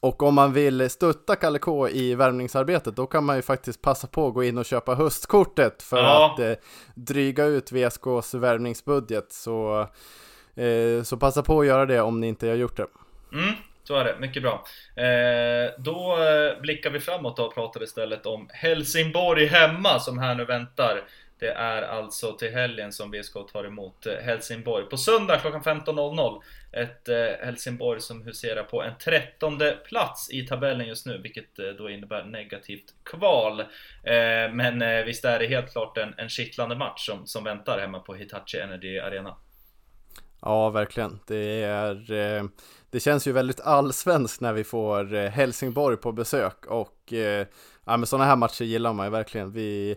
Och 0.00 0.22
om 0.22 0.34
man 0.34 0.52
vill 0.52 0.90
stötta 0.90 1.36
Kalle 1.36 1.58
K 1.58 1.88
i 1.88 2.14
värmningsarbetet 2.14 2.96
då 2.96 3.06
kan 3.06 3.24
man 3.24 3.36
ju 3.36 3.42
faktiskt 3.42 3.82
passa 3.82 4.06
på 4.06 4.26
att 4.26 4.34
gå 4.34 4.44
in 4.44 4.58
och 4.58 4.64
köpa 4.64 4.94
höstkortet 4.94 5.82
för 5.82 5.98
ja. 5.98 6.32
att 6.32 6.40
eh, 6.40 6.52
dryga 6.94 7.44
ut 7.44 7.72
VSKs 7.72 8.34
värvningsbudget. 8.34 9.32
Så, 9.32 9.80
eh, 10.54 11.02
så 11.02 11.16
passa 11.16 11.42
på 11.42 11.60
att 11.60 11.66
göra 11.66 11.86
det 11.86 12.00
om 12.00 12.20
ni 12.20 12.26
inte 12.28 12.48
har 12.48 12.54
gjort 12.54 12.76
det. 12.76 12.86
Mm, 13.32 13.54
så 13.84 13.96
är 13.96 14.04
det, 14.04 14.16
mycket 14.20 14.42
bra. 14.42 14.64
Eh, 14.96 15.70
då 15.78 16.16
eh, 16.22 16.60
blickar 16.60 16.90
vi 16.90 17.00
framåt 17.00 17.38
och 17.38 17.54
pratar 17.54 17.82
istället 17.82 18.26
om 18.26 18.48
Helsingborg 18.52 19.46
hemma 19.46 19.98
som 19.98 20.18
här 20.18 20.34
nu 20.34 20.44
väntar. 20.44 21.02
Det 21.38 21.50
är 21.50 21.82
alltså 21.82 22.32
till 22.32 22.52
helgen 22.52 22.92
som 22.92 23.10
VSK 23.10 23.34
tar 23.52 23.64
emot 23.64 24.06
eh, 24.06 24.14
Helsingborg. 24.14 24.84
På 24.84 24.96
söndag 24.96 25.38
klockan 25.38 25.62
15.00. 25.62 26.42
Ett 26.72 27.08
eh, 27.08 27.46
Helsingborg 27.46 28.00
som 28.00 28.22
huserar 28.22 28.62
på 28.62 28.82
en 28.82 28.98
trettonde 28.98 29.78
plats 29.84 30.30
i 30.32 30.46
tabellen 30.46 30.86
just 30.86 31.06
nu, 31.06 31.18
vilket 31.18 31.58
eh, 31.58 31.66
då 31.66 31.90
innebär 31.90 32.24
negativt 32.24 32.94
kval. 33.02 33.62
Men 34.52 35.04
visst 35.06 35.24
är 35.24 35.38
det 35.38 35.46
helt 35.46 35.72
klart 35.72 35.98
en, 35.98 36.14
en 36.16 36.28
kittlande 36.28 36.76
match 36.76 37.06
som, 37.06 37.26
som 37.26 37.44
väntar 37.44 37.78
hemma 37.78 37.98
på 37.98 38.14
Hitachi 38.14 38.58
Energy 38.58 38.98
Arena. 38.98 39.36
Ja, 40.40 40.70
verkligen. 40.70 41.20
Det, 41.26 41.62
är, 41.62 42.48
det 42.90 43.00
känns 43.00 43.26
ju 43.26 43.32
väldigt 43.32 43.60
allsvenskt 43.60 44.40
när 44.40 44.52
vi 44.52 44.64
får 44.64 45.28
Helsingborg 45.28 45.96
på 45.96 46.12
besök 46.12 46.66
och 46.66 47.12
ja, 47.84 47.96
men 47.96 48.06
sådana 48.06 48.24
här 48.24 48.36
matcher 48.36 48.64
gillar 48.64 48.92
man 48.92 49.06
ju 49.06 49.10
verkligen. 49.10 49.52
Vi 49.52 49.96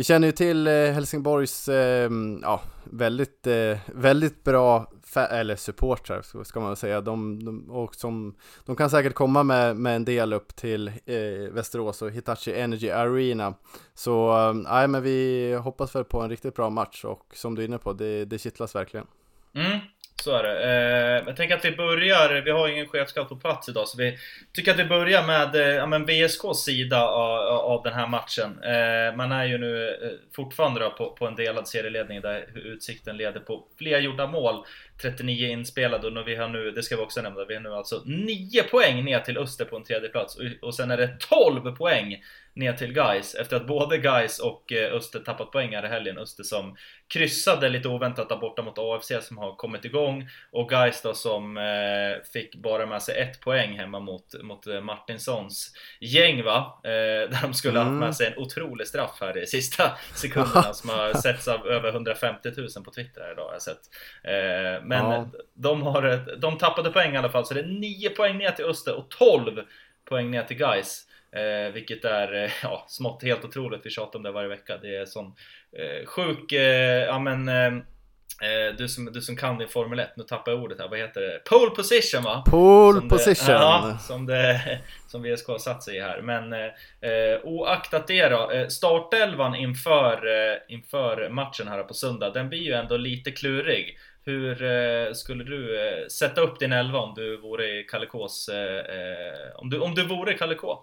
vi 0.00 0.04
känner 0.04 0.28
ju 0.28 0.32
till 0.32 0.66
eh, 0.66 0.72
Helsingborgs 0.72 1.68
eh, 1.68 2.10
ja, 2.42 2.60
väldigt, 2.84 3.46
eh, 3.46 3.78
väldigt 3.86 4.44
bra 4.44 4.92
eller 5.30 5.56
supportrar 5.56 6.44
ska 6.44 6.60
man 6.60 6.68
väl 6.68 6.76
säga. 6.76 7.00
De, 7.00 7.44
de, 7.44 7.70
och 7.70 7.94
som, 7.94 8.34
de 8.64 8.76
kan 8.76 8.90
säkert 8.90 9.14
komma 9.14 9.42
med, 9.42 9.76
med 9.76 9.96
en 9.96 10.04
del 10.04 10.32
upp 10.32 10.56
till 10.56 10.88
eh, 10.88 11.52
Västerås 11.52 12.02
och 12.02 12.10
Hitachi 12.10 12.60
Energy 12.60 12.90
Arena. 12.90 13.54
Så 13.94 14.38
eh, 14.38 14.54
nej, 14.54 14.88
men 14.88 15.02
vi 15.02 15.52
hoppas 15.54 15.94
väl 15.94 16.04
på 16.04 16.20
en 16.20 16.30
riktigt 16.30 16.54
bra 16.54 16.70
match 16.70 17.04
och 17.04 17.26
som 17.34 17.54
du 17.54 17.62
är 17.62 17.66
inne 17.66 17.78
på, 17.78 17.92
det, 17.92 18.24
det 18.24 18.38
kittlas 18.38 18.74
verkligen. 18.74 19.06
Mm. 19.54 19.78
Så 20.22 20.36
är 20.36 20.42
det. 20.42 20.64
Eh, 20.64 21.24
jag 21.26 21.36
tänker 21.36 21.56
att 21.56 21.64
vi 21.64 21.76
börjar, 21.76 22.42
vi 22.44 22.50
har 22.50 22.68
ingen 22.68 22.88
chefscout 22.88 23.28
på 23.28 23.36
plats 23.36 23.68
idag, 23.68 23.88
så 23.88 23.98
vi 23.98 24.18
tycker 24.52 24.70
att 24.70 24.78
vi 24.78 24.84
börjar 24.84 25.26
med 25.26 25.54
eh, 25.54 25.76
ja, 25.76 25.86
men 25.86 26.06
VSKs 26.06 26.64
sida 26.64 27.06
av, 27.06 27.38
av 27.48 27.82
den 27.82 27.92
här 27.92 28.06
matchen. 28.06 28.62
Eh, 28.62 29.16
man 29.16 29.32
är 29.32 29.44
ju 29.44 29.58
nu 29.58 29.88
eh, 29.88 30.34
fortfarande 30.36 30.90
på, 30.90 31.10
på 31.10 31.26
en 31.26 31.34
delad 31.34 31.68
serieledning 31.68 32.20
där 32.20 32.46
Utsikten 32.54 33.16
leder 33.16 33.40
på 33.40 33.64
fler 33.78 33.98
gjorda 33.98 34.26
mål. 34.26 34.64
39 35.02 35.48
inspelade 35.48 36.20
och 36.20 36.28
vi 36.28 36.36
har 36.36 36.48
nu, 36.48 36.70
det 36.70 36.82
ska 36.82 36.96
vi 36.96 37.02
också 37.02 37.22
nämna, 37.22 37.44
vi 37.44 37.54
har 37.54 37.62
nu 37.62 37.74
alltså 37.74 38.02
9 38.06 38.62
poäng 38.62 39.04
ner 39.04 39.20
till 39.20 39.38
Öster 39.38 39.64
på 39.64 39.76
en 39.76 39.84
tredje 39.84 40.08
plats 40.08 40.36
och, 40.36 40.68
och 40.68 40.74
sen 40.74 40.90
är 40.90 40.96
det 40.96 41.16
12 41.18 41.76
poäng 41.76 42.22
ner 42.54 42.72
till 42.72 42.92
Guys 42.92 43.34
efter 43.34 43.56
att 43.56 43.66
både 43.66 43.98
Guys 43.98 44.38
och 44.38 44.72
eh, 44.72 44.94
Öster 44.94 45.20
tappat 45.20 45.52
poäng 45.52 45.74
här 45.74 45.84
i 45.84 45.88
helgen. 45.88 46.18
Öster 46.18 46.42
som 46.42 46.76
kryssade 47.08 47.68
lite 47.68 47.88
oväntat 47.88 48.28
där 48.28 48.36
borta 48.36 48.62
mot 48.62 48.78
AFC 48.78 49.12
som 49.20 49.38
har 49.38 49.56
kommit 49.56 49.84
igång 49.84 50.28
och 50.52 50.68
Guys 50.68 51.02
då 51.02 51.14
som 51.14 51.56
eh, 51.56 52.24
fick 52.32 52.54
bara 52.54 52.86
med 52.86 53.02
sig 53.02 53.20
ett 53.20 53.40
poäng 53.40 53.78
hemma 53.78 54.00
mot, 54.00 54.42
mot 54.42 54.66
eh, 54.66 54.80
Martinssons 54.80 55.72
gäng 56.00 56.44
va? 56.44 56.80
Eh, 56.84 57.30
där 57.30 57.42
de 57.42 57.54
skulle 57.54 57.80
mm. 57.80 57.92
haft 57.92 58.00
med 58.00 58.16
sig 58.16 58.26
en 58.26 58.42
otrolig 58.42 58.86
straff 58.86 59.18
här 59.20 59.42
i 59.42 59.46
sista 59.46 59.98
sekunderna 60.14 60.62
som 60.72 60.90
har 60.90 61.14
setts 61.14 61.48
av 61.48 61.66
över 61.66 61.88
150 61.88 62.48
000 62.56 62.68
på 62.84 62.90
Twitter 62.90 63.32
idag 63.32 63.44
har 63.44 63.52
jag 63.52 63.62
sett. 63.62 63.80
Eh, 64.24 64.84
men 64.90 65.10
ja. 65.10 65.26
de, 65.54 65.82
har, 65.82 66.36
de 66.36 66.58
tappade 66.58 66.90
poäng 66.90 67.14
i 67.14 67.16
alla 67.16 67.28
fall 67.28 67.46
så 67.46 67.54
det 67.54 67.60
är 67.60 67.66
9 67.66 68.10
poäng 68.10 68.38
ner 68.38 68.50
till 68.50 68.64
Öster 68.64 68.94
och 68.94 69.08
12 69.08 69.60
poäng 70.04 70.30
ner 70.30 70.42
till 70.42 70.56
Guys. 70.56 71.06
Eh, 71.32 71.72
vilket 71.72 72.04
är 72.04 72.44
eh, 72.44 72.50
ja, 72.62 72.84
smått 72.88 73.22
helt 73.22 73.44
otroligt, 73.44 73.86
vi 73.86 73.90
tjatar 73.90 74.18
om 74.18 74.22
det 74.22 74.32
varje 74.32 74.48
vecka. 74.48 74.78
Det 74.82 74.96
är 74.96 75.06
sån 75.06 75.26
eh, 75.72 76.06
sjuk, 76.06 76.52
eh, 76.52 77.04
ja 77.04 77.18
men 77.18 77.48
eh, 77.48 77.66
eh, 77.66 78.74
du 78.78 78.88
som, 78.88 79.12
du 79.12 79.20
som 79.20 79.36
kan 79.36 79.58
din 79.58 79.68
Formel 79.68 79.98
1, 79.98 80.16
nu 80.16 80.24
tappar 80.24 80.52
jag 80.52 80.62
ordet 80.62 80.80
här, 80.80 80.88
vad 80.88 80.98
heter 80.98 81.20
det? 81.20 81.40
Pole 81.44 81.70
position 81.70 82.22
va? 82.22 82.44
Pole 82.46 82.98
som 82.98 83.08
position! 83.08 83.46
Det, 83.46 83.52
ja, 83.52 83.98
som, 84.00 84.26
det, 84.26 84.80
som 85.08 85.22
VSK 85.22 85.46
har 85.46 85.58
satt 85.58 85.82
sig 85.82 85.96
i 85.96 86.00
här. 86.00 86.22
Men 86.22 86.52
eh, 86.52 87.40
oaktat 87.44 88.06
det 88.06 88.28
då, 88.28 88.66
startelvan 88.68 89.54
inför, 89.54 90.20
inför 90.68 91.28
matchen 91.28 91.68
här 91.68 91.82
på 91.82 91.94
söndag, 91.94 92.30
den 92.30 92.48
blir 92.48 92.62
ju 92.62 92.72
ändå 92.72 92.96
lite 92.96 93.30
klurig. 93.30 93.98
Hur 94.30 94.62
eh, 94.62 95.12
skulle 95.12 95.44
du 95.44 95.76
eh, 95.76 96.06
sätta 96.06 96.40
upp 96.40 96.58
din 96.58 96.72
elva 96.72 96.98
om 96.98 97.14
du 97.14 97.36
vore 97.36 97.82
Kalle 97.82 98.06
K's, 98.06 98.50
eh, 98.50 99.56
om, 99.56 99.70
du, 99.70 99.80
om 99.80 99.94
du 99.94 100.06
vore 100.06 100.34
Kalle 100.34 100.54
K? 100.54 100.78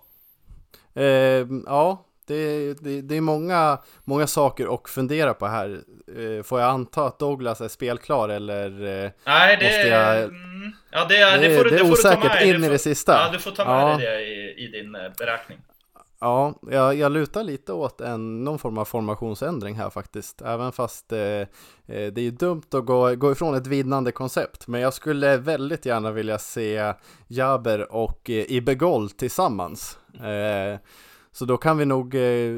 Eh, 0.96 1.46
ja, 1.66 2.06
det, 2.28 2.74
det, 2.74 3.02
det, 3.02 3.16
är 3.16 3.22
många, 3.22 3.78
många 4.04 4.28
saker 4.28 4.76
att 4.76 4.90
fundera 4.90 5.34
på 5.34 5.48
här. 5.48 5.82
Får 6.44 6.60
jag 6.60 6.70
anta 6.70 7.06
att 7.06 7.20
Douglas 7.20 7.62
är 7.62 7.68
spelklar 7.68 8.30
eller? 8.30 8.70
Nej, 9.26 9.58
det, 9.60 9.66
måste 9.66 9.88
jag... 9.88 10.24
Mm, 10.24 10.72
ja, 10.92 11.06
det, 11.10 11.18
det, 11.18 11.48
det, 11.48 11.58
får, 11.58 11.64
det, 11.64 11.70
det 11.70 11.78
är 11.78 11.92
osäkert 11.92 12.42
in 12.42 12.64
i 12.64 12.70
det 12.70 12.80
sista. 12.80 13.12
Ja, 13.12 13.30
du 13.32 13.40
får 13.40 13.52
ta 13.52 13.66
med 13.66 13.74
ja. 13.74 13.98
dig 13.98 14.08
det 14.08 14.22
i, 14.22 14.66
i 14.66 14.68
din 14.68 14.92
beräkning. 14.92 15.58
Ja, 16.20 16.54
jag, 16.72 16.96
jag 16.96 17.12
lutar 17.12 17.44
lite 17.44 17.74
åt 17.74 18.02
en, 18.02 18.44
någon 18.44 18.60
form 18.60 18.78
av 18.78 18.86
formationsändring 18.86 19.76
här 19.76 19.90
faktiskt. 19.90 20.42
Även 20.42 20.72
fast 20.72 21.12
eh, 21.12 21.20
eh, 21.20 21.46
det 21.86 22.18
är 22.18 22.20
ju 22.20 22.32
dumt 22.32 22.64
att 22.74 22.86
gå, 22.86 23.16
gå 23.16 23.32
ifrån 23.32 23.56
ett 23.56 23.68
vinnande 23.68 24.12
koncept. 24.12 24.68
Men 24.68 24.82
jag 24.82 24.94
skulle 24.94 25.38
väldigt 25.38 25.86
gärna 25.86 26.12
vilja 26.12 26.38
se 26.40 26.94
Jaber 27.28 27.92
och 27.92 28.30
eh, 28.30 28.52
Ibegol 28.52 29.10
tillsammans. 29.10 29.98
Eh, 30.14 30.80
så 31.32 31.46
då 31.46 31.58
kan 31.58 31.78
vi 31.78 31.86
nog 31.86 32.16
eh, 32.16 32.52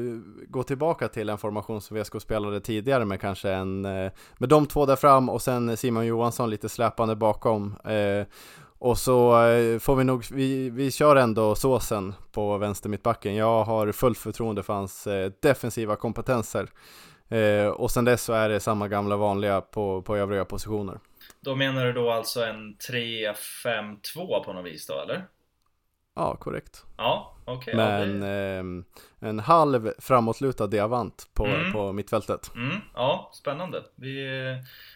gå 0.48 0.62
tillbaka 0.62 1.08
till 1.08 1.28
en 1.28 1.38
formation 1.38 1.80
som 1.80 1.96
VSK 1.96 2.20
spelade 2.20 2.60
tidigare 2.60 3.04
med 3.04 3.20
kanske 3.20 3.50
en, 3.50 3.84
eh, 3.84 4.12
med 4.38 4.48
de 4.48 4.66
två 4.66 4.86
där 4.86 4.96
fram 4.96 5.28
och 5.28 5.42
sen 5.42 5.76
Simon 5.76 6.06
Johansson 6.06 6.50
lite 6.50 6.68
släpande 6.68 7.16
bakom. 7.16 7.76
Eh, 7.84 8.26
och 8.80 8.98
så 8.98 9.46
eh, 9.46 9.78
får 9.78 9.96
vi 9.96 10.04
nog, 10.04 10.24
vi, 10.30 10.70
vi 10.70 10.90
kör 10.90 11.16
ändå 11.16 11.54
såsen 11.54 12.14
på 12.32 12.58
vänster 12.58 12.88
mittbacken. 12.88 13.34
Jag 13.34 13.64
har 13.64 13.92
fullt 13.92 14.18
förtroende 14.18 14.62
för 14.62 14.72
hans 14.72 15.06
eh, 15.06 15.32
defensiva 15.42 15.96
kompetenser. 15.96 16.68
Eh, 17.28 17.66
och 17.66 17.90
sen 17.90 18.04
dess 18.04 18.22
så 18.22 18.32
är 18.32 18.48
det 18.48 18.60
samma 18.60 18.88
gamla 18.88 19.16
vanliga 19.16 19.60
på, 19.60 20.02
på 20.02 20.16
övriga 20.16 20.44
positioner. 20.44 20.98
Då 21.40 21.56
menar 21.56 21.86
du 21.86 21.92
då 21.92 22.10
alltså 22.10 22.44
en 22.44 22.76
3-5-2 22.90 24.44
på 24.44 24.52
något 24.52 24.66
vis 24.66 24.86
då 24.86 25.00
eller? 25.00 25.24
Ja, 26.14 26.36
korrekt. 26.36 26.84
Ja, 26.96 27.36
okej. 27.44 27.74
Okay, 27.74 27.74
Men 27.74 28.22
ja, 28.22 29.28
eh, 29.28 29.28
en 29.28 29.38
halv 29.38 29.92
framåtlutad 29.98 30.66
diamant 30.66 31.28
på, 31.34 31.46
mm. 31.46 31.72
på 31.72 31.92
mittfältet. 31.92 32.54
Mm, 32.54 32.76
ja, 32.94 33.30
spännande. 33.34 33.82
Vi, 33.94 34.26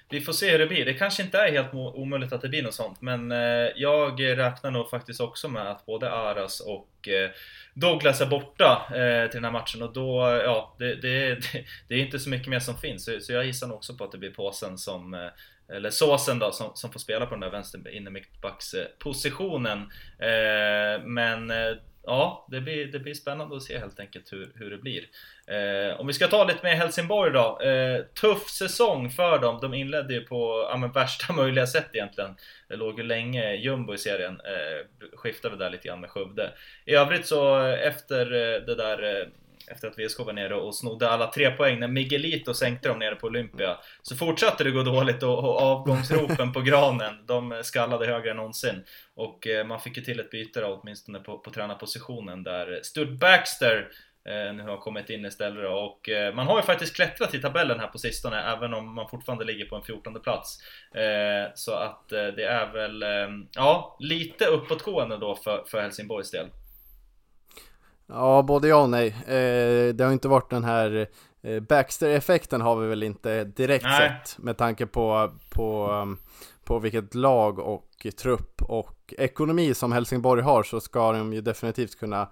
vi 0.09 0.21
får 0.21 0.33
se 0.33 0.51
hur 0.51 0.59
det 0.59 0.67
blir. 0.67 0.85
Det 0.85 0.95
kanske 0.95 1.23
inte 1.23 1.39
är 1.39 1.53
helt 1.53 1.75
omöjligt 1.75 2.33
att 2.33 2.41
det 2.41 2.49
blir 2.49 2.63
något 2.63 2.75
sånt, 2.75 3.01
men 3.01 3.33
eh, 3.33 3.69
jag 3.77 4.23
räknar 4.23 4.71
nog 4.71 4.91
faktiskt 4.91 5.21
också 5.21 5.49
med 5.49 5.71
att 5.71 5.87
både 5.87 6.13
Aras 6.13 6.61
och 6.61 7.09
eh, 7.09 7.31
Douglas 7.75 8.21
är 8.21 8.27
borta 8.27 8.87
eh, 8.89 9.31
till 9.31 9.37
den 9.37 9.45
här 9.45 9.61
matchen 9.61 9.83
och 9.83 9.93
då, 9.93 10.41
ja, 10.45 10.77
det, 10.79 10.95
det, 10.95 11.35
det, 11.35 11.65
det 11.89 11.95
är 11.95 11.99
inte 11.99 12.19
så 12.19 12.31
mycket 12.31 12.49
mer 12.49 12.61
som 12.61 12.77
finns. 12.77 13.05
Så, 13.05 13.21
så 13.21 13.33
jag 13.33 13.47
gissar 13.47 13.67
nog 13.67 13.77
också 13.77 13.95
på 13.95 14.05
att 14.05 14.13
det 14.13 14.19
blir 14.19 14.31
påsen 14.31 14.79
som 14.79 15.31
eller 15.69 15.91
såsen 15.91 16.39
då, 16.39 16.53
som, 16.53 16.71
som 16.75 16.93
får 16.93 17.01
spela 17.01 17.27
på 17.27 17.35
den 17.35 17.41
där 17.41 17.51
vänster 17.51 17.89
innermittbackspositionen. 17.89 19.79
Eh, 20.19 21.03
men 21.05 21.51
eh, 21.51 21.77
ja, 22.07 22.47
det 22.51 22.61
blir, 22.61 22.87
det 22.87 22.99
blir 22.99 23.15
spännande 23.15 23.57
att 23.57 23.63
se 23.63 23.79
helt 23.79 24.01
enkelt 24.01 24.33
hur, 24.33 24.53
hur 24.55 24.71
det 24.71 24.79
blir. 24.79 25.05
Eh, 25.47 26.01
om 26.01 26.07
vi 26.07 26.13
ska 26.13 26.27
ta 26.27 26.45
lite 26.45 26.67
mer 26.67 26.75
Helsingborg 26.75 27.33
då. 27.33 27.61
Eh, 27.61 28.03
tuff 28.05 28.49
säsong 28.51 29.11
för 29.11 29.39
dem. 29.39 29.59
De 29.63 29.75
inledde 29.75 30.15
ju 30.15 30.21
på 30.21 30.69
ja, 30.71 30.77
men 30.77 30.93
värsta 30.93 31.33
möjliga 31.37 31.67
sätt 31.67 31.91
egentligen. 31.93 32.37
Det 32.69 32.77
låg 32.77 32.99
ju 32.99 33.05
länge 33.05 33.55
jumbo 33.55 33.95
i 33.95 33.99
serien. 33.99 34.41
Eh, 34.41 35.07
skiftade 35.17 35.57
där 35.57 35.71
lite 35.71 35.89
grann 35.89 36.01
med 36.01 36.11
Skövde. 36.11 36.51
I 36.85 36.95
övrigt 36.95 37.27
så 37.27 37.67
eh, 37.67 37.87
efter 37.87 38.33
eh, 38.33 38.61
det 38.67 38.75
där 38.75 39.21
eh, 39.21 39.27
efter 39.69 39.89
att 39.89 39.99
VSK 39.99 40.19
var 40.19 40.33
nere 40.33 40.55
och 40.55 40.77
snodde 40.77 41.11
alla 41.11 41.31
tre 41.31 41.51
poäng 41.51 41.81
när 41.81 41.89
Miguelito 41.89 42.55
sänkte 42.55 42.89
dem 42.89 42.99
nere 42.99 43.15
på 43.15 43.27
Olympia. 43.27 43.79
Så 44.03 44.17
fortsatte 44.17 44.65
det 44.65 44.71
gå 44.71 44.83
dåligt 44.83 45.23
och, 45.23 45.39
och 45.39 45.63
avgångsropen 45.63 46.53
på 46.53 46.61
granen, 46.61 47.27
de 47.27 47.61
skallade 47.63 48.07
högre 48.07 48.31
än 48.31 48.37
någonsin. 48.37 48.85
Och 49.15 49.47
eh, 49.47 49.67
man 49.67 49.81
fick 49.81 49.97
ju 49.97 50.03
till 50.03 50.21
ett 50.21 50.31
byte 50.31 50.61
då, 50.61 50.81
åtminstone 50.83 51.19
på, 51.19 51.39
på 51.39 51.51
tränarpositionen 51.51 52.43
där 52.43 52.81
Stud 52.83 53.19
Baxter 53.19 53.89
eh, 54.29 54.55
nu 54.55 54.63
har 54.63 54.77
kommit 54.77 55.11
in 55.11 55.25
istället 55.25 55.71
och 55.71 56.09
eh, 56.09 56.35
man 56.35 56.47
har 56.47 56.57
ju 56.57 56.63
faktiskt 56.63 56.97
klättrat 56.97 57.35
i 57.35 57.41
tabellen 57.41 57.81
här 57.81 57.87
på 57.87 57.99
sistone 57.99 58.43
även 58.43 58.75
om 58.75 58.95
man 58.95 59.09
fortfarande 59.09 59.45
ligger 59.45 59.65
på 59.65 59.77
en 59.77 59.83
14 59.83 60.21
plats. 60.21 60.59
Eh, 60.95 61.53
så 61.55 61.73
att 61.73 62.09
det 62.09 62.45
är 62.45 62.73
väl, 62.73 63.05
ja, 63.55 63.97
lite 64.01 64.47
uppåtgående 64.47 65.17
då 65.17 65.37
för, 65.37 65.65
för 65.67 65.81
Helsingborgs 65.81 66.31
del. 66.31 66.47
Ja, 68.07 68.43
både 68.43 68.69
ja 68.69 68.83
och 68.83 68.91
nej. 68.91 69.17
Det 69.95 70.05
har 70.05 70.13
inte 70.13 70.29
varit 70.29 70.51
den 70.51 70.65
här 70.65 71.09
Baxter-effekten 71.69 72.61
har 72.61 72.77
vi 72.77 72.87
väl 72.87 73.03
inte 73.03 73.45
direkt 73.45 73.85
nej. 73.85 74.21
sett 74.25 74.39
med 74.39 74.57
tanke 74.57 74.87
på, 74.87 75.31
på, 75.51 75.91
på 76.65 76.79
vilket 76.79 77.15
lag 77.15 77.59
och 77.59 78.07
trupp 78.19 78.63
och 78.63 79.15
ekonomi 79.19 79.75
som 79.75 79.93
Helsingborg 79.93 80.43
har 80.43 80.63
så 80.63 80.81
ska 80.81 81.13
de 81.13 81.33
ju 81.33 81.41
definitivt 81.41 81.99
kunna 81.99 82.29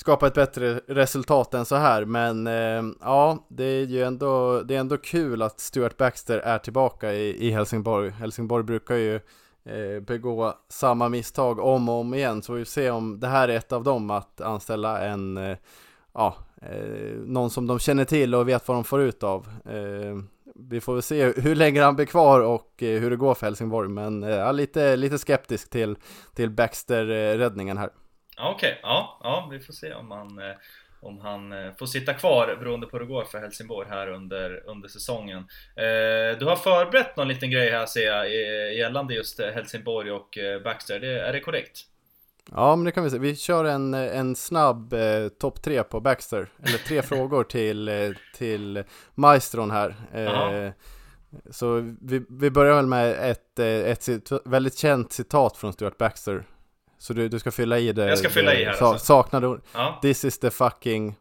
skapa 0.00 0.26
ett 0.26 0.34
bättre 0.34 0.80
resultat 0.86 1.54
än 1.54 1.64
så 1.64 1.76
här. 1.76 2.04
Men 2.04 2.46
eh, 2.46 2.94
ja, 3.00 3.46
det 3.48 3.64
är 3.64 3.84
ju 3.84 4.02
ändå, 4.02 4.62
det 4.62 4.76
är 4.76 4.80
ändå 4.80 4.96
kul 4.96 5.42
att 5.42 5.60
Stuart 5.60 5.96
Baxter 5.96 6.38
är 6.38 6.58
tillbaka 6.58 7.12
i, 7.12 7.46
i 7.46 7.50
Helsingborg. 7.50 8.10
Helsingborg 8.10 8.64
brukar 8.64 8.94
ju 8.94 9.14
eh, 9.14 9.20
Eh, 9.68 10.00
begå 10.00 10.54
samma 10.68 11.08
misstag 11.08 11.58
om 11.58 11.88
och 11.88 11.94
om 11.94 12.14
igen, 12.14 12.42
så 12.42 12.52
vi 12.52 12.64
får 12.64 12.70
se 12.70 12.90
om 12.90 13.20
det 13.20 13.26
här 13.26 13.48
är 13.48 13.56
ett 13.56 13.72
av 13.72 13.84
dem 13.84 14.10
att 14.10 14.40
anställa 14.40 15.00
en 15.00 15.36
eh, 15.36 15.56
ja, 16.14 16.36
eh, 16.62 17.14
någon 17.14 17.50
som 17.50 17.66
de 17.66 17.78
känner 17.78 18.04
till 18.04 18.34
och 18.34 18.48
vet 18.48 18.68
vad 18.68 18.76
de 18.76 18.84
får 18.84 19.00
ut 19.00 19.22
av. 19.22 19.48
Vi 20.54 20.80
får 20.80 20.92
väl 20.94 21.02
se 21.02 21.32
hur 21.36 21.54
länge 21.54 21.82
han 21.82 21.96
blir 21.96 22.06
kvar 22.06 22.40
och 22.40 22.74
hur 22.78 23.10
det 23.10 23.16
går 23.16 23.34
för 23.34 23.46
Helsingborg, 23.46 23.88
men 23.88 24.22
jag 24.22 24.38
ja, 24.38 24.52
lite, 24.52 24.96
lite 24.96 25.18
skeptisk 25.18 25.70
till, 25.70 25.96
till 26.34 26.50
Baxter-räddningen 26.50 27.78
här. 27.78 27.90
Okej, 28.38 28.54
okay. 28.54 28.74
ja, 28.82 29.20
ja, 29.22 29.48
vi 29.50 29.60
får 29.60 29.72
se 29.72 29.94
om 29.94 30.10
han, 30.10 30.38
eh, 30.38 30.56
om 31.00 31.18
han 31.20 31.52
får 31.78 31.86
sitta 31.86 32.14
kvar 32.14 32.56
beroende 32.60 32.86
på 32.86 32.96
hur 32.96 33.04
det 33.04 33.12
går 33.12 33.24
för 33.24 33.38
Helsingborg 33.38 33.88
här 33.88 34.08
under, 34.08 34.62
under 34.66 34.88
säsongen. 34.88 35.44
Du 36.38 36.44
har 36.44 36.56
förberett 36.56 37.16
någon 37.16 37.28
liten 37.28 37.50
grej 37.50 37.70
här 37.70 37.86
ser 37.86 38.06
jag 38.06 38.34
gällande 38.74 39.14
just 39.14 39.40
Helsingborg 39.40 40.10
och 40.10 40.38
Baxter, 40.64 41.00
det, 41.00 41.20
är 41.20 41.32
det 41.32 41.40
korrekt? 41.40 41.86
Ja, 42.52 42.76
men 42.76 42.84
det 42.84 42.92
kan 42.92 43.04
vi 43.04 43.10
se. 43.10 43.18
Vi 43.18 43.36
kör 43.36 43.64
en, 43.64 43.94
en 43.94 44.36
snabb 44.36 44.92
eh, 44.92 45.28
topp 45.28 45.62
tre 45.62 45.82
på 45.82 46.00
Baxter. 46.00 46.48
Eller 46.62 46.78
tre 46.78 47.02
frågor 47.08 47.44
till, 47.44 47.88
eh, 47.88 48.10
till 48.34 48.84
maestron 49.14 49.70
här. 49.70 49.94
Eh, 50.12 50.70
så 51.50 51.94
vi, 52.00 52.24
vi 52.28 52.50
börjar 52.50 52.74
väl 52.74 52.86
med 52.86 53.30
ett, 53.30 53.58
eh, 53.58 53.66
ett, 53.66 54.08
ett 54.08 54.30
väldigt 54.44 54.78
känt 54.78 55.12
citat 55.12 55.56
från 55.56 55.72
Stuart 55.72 55.98
Baxter. 55.98 56.44
Så 56.98 57.12
du, 57.12 57.28
du 57.28 57.38
ska 57.38 57.50
fylla 57.50 57.78
i 57.78 57.92
det. 57.92 58.08
Jag 58.08 58.18
ska 58.18 58.30
fylla 58.30 58.50
det, 58.50 58.60
i 58.60 58.64
här 58.64 58.70
alltså. 58.70 58.98
Saknade 58.98 59.46
ord. 59.46 59.60
Ja. 59.74 59.98
This 60.02 60.24
is 60.24 60.38
the 60.38 60.50
fucking... 60.50 61.14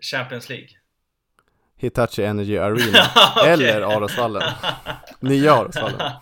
Champions 0.00 0.48
League. 0.48 0.68
Hitachi 1.76 2.24
Energy 2.24 2.58
Arena. 2.58 3.10
okay. 3.36 3.50
Eller 3.50 3.82
Arosvallen. 3.82 4.42
Nya 5.20 5.54
Arosvallen. 5.54 6.12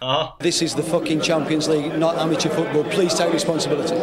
This 0.40 0.62
is 0.62 0.74
the 0.74 0.82
fucking 0.82 1.20
Champions 1.20 1.68
League, 1.68 1.98
not 1.98 2.16
amateur 2.16 2.50
football. 2.50 2.84
Please 2.84 3.16
take 3.16 3.32
responsibility. 3.32 3.94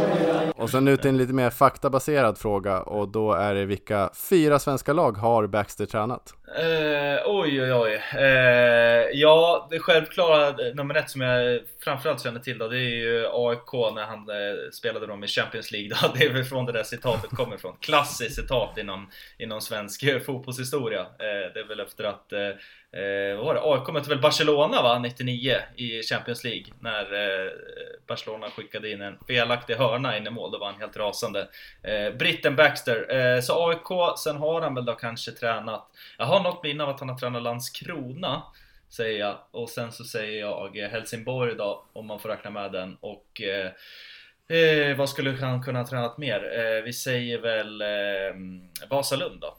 Och 0.64 0.70
sen 0.70 0.88
ut 0.88 1.02
till 1.02 1.10
en 1.10 1.18
lite 1.18 1.34
mer 1.34 1.50
faktabaserad 1.50 2.38
fråga 2.38 2.82
och 2.82 3.08
då 3.08 3.34
är 3.34 3.54
det 3.54 3.66
vilka 3.66 4.10
fyra 4.30 4.60
svenska 4.60 4.94
lag 4.94 5.18
har 5.18 5.48
Baxter 5.48 5.86
tränat? 5.86 6.34
Eh, 6.58 7.22
oj 7.26 7.62
oj 7.62 7.74
oj. 7.74 8.02
Eh, 8.14 9.10
ja, 9.14 9.68
det 9.72 9.80
självklara 9.80 10.56
nummer 10.74 10.96
ett 10.96 11.10
som 11.10 11.22
jag 11.22 11.62
framförallt 11.80 12.24
känner 12.24 12.40
till 12.40 12.58
då, 12.58 12.68
det 12.68 12.78
är 12.78 12.96
ju 12.96 13.28
AIK 13.32 13.74
när 13.96 14.04
han 14.04 14.30
eh, 14.30 14.70
spelade 14.72 15.08
dem 15.08 15.24
i 15.24 15.28
Champions 15.28 15.72
League. 15.72 15.90
Då. 15.90 16.14
Det 16.20 16.26
är 16.26 16.34
väl 16.34 16.44
från 16.44 16.66
det 16.66 16.72
där 16.72 16.84
citatet 16.84 17.30
kommer 17.30 17.56
ifrån. 17.56 17.76
Klassiskt 17.80 18.36
citat 18.36 18.78
inom, 18.78 19.10
inom 19.38 19.62
svensk 19.62 20.04
fotbollshistoria. 20.26 21.00
Eh, 21.02 21.54
det 21.54 21.60
är 21.60 21.68
väl 21.68 21.80
efter 21.80 22.04
att 22.04 22.34
eh, 22.34 22.40
Eh, 22.96 23.36
vad 23.36 23.46
var 23.46 23.54
det? 23.54 23.62
AIK 23.64 23.94
mötte 23.94 24.10
väl 24.10 24.22
Barcelona 24.22 24.82
va? 24.82 25.00
99 25.00 25.58
i 25.76 26.04
Champions 26.04 26.44
League 26.44 26.66
när 26.80 27.14
eh, 27.14 27.52
Barcelona 28.08 28.50
skickade 28.50 28.92
in 28.92 29.02
en 29.02 29.18
felaktig 29.28 29.76
hörna 29.76 30.18
in 30.18 30.28
i 30.28 30.30
mål. 30.30 30.52
Då 30.52 30.58
var 30.58 30.72
han 30.72 30.80
helt 30.80 30.98
rasande. 30.98 31.48
Eh, 31.84 32.14
Britten 32.18 32.56
Baxter. 32.56 33.16
Eh, 33.16 33.42
så 33.42 33.70
AIK, 33.70 34.18
sen 34.18 34.38
har 34.38 34.62
han 34.62 34.76
väl 34.76 34.86
då 34.86 34.94
kanske 34.94 35.32
tränat. 35.32 35.88
Jag 36.18 36.26
har 36.26 36.44
något 36.44 36.64
minne 36.64 36.84
av 36.84 36.90
att 36.90 37.00
han 37.00 37.10
har 37.10 37.18
tränat 37.18 37.44
Landskrona. 37.44 38.44
Säger 38.90 39.20
jag. 39.20 39.38
Och 39.52 39.70
sen 39.70 39.92
så 39.92 40.04
säger 40.04 40.40
jag 40.40 40.78
eh, 40.78 40.90
Helsingborg 40.90 41.56
då, 41.56 41.86
om 41.94 42.08
man 42.08 42.20
får 42.20 42.30
räkna 42.30 42.50
med 42.50 42.72
den. 42.72 42.98
Och 43.00 43.42
eh, 43.42 43.72
eh 44.58 44.98
vad 44.98 45.10
skulle 45.10 45.32
han 45.32 45.64
kunna 45.64 45.80
ha 45.80 45.88
tränat 45.88 46.18
mer? 46.18 46.60
Eh, 46.60 46.84
vi 46.84 46.94
säger 46.94 47.40
väl 47.40 47.82
eh, 47.82 48.88
Vasalund 48.90 49.42
då. 49.42 49.58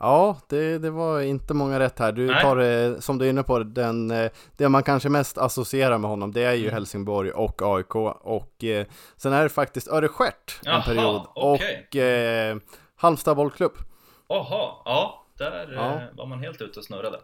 Ja, 0.00 0.36
det, 0.48 0.78
det 0.78 0.90
var 0.90 1.20
inte 1.20 1.54
många 1.54 1.78
rätt 1.78 1.98
här. 1.98 2.12
Du 2.12 2.26
Nej. 2.26 2.42
tar 2.42 2.56
det, 2.56 3.02
som 3.02 3.18
du 3.18 3.24
är 3.24 3.30
inne 3.30 3.42
på, 3.42 3.58
den, 3.58 4.10
eh, 4.10 4.30
det 4.56 4.68
man 4.68 4.82
kanske 4.82 5.08
mest 5.08 5.38
associerar 5.38 5.98
med 5.98 6.10
honom, 6.10 6.32
det 6.32 6.42
är 6.42 6.54
ju 6.54 6.64
mm. 6.64 6.74
Helsingborg 6.74 7.30
och 7.30 7.62
AIK. 7.62 7.94
Och 8.20 8.64
eh, 8.64 8.86
sen 9.16 9.32
är 9.32 9.42
det 9.42 9.48
faktiskt 9.48 9.88
Örestjärt 9.88 10.60
en 10.66 10.82
period. 10.82 11.22
Okay. 11.34 11.76
Och 11.90 11.96
eh, 11.96 12.56
Halmstad 12.96 13.36
bollklubb. 13.36 13.72
Jaha, 14.28 14.72
ja, 14.84 15.26
där 15.38 15.72
ja. 15.74 15.94
Eh, 15.94 16.02
var 16.12 16.26
man 16.26 16.40
helt 16.40 16.62
ute 16.62 16.78
och 16.78 16.84
snurrade. 16.84 17.20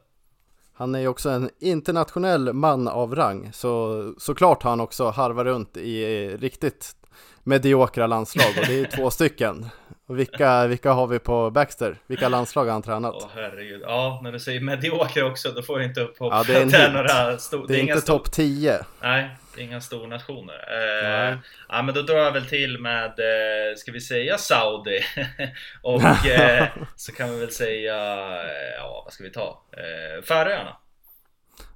Han 0.75 0.95
är 0.95 1.01
ju 1.01 1.09
också 1.09 1.31
en 1.31 1.51
internationell 1.61 2.53
man 2.53 2.89
av 2.89 3.14
rang, 3.14 3.51
så 3.53 4.14
såklart 4.18 4.62
har 4.62 4.70
han 4.70 4.81
också 4.81 5.11
harvat 5.11 5.45
runt 5.45 5.77
i 5.77 6.29
riktigt 6.37 6.97
mediokra 7.43 8.07
landslag 8.07 8.55
och 8.59 8.66
det 8.66 8.81
är 8.81 8.97
två 8.97 9.11
stycken. 9.11 9.66
Och 10.07 10.18
vilka, 10.18 10.66
vilka 10.66 10.92
har 10.92 11.07
vi 11.07 11.18
på 11.18 11.50
Baxter? 11.50 11.96
Vilka 12.07 12.28
landslag 12.28 12.64
har 12.64 12.72
han 12.72 12.82
tränat? 12.82 13.14
Åh 13.16 13.28
herregud, 13.34 13.82
ja 13.82 14.20
när 14.22 14.32
du 14.32 14.40
säger 14.40 14.61
medioker 14.61 15.24
också 15.24 15.50
då 15.50 15.62
får 15.62 15.80
jag 15.80 15.90
inte 15.90 16.00
upp 16.00 16.18
hopp 16.18 16.32
ja, 16.32 16.44
det 16.46 16.55
är, 16.55 16.62
en 16.62 16.68
det 16.68 16.92
några 16.92 17.38
stor... 17.38 17.66
Det 17.68 17.74
är, 17.74 17.76
det 17.76 17.90
är 17.90 17.94
inte 17.94 18.07
topp 18.07 18.32
10 18.32 18.84
Nej, 19.03 19.30
inga 19.57 19.80
stornationer 19.80 20.55
eh, 20.55 21.38
Ja 21.68 21.82
men 21.82 21.94
då 21.94 22.03
drar 22.03 22.16
jag 22.16 22.32
väl 22.32 22.46
till 22.46 22.78
med, 22.78 23.05
eh, 23.07 23.76
ska 23.76 23.92
vi 23.92 24.00
säga 24.00 24.38
Saudi? 24.38 25.00
och 25.82 26.03
eh, 26.26 26.66
så 26.96 27.12
kan 27.12 27.30
vi 27.30 27.40
väl 27.40 27.50
säga, 27.50 27.96
eh, 28.42 28.74
ja 28.78 29.03
vad 29.05 29.12
ska 29.12 29.24
vi 29.24 29.30
ta? 29.30 29.62
Eh, 29.72 30.22
Färöarna 30.22 30.76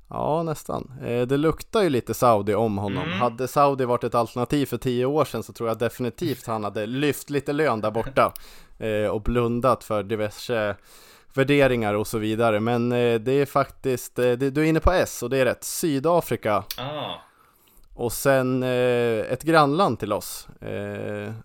Ja, 0.09 0.43
nästan. 0.43 0.93
Eh, 1.05 1.27
det 1.27 1.37
luktar 1.37 1.83
ju 1.83 1.89
lite 1.89 2.15
Saudi 2.15 2.55
om 2.55 2.79
honom. 2.79 3.03
Mm. 3.03 3.19
Hade 3.21 3.49
Saudi 3.49 3.85
varit 3.85 4.05
ett 4.05 4.15
alternativ 4.15 4.67
för 4.67 4.77
tio 4.77 5.07
år 5.07 5.25
sedan 5.25 5.43
så 5.43 5.53
tror 5.53 5.69
jag 5.69 5.79
definitivt 5.79 6.47
han 6.47 6.65
hade 6.65 6.87
lyft 6.87 7.31
lite 7.31 7.53
lön 7.53 7.81
där 7.81 7.91
borta 7.91 8.33
eh, 8.79 9.11
och 9.11 9.23
blundat 9.23 9.85
för 9.85 10.03
diverse 10.03 10.77
värderingar 11.35 11.95
och 11.95 12.07
så 12.07 12.19
vidare. 12.19 12.61
Men 12.61 12.93
eh, 12.93 13.21
det 13.21 13.33
är 13.33 13.47
faktiskt, 13.47 14.17
du 14.17 14.33
är 14.33 14.63
inne 14.63 14.81
på 14.81 14.93
S 14.93 15.23
och 15.23 15.31
det 15.31 15.39
är 15.39 15.45
rätt, 15.45 15.65
Sydafrika. 15.65 16.65
Ah. 16.79 17.15
Och 17.95 18.13
sen 18.13 18.63
ett 18.63 19.43
grannland 19.43 19.99
till 19.99 20.13
oss 20.13 20.49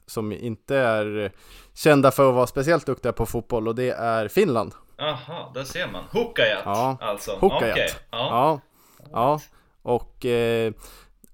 som 0.06 0.32
inte 0.32 0.78
är 0.78 1.32
kända 1.74 2.12
för 2.12 2.30
att 2.30 2.36
vara 2.36 2.48
speciellt 2.48 2.86
duktiga 2.86 3.14
på 3.14 3.26
fotboll 3.26 3.68
och 3.68 3.76
det 3.76 3.90
är 3.90 4.28
Finland. 4.28 4.74
Aha, 5.02 5.52
där 5.54 5.64
ser 5.64 5.88
man. 5.88 6.04
Hukajat 6.12 6.62
ja, 6.66 6.98
alltså. 7.02 7.32
Hukajat. 7.42 7.72
Okay. 7.72 7.90
Ja. 8.12 8.28
ja. 8.30 8.60
ja. 9.12 9.40
Och 9.82 10.26
eh, 10.26 10.74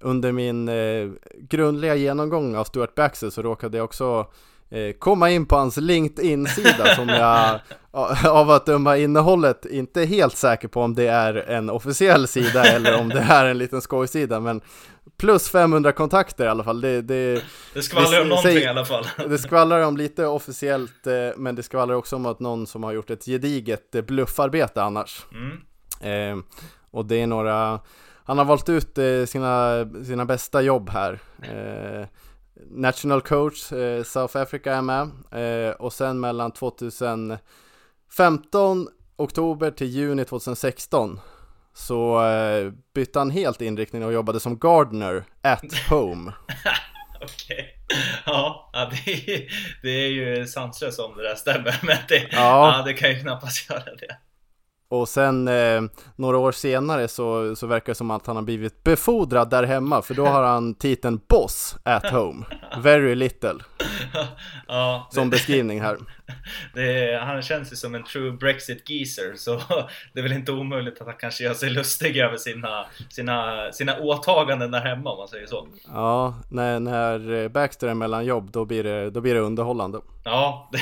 under 0.00 0.32
min 0.32 0.68
eh, 0.68 1.08
grundliga 1.38 1.94
genomgång 1.94 2.56
av 2.56 2.64
Stuart 2.64 2.94
Baxter 2.94 3.30
så 3.30 3.42
råkade 3.42 3.76
jag 3.76 3.84
också 3.84 4.26
eh, 4.70 4.92
komma 4.92 5.30
in 5.30 5.46
på 5.46 5.56
hans 5.56 5.76
LinkedIn-sida 5.76 6.86
som 6.96 7.08
jag 7.08 7.60
av 8.30 8.50
att 8.50 8.66
döma 8.66 8.96
innehållet 8.96 9.66
inte 9.66 10.02
är 10.02 10.06
helt 10.06 10.36
säker 10.36 10.68
på 10.68 10.82
om 10.82 10.94
det 10.94 11.06
är 11.06 11.34
en 11.34 11.70
officiell 11.70 12.28
sida 12.28 12.64
eller 12.64 13.00
om 13.00 13.08
det 13.08 13.26
är 13.28 13.44
en 13.44 13.58
liten 13.58 13.80
skojsida 13.80 14.40
men 14.40 14.60
plus 15.18 15.50
500 15.50 15.92
kontakter 15.92 16.44
i 16.44 16.48
alla 16.48 16.64
fall. 16.64 16.80
Det, 16.80 17.02
det, 17.02 17.42
det 17.74 17.82
skvallrar 17.82 18.22
om 18.22 18.28
någonting 18.28 18.52
säg, 18.52 18.62
i 18.62 18.66
alla 18.66 18.84
fall. 18.84 19.04
Det 19.28 19.38
skvallrar 19.38 19.80
om 19.80 19.96
lite 19.96 20.26
officiellt, 20.26 21.06
eh, 21.06 21.28
men 21.36 21.54
det 21.54 21.62
skvallrar 21.62 21.94
också 21.94 22.16
om 22.16 22.26
att 22.26 22.40
någon 22.40 22.66
som 22.66 22.82
har 22.82 22.92
gjort 22.92 23.10
ett 23.10 23.24
gediget 23.24 23.94
eh, 23.94 24.02
bluffarbete 24.02 24.82
annars. 24.82 25.26
Mm. 25.32 25.60
Eh, 26.00 26.36
och 26.90 27.06
det 27.06 27.22
är 27.22 27.26
några, 27.26 27.80
han 28.24 28.38
har 28.38 28.44
valt 28.44 28.68
ut 28.68 28.98
eh, 28.98 29.24
sina, 29.24 29.86
sina 30.04 30.24
bästa 30.24 30.62
jobb 30.62 30.90
här. 30.90 31.18
Eh, 31.42 32.06
National 32.70 33.20
coach, 33.20 33.72
eh, 33.72 34.02
South 34.02 34.36
Africa 34.36 34.74
är 34.74 34.82
med. 34.82 35.10
och 35.78 35.92
sen 35.92 36.20
mellan 36.20 36.52
2015 36.52 38.88
oktober 39.16 39.70
till 39.70 39.86
juni 39.86 40.24
2016 40.24 41.20
så 41.78 42.26
eh, 42.26 42.72
bytte 42.94 43.18
han 43.18 43.30
helt 43.30 43.60
inriktning 43.60 44.04
och 44.04 44.12
jobbade 44.12 44.40
som 44.40 44.58
gardener 44.58 45.24
at 45.42 45.78
home. 45.90 46.32
Okej. 47.20 47.74
Ja, 48.26 48.70
ja 48.72 48.90
det, 48.90 49.34
är, 49.34 49.48
det 49.82 49.90
är 49.90 50.08
ju 50.08 50.46
sanslöst 50.46 51.00
om 51.00 51.16
det 51.16 51.28
där 51.28 51.34
stämmer. 51.34 51.78
Men 51.82 51.96
det, 52.08 52.28
ja. 52.30 52.76
ja 52.76 52.82
det 52.86 52.92
kan 52.92 53.10
ju 53.10 53.20
knappast 53.20 53.70
göra 53.70 53.84
det. 53.84 54.16
Och 54.90 55.08
sen 55.08 55.48
eh, 55.48 55.82
några 56.16 56.38
år 56.38 56.52
senare 56.52 57.08
så, 57.08 57.56
så 57.56 57.66
verkar 57.66 57.86
det 57.86 57.94
som 57.94 58.10
att 58.10 58.26
han 58.26 58.36
har 58.36 58.42
blivit 58.42 58.84
befordrad 58.84 59.50
där 59.50 59.62
hemma 59.62 60.02
för 60.02 60.14
då 60.14 60.26
har 60.26 60.42
han 60.42 60.74
titeln 60.74 61.20
Boss 61.28 61.76
at 61.82 62.10
home 62.10 62.44
Very 62.82 63.14
little 63.14 63.54
ja, 64.68 65.08
som 65.10 65.30
beskrivning 65.30 65.80
här. 65.80 65.96
det, 66.74 67.20
han 67.24 67.42
känns 67.42 67.72
ju 67.72 67.76
som 67.76 67.94
en 67.94 68.04
true 68.04 68.30
Brexit-geezer 68.30 69.34
så 69.36 69.56
det 70.12 70.20
är 70.20 70.22
väl 70.22 70.32
inte 70.32 70.52
omöjligt 70.52 71.00
att 71.00 71.06
han 71.06 71.16
kanske 71.16 71.44
gör 71.44 71.54
sig 71.54 71.70
lustig 71.70 72.16
över 72.16 72.36
sina, 72.36 72.86
sina, 73.10 73.68
sina 73.72 73.98
åtaganden 73.98 74.70
där 74.70 74.80
hemma 74.80 75.10
om 75.10 75.18
man 75.18 75.28
säger 75.28 75.46
så. 75.46 75.68
Ja, 75.86 76.34
när, 76.50 76.80
när 76.80 77.48
Baxter 77.48 77.88
är 77.88 77.94
mellan 77.94 78.24
jobb 78.24 78.50
då 78.50 78.64
blir 78.64 78.84
det, 78.84 79.10
då 79.10 79.20
blir 79.20 79.34
det 79.34 79.40
underhållande. 79.40 80.00
Ja, 80.24 80.70
det, 80.72 80.78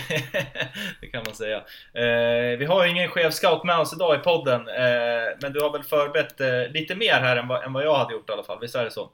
det 1.01 1.07
kan 1.07 1.23
man 1.27 1.35
säga. 1.35 1.57
Eh, 1.95 2.59
vi 2.59 2.65
har 2.65 2.85
ju 2.85 2.91
ingen 2.91 3.09
chef 3.09 3.35
scout 3.35 3.65
med 3.65 3.79
oss 3.79 3.96
idag 3.97 4.15
i 4.15 4.19
podden, 4.19 4.61
eh, 4.69 5.37
men 5.43 5.53
du 5.53 5.61
har 5.61 5.73
väl 5.73 5.83
förberett 5.83 6.41
eh, 6.41 6.73
lite 6.73 6.95
mer 6.95 7.13
här 7.21 7.37
än 7.37 7.49
vad, 7.49 7.65
än 7.65 7.73
vad 7.73 7.85
jag 7.85 7.95
hade 7.95 8.13
gjort 8.15 8.31
i 8.31 8.33
alla 8.33 8.43
fall, 8.45 8.59
visst 8.61 8.75
är 8.75 8.85
det 8.85 8.91
så? 8.91 9.11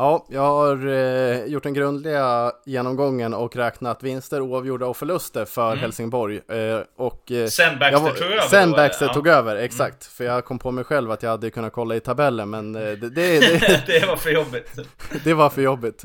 Ja, 0.00 0.26
jag 0.28 0.40
har 0.40 0.86
eh, 0.86 1.44
gjort 1.44 1.62
den 1.62 1.74
grundliga 1.74 2.52
genomgången 2.66 3.34
och 3.34 3.56
räknat 3.56 4.02
vinster, 4.02 4.40
oavgjorda 4.40 4.86
och 4.86 4.96
förluster 4.96 5.44
för 5.44 5.66
Mm. 5.66 5.78
Helsingborg. 5.78 6.36
Eh, 6.48 6.80
och, 6.96 7.32
eh, 7.32 7.46
Sen 7.46 7.78
Baxter 7.78 8.00
var- 8.02 8.10
tog 8.10 8.26
över 8.26 8.40
Sen 8.40 8.70
då, 8.70 8.76
Baxter 8.76 9.04
ja. 9.06 9.10
Mm. 9.10 9.14
tog 9.14 9.28
över, 9.28 9.56
exakt. 9.56 10.06
För 10.06 10.24
jag 10.24 10.44
kom 10.44 10.58
på 10.58 10.70
mig 10.70 10.84
själv 10.84 11.10
att 11.10 11.22
jag 11.22 11.30
hade 11.30 11.50
kunnat 11.50 11.72
kolla 11.72 11.94
i 11.96 12.00
tabellen, 12.00 12.50
men 12.50 12.76
eh, 12.76 12.82
det, 12.82 12.94
det, 12.96 13.40
det, 13.40 13.82
det 13.86 14.06
var 14.06 14.16
för 14.16 14.30
jobbigt. 14.30 14.78
det 15.24 15.34
var 15.34 15.50
för 15.50 15.62
jobbigt. 15.62 16.04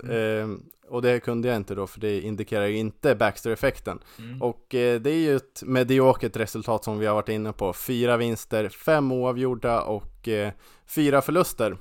Och 0.87 1.01
det 1.01 1.19
kunde 1.19 1.47
jag 1.47 1.57
inte 1.57 1.75
då, 1.75 1.87
för 1.87 1.99
det 1.99 2.21
indikerar 2.21 2.65
ju 2.65 2.77
inte 2.77 3.15
Baxter-effekten. 3.15 3.99
Mm. 4.19 4.41
Och 4.41 4.75
eh, 4.75 5.01
det 5.01 5.09
är 5.11 5.17
ju 5.17 5.35
ett 5.35 5.63
mediokert 5.65 6.37
resultat 6.37 6.83
som 6.83 6.99
vi 6.99 7.05
har 7.05 7.15
varit 7.15 7.29
inne 7.29 7.53
på. 7.53 7.73
Fyra 7.73 8.17
vinster, 8.17 8.69
fem 8.69 9.11
oavgjorda 9.11 9.81
och 9.81 10.27
eh, 10.27 10.51
fyra 10.85 11.21
förluster. 11.21 11.77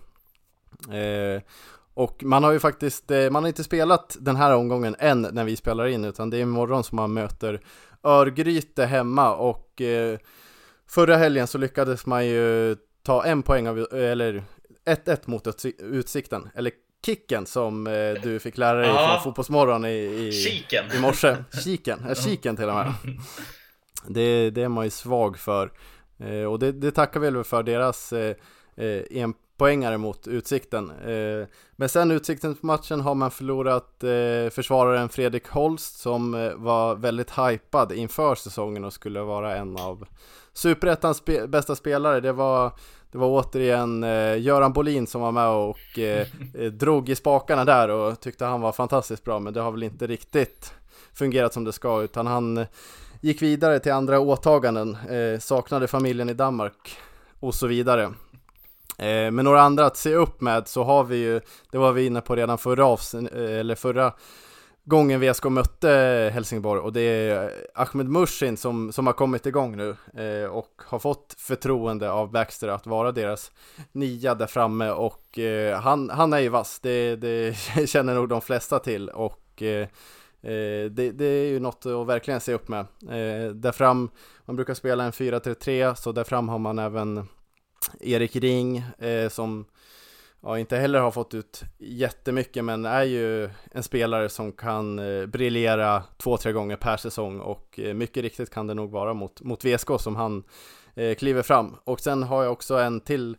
Eh, 0.93 1.43
och 1.95 2.25
man 2.25 2.45
har 2.45 2.53
ju 2.53 2.59
faktiskt, 2.59 3.11
eh, 3.11 3.31
man 3.31 3.43
har 3.43 3.49
inte 3.49 3.65
spelat 3.65 4.17
den 4.21 4.37
här 4.37 4.55
omgången 4.55 4.97
än 4.99 5.23
när 5.33 5.45
vi 5.45 5.57
spelar 5.57 5.87
in, 5.87 6.05
utan 6.05 6.31
det 6.31 6.37
är 6.37 6.43
imorgon 6.43 6.85
som 6.85 6.97
man 6.97 7.13
möter 7.13 7.61
Örgryte 8.03 8.85
hemma 8.85 9.35
och 9.35 9.81
eh, 9.81 10.19
förra 10.87 11.17
helgen 11.17 11.47
så 11.47 11.59
lyckades 11.59 12.07
man 12.07 12.27
ju 12.27 12.77
ta 13.03 13.25
en 13.25 13.43
poäng 13.43 13.69
av, 13.69 13.79
eller 13.93 14.45
1-1 14.85 15.19
mot 15.25 15.47
Utsi- 15.47 15.83
Utsikten, 15.83 16.49
eller 16.55 16.73
Kicken 17.07 17.47
som 17.47 17.87
eh, 17.87 18.23
du 18.23 18.39
fick 18.39 18.59
lära 18.59 18.79
dig 18.79 18.89
Ja. 18.89 19.09
från 19.15 19.25
Fotbollsmorgon 19.25 19.85
i, 19.85 19.89
i, 20.29 20.33
Kiken. 20.33 20.85
i 20.95 21.01
morse. 21.01 21.37
Kiken, 21.65 22.05
ja, 22.09 22.15
kiken 22.15 22.57
till 22.57 22.69
och 22.69 22.75
med. 22.75 22.93
Det, 24.09 24.51
det 24.51 24.63
är 24.63 24.69
man 24.69 24.85
ju 24.85 24.91
svag 24.91 25.39
för. 25.39 25.73
Eh, 26.19 26.45
och 26.45 26.59
det, 26.59 26.73
det 26.73 26.91
tackar 26.91 27.21
vi 27.21 27.31
väl 27.31 27.45
för 27.45 27.63
deras 27.63 28.13
eh, 28.13 28.37
eh, 28.77 29.03
enpoängare 29.11 29.99
mot 29.99 30.29
Utsikten. 30.29 30.93
Men 31.77 31.89
sen 31.89 32.11
Utsiktens-matchen 32.11 33.01
har 33.01 33.15
man 33.15 33.31
förlorat 33.31 34.05
försvararen 34.51 35.09
Fredrik 35.09 35.49
Holst 35.49 35.99
som 36.01 36.53
var 36.57 36.95
väldigt 36.95 37.31
hypad 37.39 37.93
inför 37.93 38.35
säsongen 38.35 38.85
och 38.85 38.93
skulle 38.93 39.21
vara 39.21 39.57
en 39.57 39.77
av 39.77 40.07
Superettans 40.53 41.23
spe- 41.23 41.47
bästa 41.47 41.77
spelare. 41.77 42.21
Det 42.21 42.33
var, 42.33 42.73
det 43.13 43.19
var 43.19 43.29
återigen 43.29 44.05
eh, 44.05 44.41
Göran 44.41 44.73
Bolin 44.73 45.07
som 45.07 45.21
var 45.21 45.33
med 45.33 45.49
och 45.49 45.99
eh, 45.99 46.27
eh, 46.55 46.65
drog 46.73 47.09
i 47.09 47.15
spakarna 47.15 47.65
där 47.65 47.89
och 47.89 48.21
tyckte 48.21 48.45
han 48.45 48.61
var 48.61 48.73
fantastiskt 48.73 49.25
bra 49.25 49.39
men 49.39 49.53
det 49.53 49.61
har 49.61 49.71
väl 49.71 49.83
inte 49.83 50.07
riktigt 50.07 50.75
fungerat 51.15 51.53
som 51.53 51.65
det 51.65 51.73
ska 51.73 52.03
utan 52.03 52.27
han 52.27 52.59
eh, 52.59 52.67
gick 53.21 53.43
vidare 53.43 53.79
till 53.79 53.93
andra 53.93 54.21
åtaganden, 54.21 54.97
eh, 55.11 55.39
saknade 55.41 55.89
familjen 55.89 56.31
i 56.31 56.35
Danmark 56.35 56.97
och 57.41 57.55
så 57.55 57.67
vidare. 57.67 58.03
Eh, 58.99 59.31
men 59.31 59.45
några 59.45 59.63
andra 59.63 59.87
att 59.87 59.97
se 59.97 60.15
upp 60.15 60.41
med 60.41 60.69
så 60.69 60.85
har 60.85 61.05
vi 61.05 61.17
ju, 61.17 61.41
det 61.71 61.79
var 61.79 61.93
vi 61.93 62.07
inne 62.07 62.21
på 62.21 62.37
redan 62.37 62.59
förra, 62.59 62.85
avsn- 62.85 63.45
eh, 63.53 63.61
eller 63.61 63.75
förra 63.75 64.13
gången 64.85 65.21
VSK 65.21 65.45
mötte 65.45 66.31
Helsingborg 66.35 66.81
och 66.81 66.93
det 66.93 67.01
är 67.01 67.53
Ahmed 67.75 68.09
Mushin 68.09 68.57
som, 68.57 68.93
som 68.93 69.07
har 69.07 69.13
kommit 69.13 69.47
igång 69.47 69.77
nu 69.77 69.97
eh, 70.15 70.51
och 70.51 70.83
har 70.87 70.99
fått 70.99 71.35
förtroende 71.39 72.11
av 72.11 72.31
Baxter 72.31 72.69
att 72.69 72.87
vara 72.87 73.13
deras 73.13 73.53
nia 73.93 74.35
där 74.35 74.47
framme 74.47 74.91
och 74.91 75.39
eh, 75.39 75.81
han, 75.81 76.11
han 76.11 76.33
är 76.33 76.39
ju 76.39 76.49
vass, 76.49 76.81
det, 76.81 77.17
det 77.17 77.57
känner 77.89 78.15
nog 78.15 78.29
de 78.29 78.41
flesta 78.41 78.79
till 78.79 79.09
och 79.09 79.63
eh, 79.63 79.89
Eh, 80.43 80.91
det, 80.91 81.13
det 81.13 81.25
är 81.25 81.49
ju 81.49 81.61
något 81.61 81.87
att 81.87 82.07
verkligen 82.07 82.41
se 82.41 82.55
upp 82.55 82.69
med. 82.69 82.81
Eh, 83.03 83.51
där 83.55 83.73
fram, 83.73 84.11
man 84.45 84.57
brukar 84.57 84.75
spela 84.75 85.05
en 85.05 85.13
4-3-3, 85.13 85.95
så 85.95 86.13
där 86.13 86.25
fram 86.25 86.49
har 86.49 86.59
man 86.59 86.79
även 86.79 87.29
Erik 88.01 88.37
Ring 88.37 88.79
eh, 88.99 89.29
som 89.29 89.65
ja, 90.43 90.59
inte 90.59 90.77
heller 90.77 91.01
har 91.01 91.11
fått 91.11 91.35
ut 91.35 91.63
jättemycket 91.79 92.65
men 92.65 92.85
är 92.85 93.03
ju 93.05 93.51
en 93.73 93.83
spelare 93.83 94.29
som 94.29 94.53
kan 94.53 94.99
eh, 94.99 95.27
briljera 95.27 96.03
två, 96.23 96.37
tre 96.37 96.53
gånger 96.53 96.77
per 96.77 96.97
säsong 96.97 97.41
och 97.41 97.79
eh, 97.79 97.95
mycket 97.95 98.23
riktigt 98.23 98.51
kan 98.51 98.67
det 98.67 98.75
nog 98.75 98.91
vara 98.91 99.15
mot, 99.15 99.41
mot 99.43 99.65
VSK 99.65 99.89
som 99.99 100.17
han 100.17 100.45
eh, 100.95 101.15
kliver 101.15 101.43
fram. 101.43 101.77
Och 101.85 102.01
sen 102.01 102.23
har 102.23 102.43
jag 102.43 102.53
också 102.53 102.75
en 102.79 103.01
till 103.01 103.37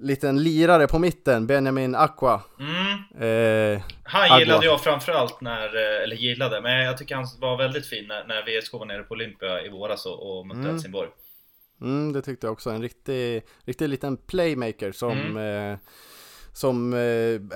liten 0.00 0.42
lirare 0.42 0.86
på 0.86 0.98
mitten, 0.98 1.46
Benjamin 1.46 1.94
Aqua. 1.94 2.42
Mm. 2.60 3.74
Eh, 3.76 3.82
Han 4.04 4.22
Agua. 4.22 4.38
gillade 4.38 4.66
jag 4.66 4.80
framförallt 4.80 5.40
när, 5.40 5.64
eh, 5.76 6.02
eller 6.02 6.16
gillade, 6.16 6.60
men 6.60 6.84
jag 6.84 6.98
tycker 6.98 7.14
han 7.14 7.26
var 7.40 7.56
väldigt 7.56 7.86
fin 7.86 8.06
när, 8.08 8.24
när 8.24 8.60
VSK 8.60 8.72
var 8.72 8.86
nere 8.86 9.02
på 9.02 9.14
Olympia 9.14 9.62
i 9.64 9.68
våras 9.68 10.06
och, 10.06 10.38
och 10.38 10.46
mötte 10.46 10.58
Mm. 10.60 10.70
Helsingborg. 10.70 11.08
Mm, 11.80 12.12
det 12.12 12.22
tyckte 12.22 12.46
jag 12.46 12.52
också. 12.52 12.70
En 12.70 12.82
riktig, 12.82 13.42
riktig 13.64 13.88
liten 13.88 14.16
playmaker 14.16 14.92
som, 14.92 15.36
eh, 15.36 15.78
som 16.58 16.92
eh, 16.92 16.98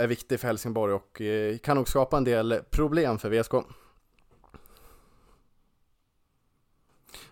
är 0.02 0.06
viktig 0.06 0.40
för 0.40 0.48
Helsingborg 0.48 0.92
och 0.92 1.20
eh, 1.20 1.58
kan 1.58 1.76
nog 1.76 1.88
skapa 1.88 2.16
en 2.16 2.24
del 2.24 2.60
problem 2.70 3.18
för 3.18 3.30
VSK. 3.30 3.52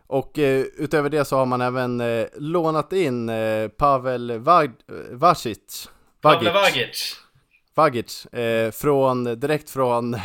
Och 0.06 0.38
eh, 0.38 0.60
utöver 0.60 1.10
det 1.10 1.24
så 1.24 1.36
har 1.36 1.46
man 1.46 1.60
även 1.60 2.02
lånat 2.36 2.92
in 2.92 3.30
Pavel 3.76 4.38
Vag 4.38 4.72
Vacic. 5.10 5.90
Pavle 6.20 6.52
Vagic. 6.52 7.16
Vagic, 7.74 8.26
eh, 8.26 8.70
från, 8.70 9.24
direkt 9.24 9.70
från 9.70 10.16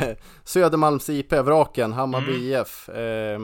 Södermalms 0.44 1.10
IP, 1.10 1.34
Vraken, 1.34 1.94
Hammarby 1.94 2.54
Mm. 2.54 2.62
IF. 2.62 2.90
Eh, 2.90 3.40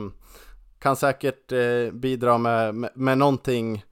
kan 0.78 0.96
säkert 0.96 1.52
eh, 1.52 1.92
bidra 1.92 2.38
med, 2.38 2.74
med, 2.74 2.90
med 2.94 3.18
någonting. 3.18 3.84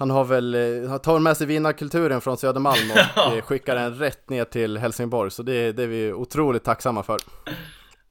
Han 0.00 0.10
har 0.10 0.24
väl, 0.24 0.54
eh, 0.54 0.90
han 0.90 0.98
tar 0.98 1.18
med 1.18 1.36
sig 1.36 1.46
vinnarkulturen 1.46 2.20
från 2.20 2.36
Södermalm 2.36 2.90
och 2.90 3.36
eh, 3.36 3.42
skickar 3.42 3.74
den 3.74 3.98
rätt 3.98 4.30
ner 4.30 4.44
till 4.44 4.78
Helsingborg. 4.78 5.30
Så 5.30 5.42
det, 5.42 5.72
det 5.72 5.82
är 5.82 5.86
vi 5.86 6.12
otroligt 6.12 6.64
tacksamma 6.64 7.02
för. 7.02 7.18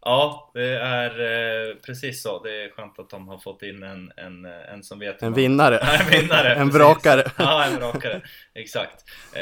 Ja, 0.01 0.51
det 0.53 0.77
är 0.77 1.09
eh, 1.09 1.75
precis 1.85 2.23
så. 2.23 2.43
Det 2.43 2.63
är 2.63 2.69
skönt 2.69 2.99
att 2.99 3.09
de 3.09 3.27
har 3.27 3.37
fått 3.37 3.61
in 3.63 3.83
en, 3.83 4.11
en, 4.17 4.45
en 4.45 4.83
som 4.83 4.99
vet 4.99 5.21
En 5.23 5.33
vinnare. 5.33 5.79
Ja, 5.81 6.03
en 6.03 6.21
vinnare. 6.21 6.55
En 6.55 6.69
vrakare. 6.69 7.31
Ja, 7.37 7.65
en 7.65 7.75
vrakare. 7.75 8.21
Exakt. 8.53 9.03
Eh, 9.33 9.41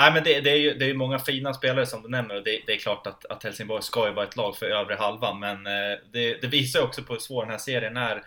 nej, 0.00 0.12
men 0.14 0.24
det, 0.24 0.40
det, 0.40 0.50
är 0.50 0.58
ju 0.58 0.74
det 0.74 0.84
är 0.84 0.88
ju 0.88 0.94
många 0.94 1.18
fina 1.18 1.54
spelare 1.54 1.86
som 1.86 2.02
du 2.02 2.08
nämner 2.08 2.36
och 2.36 2.44
det, 2.44 2.60
det 2.66 2.72
är 2.72 2.78
klart 2.78 3.06
att, 3.06 3.26
att 3.26 3.44
Helsingborg 3.44 3.82
ska 3.82 4.06
ju 4.06 4.14
vara 4.14 4.26
ett 4.26 4.36
lag 4.36 4.56
för 4.56 4.66
övre 4.66 4.94
halvan. 4.94 5.40
Men 5.40 5.66
eh, 5.66 5.98
det, 6.12 6.40
det 6.40 6.46
visar 6.46 6.82
också 6.82 7.02
på 7.02 7.12
hur 7.12 7.20
svår 7.20 7.42
den 7.42 7.50
här 7.50 7.58
serien 7.58 7.96
är. 7.96 8.22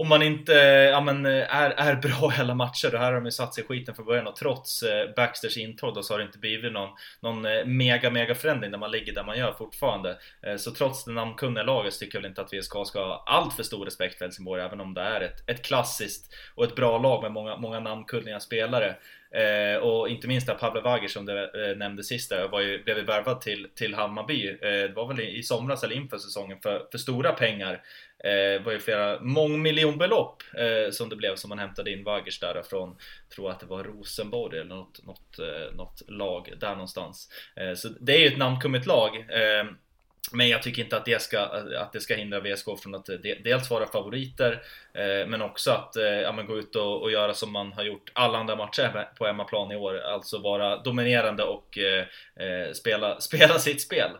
Om 0.00 0.08
man 0.08 0.22
inte 0.22 0.52
ja, 0.92 1.00
men, 1.00 1.26
eh, 1.26 1.56
är, 1.56 1.70
är 1.70 1.96
bra 1.96 2.32
i 2.36 2.40
alla 2.40 2.54
matcher, 2.54 2.88
det 2.90 2.98
här 2.98 3.04
har 3.04 3.12
de 3.12 3.24
ju 3.24 3.30
satt 3.30 3.54
sig 3.54 3.64
i 3.64 3.66
skiten 3.66 3.94
från 3.94 4.06
början 4.06 4.26
och 4.26 4.36
trots 4.36 4.82
eh, 4.82 5.14
Baxters 5.16 5.56
intåg 5.56 6.04
så 6.04 6.14
har 6.14 6.18
det 6.18 6.24
inte 6.24 6.38
blivit 6.38 6.72
någon, 6.72 6.88
någon 7.20 7.44
eh, 7.44 7.64
mega 7.64 8.10
mega 8.10 8.34
förändring 8.34 8.70
när 8.70 8.78
man 8.78 8.90
ligger 8.90 9.14
där 9.14 9.24
man 9.24 9.38
gör 9.38 9.52
fortfarande. 9.52 10.18
Eh, 10.42 10.56
så 10.56 10.70
trots 10.70 11.04
det 11.04 11.12
namnkunniga 11.12 11.62
laget 11.62 11.94
så 11.94 11.98
tycker 11.98 12.18
jag 12.18 12.22
väl 12.22 12.28
inte 12.28 12.40
att 12.40 12.52
VSK 12.52 12.72
ska 12.86 13.04
ha 13.04 13.24
allt 13.26 13.54
för 13.54 13.62
stor 13.62 13.84
respekt 13.84 14.18
för 14.18 14.24
Helsingborg 14.24 14.62
även 14.62 14.80
om 14.80 14.94
det 14.94 15.00
är 15.00 15.20
ett, 15.20 15.50
ett 15.50 15.62
klassiskt 15.62 16.34
och 16.54 16.64
ett 16.64 16.76
bra 16.76 16.98
lag 16.98 17.22
med 17.22 17.32
många, 17.32 17.56
många 17.56 17.80
namnkunniga 17.80 18.40
spelare. 18.40 18.96
Eh, 19.30 19.82
och 19.82 20.08
inte 20.08 20.28
minst 20.28 20.46
där 20.46 20.54
Pavle 20.54 20.80
Vagic 20.80 21.12
som 21.12 21.26
du 21.26 21.38
eh, 21.38 21.76
nämnde 21.76 22.04
sist 22.04 22.30
där, 22.30 22.48
var 22.48 22.60
ju, 22.60 22.84
blev 22.84 22.96
ju 22.96 23.04
värvad 23.04 23.40
till, 23.40 23.68
till 23.74 23.94
Hammarby. 23.94 24.48
Eh, 24.48 24.56
det 24.60 24.92
var 24.96 25.08
väl 25.08 25.20
i, 25.20 25.38
i 25.38 25.42
somras 25.42 25.84
eller 25.84 25.96
inför 25.96 26.18
säsongen 26.18 26.58
för, 26.62 26.86
för 26.90 26.98
stora 26.98 27.32
pengar. 27.32 27.82
Eh, 28.24 28.30
det 28.30 28.62
var 28.64 28.72
ju 28.72 28.78
flera 28.78 29.20
mångmiljonbelopp 29.20 30.42
eh, 30.54 30.90
som 30.90 31.08
det 31.08 31.16
blev 31.16 31.36
som 31.36 31.48
man 31.48 31.58
hämtade 31.58 31.92
in 31.92 32.04
Vagic 32.04 32.40
där 32.40 32.62
från, 32.62 32.96
tror 33.34 33.50
att 33.50 33.60
det 33.60 33.66
var 33.66 33.84
Rosenborg 33.84 34.58
eller 34.58 34.74
något, 34.74 35.06
något, 35.06 35.38
eh, 35.38 35.76
något 35.76 36.02
lag 36.08 36.52
där 36.60 36.72
någonstans. 36.72 37.28
Eh, 37.56 37.74
så 37.74 37.88
det 38.00 38.12
är 38.12 38.18
ju 38.18 38.26
ett 38.26 38.38
namnkunnigt 38.38 38.86
lag. 38.86 39.16
Eh, 39.16 39.64
men 40.32 40.48
jag 40.48 40.62
tycker 40.62 40.82
inte 40.82 40.96
att 40.96 41.04
det 41.04 41.22
ska, 41.22 41.40
att 41.78 41.92
det 41.92 42.00
ska 42.00 42.14
hindra 42.14 42.40
VSK 42.40 42.66
från 42.82 42.94
att 42.94 43.08
eh, 43.08 43.16
dels 43.44 43.70
vara 43.70 43.86
favoriter 43.86 44.62
eh, 44.94 45.26
Men 45.26 45.42
också 45.42 45.70
att 45.70 45.96
ja, 46.22 46.32
men 46.32 46.46
gå 46.46 46.58
ut 46.58 46.76
och, 46.76 47.02
och 47.02 47.10
göra 47.10 47.34
som 47.34 47.52
man 47.52 47.72
har 47.72 47.82
gjort 47.82 48.10
alla 48.12 48.38
andra 48.38 48.56
matcher 48.56 49.08
på 49.18 49.26
hemmaplan 49.26 49.72
i 49.72 49.76
år 49.76 49.98
Alltså 49.98 50.38
vara 50.38 50.76
dominerande 50.76 51.42
och 51.42 51.78
eh, 51.78 52.72
spela, 52.72 53.20
spela 53.20 53.58
sitt 53.58 53.80
spel 53.80 54.10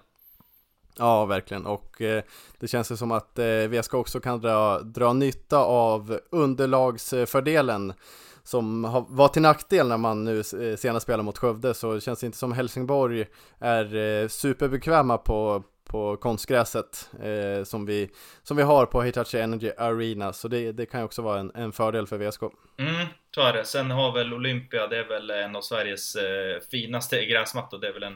Ja, 0.99 1.25
verkligen. 1.25 1.67
Och 1.67 2.03
eh, 2.03 2.23
det 2.59 2.69
känns 2.69 2.93
ju 2.93 2.97
som 2.97 3.13
att 3.13 3.39
eh, 3.39 3.47
VSK 3.47 3.95
också 3.95 4.21
kan 4.21 4.41
dra, 4.41 4.81
dra 4.81 5.13
nytta 5.13 5.59
av 5.59 6.19
underlagsfördelen 6.31 7.93
som 8.49 8.85
har, 8.85 9.05
var 9.09 9.29
till 9.29 9.43
nackdel 9.43 9.89
när 9.89 9.97
man 9.97 10.25
nu 10.25 10.39
eh, 10.39 10.77
senast 10.77 11.05
spelade 11.05 11.23
mot 11.23 11.39
Skövde 11.39 11.75
så 11.75 11.95
det 11.95 12.01
känns 12.01 12.25
inte 12.25 12.39
som 12.39 12.53
Helsingborg 12.53 13.27
är 13.59 13.97
eh, 13.97 14.29
superbekväma 14.29 15.19
på, 15.19 15.63
på 15.85 16.17
konstgräset 16.17 17.11
eh, 17.23 17.65
som, 17.65 17.87
vi, 17.87 18.11
som 18.43 18.57
vi 18.57 18.63
har 18.63 18.87
på 18.87 19.03
Hitachi 19.03 19.39
Energy 19.39 19.71
Arena. 19.79 20.33
Så 20.33 20.49
det, 20.49 20.73
det 20.73 20.87
kan 20.87 21.01
ju 21.01 21.05
också 21.05 21.23
vara 21.23 21.41
en, 21.41 21.53
en 21.55 21.73
fördel 21.73 22.07
för 22.07 22.19
VSK. 22.19 22.43
Mm, 22.79 23.07
så 23.39 23.45
är 23.45 23.53
det. 23.53 23.65
Sen 23.65 23.91
har 23.91 24.13
väl 24.13 24.35
Olympia, 24.35 24.87
det 24.87 24.99
är 24.99 25.05
väl 25.05 25.31
en 25.31 25.57
av 25.57 25.61
Sveriges 25.61 26.17
eh, 26.17 26.61
finaste 26.71 27.25
gräsmattor. 27.25 27.79
Det 27.79 27.89
är 27.89 27.93
väl 27.93 28.03
en, 28.03 28.13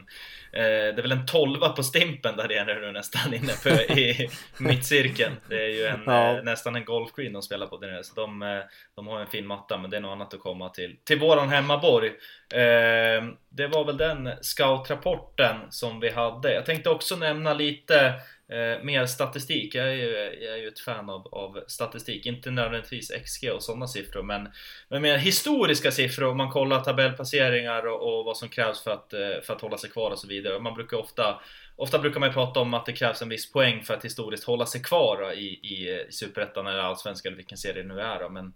eh, 0.51 0.95
det 0.95 0.97
är 0.97 1.01
väl 1.01 1.11
en 1.11 1.25
tolva 1.25 1.69
på 1.69 1.83
Stimpen 1.83 2.37
där 2.37 2.51
är 2.51 2.81
nu 2.81 2.91
nästan 2.91 3.33
inne 3.33 3.53
på, 3.63 3.69
i 3.69 4.29
mittcirkeln. 4.57 5.35
Det 5.49 5.63
är 5.65 5.69
ju 5.69 5.85
en, 5.85 6.03
ja. 6.05 6.37
eh, 6.37 6.43
nästan 6.43 6.75
en 6.75 6.85
golfgreen 6.85 7.33
de 7.33 7.41
spelar 7.41 7.67
på 7.67 7.77
där 7.77 7.87
nere. 7.87 8.03
Så 8.03 8.13
de, 8.15 8.41
eh, 8.41 8.59
de 8.95 9.07
har 9.07 9.19
en 9.19 9.27
fin 9.27 9.47
matta, 9.47 9.77
men 9.77 9.89
det 9.89 9.97
är 9.97 10.01
något 10.01 10.11
annat 10.11 10.33
att 10.33 10.39
komma 10.39 10.69
till, 10.69 10.95
till 11.03 11.19
våran 11.19 11.49
hemmaborg. 11.49 12.07
Eh, 12.53 13.23
det 13.49 13.67
var 13.67 13.85
väl 13.85 13.97
den 13.97 14.29
scoutrapporten 14.41 15.55
som 15.69 15.99
vi 15.99 16.09
hade. 16.09 16.53
Jag 16.53 16.65
tänkte 16.65 16.89
också 16.89 17.15
nämna 17.15 17.53
lite 17.53 18.13
Eh, 18.53 18.83
mer 18.83 19.05
statistik, 19.05 19.75
jag 19.75 19.87
är, 19.87 19.93
ju, 19.93 20.11
jag 20.41 20.53
är 20.53 20.57
ju 20.57 20.67
ett 20.67 20.79
fan 20.79 21.09
av, 21.09 21.27
av 21.31 21.63
statistik, 21.67 22.25
inte 22.25 22.51
nödvändigtvis 22.51 23.11
XG 23.25 23.51
och 23.51 23.63
sådana 23.63 23.87
siffror 23.87 24.23
men, 24.23 24.49
men 24.89 25.01
mer 25.01 25.17
historiska 25.17 25.91
siffror 25.91 26.27
om 26.27 26.37
man 26.37 26.51
kollar 26.51 26.81
tabellplaceringar 26.81 27.87
och, 27.87 28.19
och 28.19 28.25
vad 28.25 28.37
som 28.37 28.49
krävs 28.49 28.83
för 28.83 28.91
att, 28.91 29.13
eh, 29.13 29.41
för 29.43 29.53
att 29.53 29.61
hålla 29.61 29.77
sig 29.77 29.89
kvar 29.89 30.11
och 30.11 30.19
så 30.19 30.27
vidare. 30.27 30.59
Man 30.59 30.73
brukar 30.73 30.97
ofta 30.97 31.39
Ofta 31.75 31.99
brukar 31.99 32.19
man 32.19 32.33
prata 32.33 32.59
om 32.59 32.73
att 32.73 32.85
det 32.85 32.93
krävs 32.93 33.21
en 33.21 33.29
viss 33.29 33.51
poäng 33.51 33.83
för 33.83 33.93
att 33.93 34.05
historiskt 34.05 34.43
hålla 34.43 34.65
sig 34.65 34.81
kvar 34.81 35.33
i, 35.33 35.45
i, 35.45 35.89
i 36.07 36.11
Superettan 36.11 36.67
eller 36.67 36.79
Allsvenskan 36.79 37.29
eller 37.29 37.37
vilken 37.37 37.57
serie 37.57 37.83
det 37.83 37.87
nu 37.87 38.01
är. 38.01 38.29
Men 38.29 38.53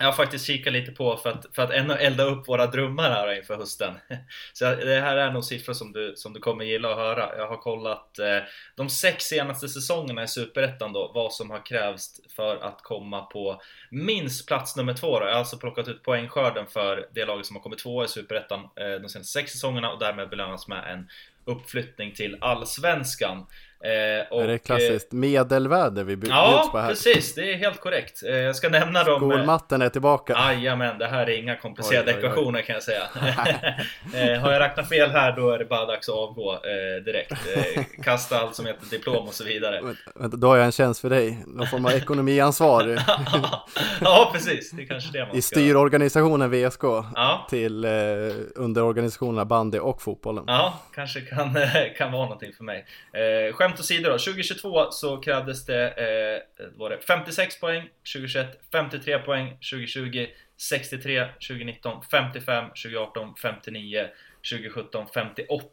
jag 0.00 0.06
har 0.06 0.12
faktiskt 0.12 0.46
kikat 0.46 0.72
lite 0.72 0.92
på 0.92 1.16
för 1.16 1.30
att, 1.30 1.46
för 1.52 1.62
att 1.62 1.70
elda 2.00 2.24
upp 2.24 2.48
våra 2.48 2.66
drömmar 2.66 3.10
här 3.10 3.36
inför 3.36 3.56
hösten. 3.56 3.94
Så 4.52 4.64
det 4.64 5.00
här 5.00 5.16
är 5.16 5.32
nog 5.32 5.44
siffror 5.44 5.74
som 5.74 5.92
du, 5.92 6.12
som 6.16 6.32
du 6.32 6.40
kommer 6.40 6.64
gilla 6.64 6.90
att 6.90 6.96
höra. 6.96 7.36
Jag 7.36 7.48
har 7.48 7.56
kollat 7.56 8.18
eh, 8.18 8.38
de 8.76 8.88
sex 8.88 9.24
senaste 9.24 9.68
säsongerna 9.68 10.22
i 10.22 10.28
Superettan 10.28 10.92
då, 10.92 11.12
vad 11.14 11.32
som 11.32 11.50
har 11.50 11.66
krävts 11.66 12.20
för 12.36 12.56
att 12.56 12.82
komma 12.82 13.22
på 13.22 13.62
minst 13.90 14.46
plats 14.46 14.76
nummer 14.76 14.94
två. 14.94 15.18
Då. 15.18 15.26
Jag 15.26 15.32
har 15.32 15.38
alltså 15.38 15.58
plockat 15.58 15.88
ut 15.88 16.02
poängskörden 16.02 16.66
för 16.66 17.08
det 17.14 17.24
laget 17.24 17.46
som 17.46 17.56
har 17.56 17.62
kommit 17.62 17.78
tvåa 17.78 18.04
i 18.04 18.08
Superettan 18.08 18.60
eh, 18.60 19.02
de 19.02 19.08
senaste 19.08 19.32
sex 19.32 19.52
säsongerna 19.52 19.92
och 19.92 19.98
därmed 19.98 20.28
belönas 20.28 20.68
med 20.68 20.92
en 20.92 21.08
uppflyttning 21.44 22.14
till 22.14 22.38
Allsvenskan. 22.40 23.46
Eh, 23.84 24.32
och, 24.32 24.42
är 24.42 24.48
det 24.48 24.58
klassiskt 24.58 25.12
medelväder 25.12 26.04
vi 26.04 26.16
bjuds 26.16 26.30
ja, 26.30 26.68
på 26.72 26.78
här? 26.78 26.84
Ja, 26.84 26.90
precis. 26.90 27.34
Det 27.34 27.52
är 27.52 27.56
helt 27.56 27.80
korrekt. 27.80 28.22
Eh, 28.22 28.36
jag 28.36 28.56
ska 28.56 28.68
nämna 28.68 29.04
dem. 29.04 29.20
Skolmatten 29.20 29.82
är 29.82 29.88
tillbaka. 29.88 30.32
Jajamän, 30.32 30.98
det 30.98 31.06
här 31.06 31.30
är 31.30 31.38
inga 31.38 31.56
komplicerade 31.56 32.10
oj, 32.10 32.16
oj, 32.16 32.22
oj. 32.22 32.30
ekvationer 32.30 32.62
kan 32.62 32.74
jag 32.74 32.82
säga. 32.82 33.02
eh, 34.34 34.40
har 34.40 34.52
jag 34.52 34.60
räknat 34.60 34.88
fel 34.88 35.10
här 35.10 35.36
då 35.36 35.50
är 35.50 35.58
det 35.58 35.64
bara 35.64 35.86
dags 35.86 36.08
att 36.08 36.14
avgå 36.14 36.52
eh, 36.52 37.04
direkt. 37.04 37.32
Eh, 37.32 37.84
kasta 38.02 38.40
allt 38.40 38.54
som 38.54 38.66
heter 38.66 38.86
diplom 38.90 39.26
och 39.26 39.34
så 39.34 39.44
vidare. 39.44 39.80
Vänta, 40.14 40.36
då 40.36 40.48
har 40.48 40.56
jag 40.56 40.66
en 40.66 40.72
tjänst 40.72 41.00
för 41.00 41.10
dig. 41.10 41.44
Någon 41.46 41.66
form 41.66 41.84
av 41.84 41.92
ekonomiansvar. 41.92 42.98
ja, 44.00 44.30
precis. 44.32 44.70
Det 44.70 44.82
är 44.82 44.86
kanske 44.86 45.12
det 45.12 45.18
man 45.18 45.28
ska. 45.28 45.38
I 45.38 45.42
styrorganisationen 45.42 46.50
VSK 46.50 46.82
ja. 46.82 47.46
till 47.50 47.84
eh, 47.84 47.90
underorganisationerna 48.54 49.44
bandy 49.44 49.78
och 49.78 50.02
fotbollen. 50.02 50.44
Ja, 50.46 50.80
kanske 50.94 51.20
kan, 51.20 51.58
kan 51.98 52.12
vara 52.12 52.22
någonting 52.22 52.52
för 52.52 52.64
mig. 52.64 52.86
Eh, 53.12 53.54
skämt 53.70 53.80
åsido 53.80 54.10
då, 54.10 54.18
2022 54.18 54.90
så 54.90 55.16
krävdes 55.16 55.66
det, 55.66 55.88
eh, 55.88 56.66
var 56.74 56.90
det 56.90 56.98
56 56.98 57.60
poäng, 57.60 57.88
2021 58.14 58.60
53 58.72 59.18
poäng, 59.18 59.58
2020 59.70 60.26
63, 60.56 61.26
2019 61.48 62.02
55, 62.10 62.64
2018 62.64 63.34
59, 63.42 64.08
2017 64.50 65.06
58. 65.14 65.66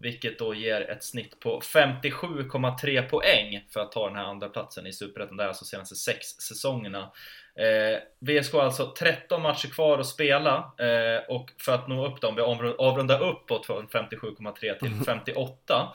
Vilket 0.00 0.38
då 0.38 0.54
ger 0.54 0.90
ett 0.90 1.04
snitt 1.04 1.40
på 1.40 1.60
57,3 1.60 3.02
poäng 3.02 3.64
för 3.72 3.80
att 3.80 3.92
ta 3.92 4.06
den 4.06 4.16
här 4.16 4.24
andra 4.24 4.48
platsen 4.48 4.86
i 4.86 4.92
Superettan. 4.92 5.36
Det 5.36 5.44
är 5.44 5.48
alltså 5.48 5.64
senaste 5.64 5.94
sex 5.94 6.26
säsongerna. 6.26 7.12
Eh, 7.56 7.98
VSK 8.20 8.52
har 8.52 8.62
alltså 8.62 8.94
13 8.98 9.42
matcher 9.42 9.68
kvar 9.68 9.98
att 9.98 10.06
spela 10.06 10.56
eh, 10.56 11.24
och 11.28 11.50
för 11.58 11.74
att 11.74 11.88
nå 11.88 12.06
upp 12.06 12.20
dem, 12.20 12.34
vi 12.34 12.42
avrundar 12.78 13.22
uppåt 13.22 13.66
från 13.66 13.88
57,3 13.88 14.78
till 14.78 14.94
58 15.06 15.94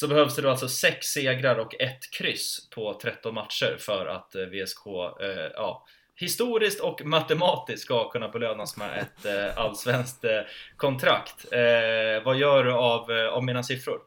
så 0.00 0.08
behövs 0.08 0.36
det 0.36 0.42
då 0.42 0.50
alltså 0.50 0.68
6 0.68 1.06
segrar 1.06 1.58
och 1.58 1.80
ett 1.80 2.10
kryss 2.18 2.68
på 2.70 2.98
13 3.02 3.34
matcher 3.34 3.76
för 3.78 4.06
att 4.06 4.34
eh, 4.34 4.42
VSK, 4.42 4.86
eh, 5.20 5.50
ja, 5.54 5.86
historiskt 6.14 6.80
och 6.80 7.04
matematiskt 7.04 7.82
ska 7.82 8.10
kunna 8.10 8.28
belönas 8.28 8.76
med 8.76 8.98
ett 8.98 9.26
eh, 9.26 9.58
allsvenskt 9.58 10.24
eh, 10.24 10.40
kontrakt. 10.76 11.52
Eh, 11.52 12.24
vad 12.24 12.36
gör 12.36 12.64
du 12.64 12.72
av, 12.72 13.10
eh, 13.10 13.26
av 13.26 13.44
mina 13.44 13.62
siffror? 13.62 13.98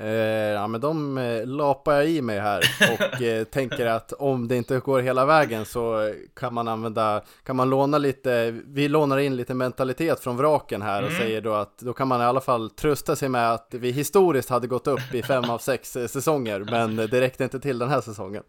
Eh, 0.00 0.52
ja 0.52 0.66
men 0.66 0.80
de 0.80 1.18
eh, 1.18 1.46
lapar 1.46 1.92
jag 1.92 2.08
i 2.08 2.22
mig 2.22 2.40
här 2.40 2.62
och 2.92 3.22
eh, 3.22 3.44
tänker 3.44 3.86
att 3.86 4.12
om 4.12 4.48
det 4.48 4.56
inte 4.56 4.78
går 4.78 5.00
hela 5.00 5.26
vägen 5.26 5.64
så 5.64 6.14
kan 6.34 6.54
man 6.54 6.68
använda, 6.68 7.22
kan 7.44 7.56
man 7.56 7.70
låna 7.70 7.98
lite, 7.98 8.60
vi 8.66 8.88
lånar 8.88 9.18
in 9.18 9.36
lite 9.36 9.54
mentalitet 9.54 10.20
från 10.20 10.36
vraken 10.36 10.82
här 10.82 11.02
och 11.02 11.08
mm. 11.08 11.20
säger 11.20 11.40
då 11.40 11.54
att 11.54 11.78
då 11.78 11.92
kan 11.92 12.08
man 12.08 12.20
i 12.20 12.24
alla 12.24 12.40
fall 12.40 12.70
trösta 12.70 13.16
sig 13.16 13.28
med 13.28 13.52
att 13.52 13.74
vi 13.74 13.90
historiskt 13.90 14.50
hade 14.50 14.66
gått 14.66 14.86
upp 14.86 15.14
i 15.14 15.22
fem 15.22 15.44
av 15.44 15.58
sex 15.58 15.92
säsonger 15.92 16.66
men 16.70 16.96
det 16.96 17.20
räckte 17.20 17.44
inte 17.44 17.60
till 17.60 17.78
den 17.78 17.88
här 17.88 18.00
säsongen. 18.00 18.42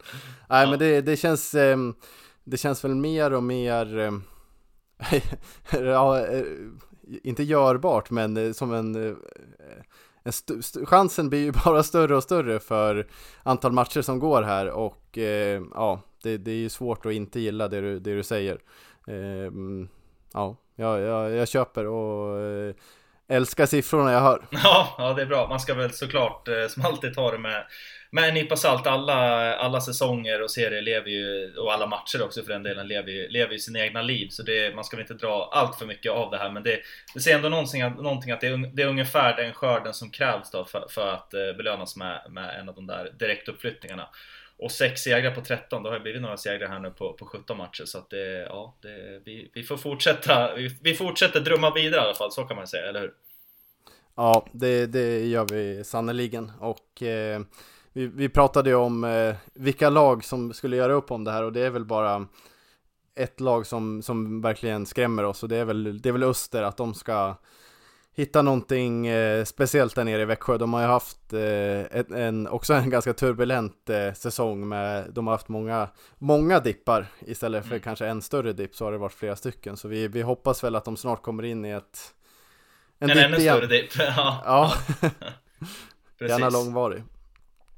Nej 0.49 0.64
ja. 0.64 0.70
men 0.70 0.80
det, 0.80 1.02
det 1.02 1.18
känns, 1.18 1.56
ehm, 1.56 1.93
det 2.43 2.58
känns 2.58 2.84
väl 2.84 2.95
mer 2.95 3.34
och 3.34 3.43
mer 3.43 3.99
ehm, 3.99 4.24
ja, 5.72 6.26
inte 7.24 7.43
görbart 7.43 8.10
men 8.10 8.54
som 8.54 8.74
en 8.74 9.16
chansen 10.86 11.30
blir 11.30 11.39
ju 11.39 11.51
bara 11.65 11.84
större 11.84 12.15
och 12.15 12.24
större 12.24 12.59
för 12.59 13.07
antal 13.43 13.72
matcher 13.72 14.01
som 14.01 14.19
går 14.19 14.41
här 14.41 14.69
och 14.69 15.17
eh, 15.17 15.61
ja, 15.74 16.01
det, 16.24 16.38
det, 16.38 16.51
är 16.51 16.55
ju 16.55 16.69
svårt 16.69 17.05
att 17.05 17.11
inte 17.11 17.39
gilla 17.39 17.67
det 17.67 17.82
du, 17.82 17.99
det 17.99 18.15
du 18.15 18.24
säger. 18.24 18.59
Eh, 19.07 19.51
ja, 20.34 20.55
jag, 20.76 20.99
jag, 20.99 21.32
jag, 21.32 21.47
köper 21.47 21.88
och 21.88 22.39
eh, 22.39 22.76
älskar 23.28 23.65
siffrorna 23.65 24.11
jag 24.11 24.22
hör. 24.22 24.47
Ja, 24.51 24.95
ja, 24.97 25.13
det 25.13 25.22
är 25.22 25.26
bra. 25.26 25.47
Man 25.49 25.59
ska 25.59 25.74
väl 25.74 25.91
såklart 25.91 26.47
eh, 26.47 26.67
som 26.69 26.86
alltid 26.86 27.13
ta 27.13 27.32
det 27.32 27.38
med 27.38 27.65
med 28.14 28.28
en 28.28 28.34
nypa 28.34 28.55
salt, 28.55 28.88
alla, 28.88 29.55
alla 29.55 29.82
säsonger 29.82 30.41
och 30.41 30.51
serier 30.51 30.82
lever 30.82 31.09
ju, 31.09 31.55
och 31.57 31.74
alla 31.74 31.88
matcher 31.88 32.24
också 32.24 32.43
för 32.43 32.53
den 32.53 32.64
delen, 32.64 32.88
lever 32.88 33.12
ju, 33.12 33.28
lever 33.30 33.53
ju 33.53 33.59
sina 33.59 33.80
egna 33.80 34.01
liv. 34.01 34.28
Så 34.30 34.43
det, 34.43 34.76
man 34.76 34.84
ska 34.84 34.97
väl 34.97 35.03
inte 35.03 35.26
dra 35.26 35.49
allt 35.53 35.76
för 35.76 35.86
mycket 35.86 36.12
av 36.12 36.32
det 36.32 36.38
här. 36.38 36.51
Men 36.51 36.64
det, 36.64 36.80
det 37.14 37.20
säger 37.20 37.38
ändå 37.38 37.49
någonting, 37.49 37.82
någonting 37.82 38.32
att 38.32 38.41
det 38.41 38.47
är, 38.47 38.76
det 38.76 38.84
är 38.84 38.88
ungefär 38.88 39.36
den 39.36 39.53
skörden 39.53 39.93
som 39.93 40.09
krävs 40.09 40.51
då 40.51 40.66
för, 40.66 40.88
för 40.89 41.14
att 41.14 41.34
eh, 41.34 41.53
belönas 41.57 41.95
med, 41.95 42.22
med 42.30 42.59
en 42.59 42.70
av 42.70 42.76
de 42.76 42.88
där 42.88 43.12
direktuppflyttningarna. 43.20 44.07
Och 44.57 44.72
6 44.72 45.01
segrar 45.01 45.32
på 45.32 45.41
13, 45.41 45.84
då 45.84 45.89
har 45.89 45.93
det 45.93 46.03
blivit 46.03 46.22
några 46.22 46.38
segrar 46.38 46.68
här 46.68 46.80
nu 46.80 46.91
på, 46.91 47.14
på 47.14 47.26
17 47.26 47.57
matcher. 47.57 47.86
Så 47.86 47.97
att 47.97 48.09
det, 48.09 48.45
ja, 48.49 48.76
det, 48.82 49.22
vi, 49.26 49.51
vi 49.53 49.64
får 49.64 49.78
fortsätta, 49.78 50.55
vi, 50.55 50.78
vi 50.82 50.93
fortsätter 50.93 51.39
drömma 51.39 51.74
vidare 51.74 52.01
i 52.01 52.03
alla 52.03 52.14
fall, 52.14 52.32
så 52.32 52.43
kan 52.43 52.57
man 52.57 52.68
säga, 52.68 52.89
eller 52.89 53.01
hur? 53.01 53.14
Ja, 54.16 54.45
det, 54.51 54.86
det 54.86 55.26
gör 55.26 55.45
vi 55.51 55.84
sannoliken. 55.84 56.51
Och 56.59 57.03
eh, 57.03 57.41
vi, 57.94 58.08
vi 58.08 58.30
pratade 58.30 58.70
ju 58.70 58.76
om 58.76 59.04
eh, 59.04 59.36
vilka 59.54 59.89
lag 59.89 60.24
som 60.24 60.54
skulle 60.54 60.76
göra 60.76 60.94
upp 60.94 61.12
om 61.12 61.24
det 61.24 61.32
här 61.32 61.44
och 61.44 61.54
det 61.54 61.62
är 61.62 61.70
väl 61.70 61.86
bara 61.86 62.26
ett 63.16 63.39
lag 63.39 63.66
som, 63.66 64.02
som 64.02 64.42
verkligen 64.42 64.86
skrämmer 64.86 65.24
oss 65.24 65.44
och 65.44 65.50
det 65.50 65.58
är 65.58 65.66
väl, 65.66 66.02
det 66.02 66.10
är 66.10 66.14
väl 66.14 66.24
Öster 66.24 66.64
att 66.64 66.78
de 66.78 66.94
ska 66.94 67.36
hitta 68.14 68.42
någonting 68.42 69.08
eh, 69.08 69.44
speciellt 69.44 69.96
där 69.96 70.04
nere 70.04 70.22
i 70.22 70.26
Växjö. 70.26 70.58
De 70.58 70.74
har 70.74 70.82
ju 70.82 70.88
haft 70.88 71.34
eh, 71.34 71.98
en, 72.00 72.14
en, 72.14 72.48
också 72.48 72.74
en 72.74 72.89
ganska 72.89 73.14
turbulent 73.14 73.89
eh, 73.89 74.14
säsong 74.14 74.68
med, 74.68 75.12
de 75.14 75.28
har 75.28 75.34
haft 75.34 75.48
många, 75.48 75.89
många 76.18 76.60
dippar 76.60 77.06
istället 77.20 77.64
för 77.64 77.72
mm. 77.72 77.82
kanske 77.82 78.08
en 78.08 78.22
större 78.22 78.54
dipp 78.54 78.76
så 78.76 78.86
har 78.86 78.92
det 78.92 78.98
varit 78.98 79.14
flera 79.14 79.36
stycken. 79.36 79.78
Så 79.78 79.88
vi, 79.88 80.08
vi 80.08 80.22
hoppas 80.22 80.64
väl 80.64 80.76
att 80.76 80.86
de 80.86 80.98
snart 80.98 81.22
kommer 81.22 81.44
in 81.44 81.66
i 81.66 81.70
ett 81.70 82.14
en, 83.00 83.10
en 83.10 83.18
ännu 83.18 83.39
större 83.39 83.68
dipp. 83.68 83.89
ja. 83.98 84.42
ja. 84.46 84.74
Gärna 86.28 86.50
långvarig. 86.50 87.04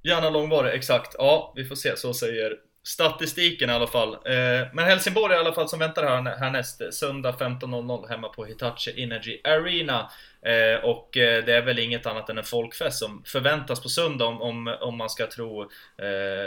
Gärna 0.04 0.30
långvarig, 0.30 0.74
exakt. 0.74 1.16
Ja, 1.18 1.54
vi 1.56 1.66
får 1.66 1.76
se. 1.76 1.98
Så 1.98 2.14
säger 2.14 2.58
statistiken 2.84 3.70
i 3.70 3.74
alla 3.74 3.88
fall. 3.88 4.14
Eh, 4.14 4.68
men 4.74 4.86
Helsingborg 4.86 5.36
i 5.36 5.38
alla 5.38 5.54
fall 5.54 5.70
som 5.70 5.80
väntar 5.80 6.04
här 6.04 6.38
härnäst. 6.38 6.94
Söndag 6.94 7.32
15.00 7.32 8.10
hemma 8.10 8.30
på 8.30 8.46
Hitachi 8.46 9.04
Energy 9.04 9.42
Arena. 9.44 10.10
Eh, 10.46 10.86
och 10.86 11.18
eh, 11.18 11.46
det 11.46 11.54
är 11.54 11.62
väl 11.62 11.80
inget 11.80 12.06
annat 12.06 12.30
än 12.30 12.38
en 12.38 12.44
folkfest 12.44 13.00
som 13.00 13.24
förväntas 13.26 13.84
på 13.84 13.90
söndag 13.90 14.26
om, 14.26 14.42
om, 14.42 14.78
om 14.82 14.98
man 14.98 15.10
ska 15.10 15.28
tro 15.28 15.70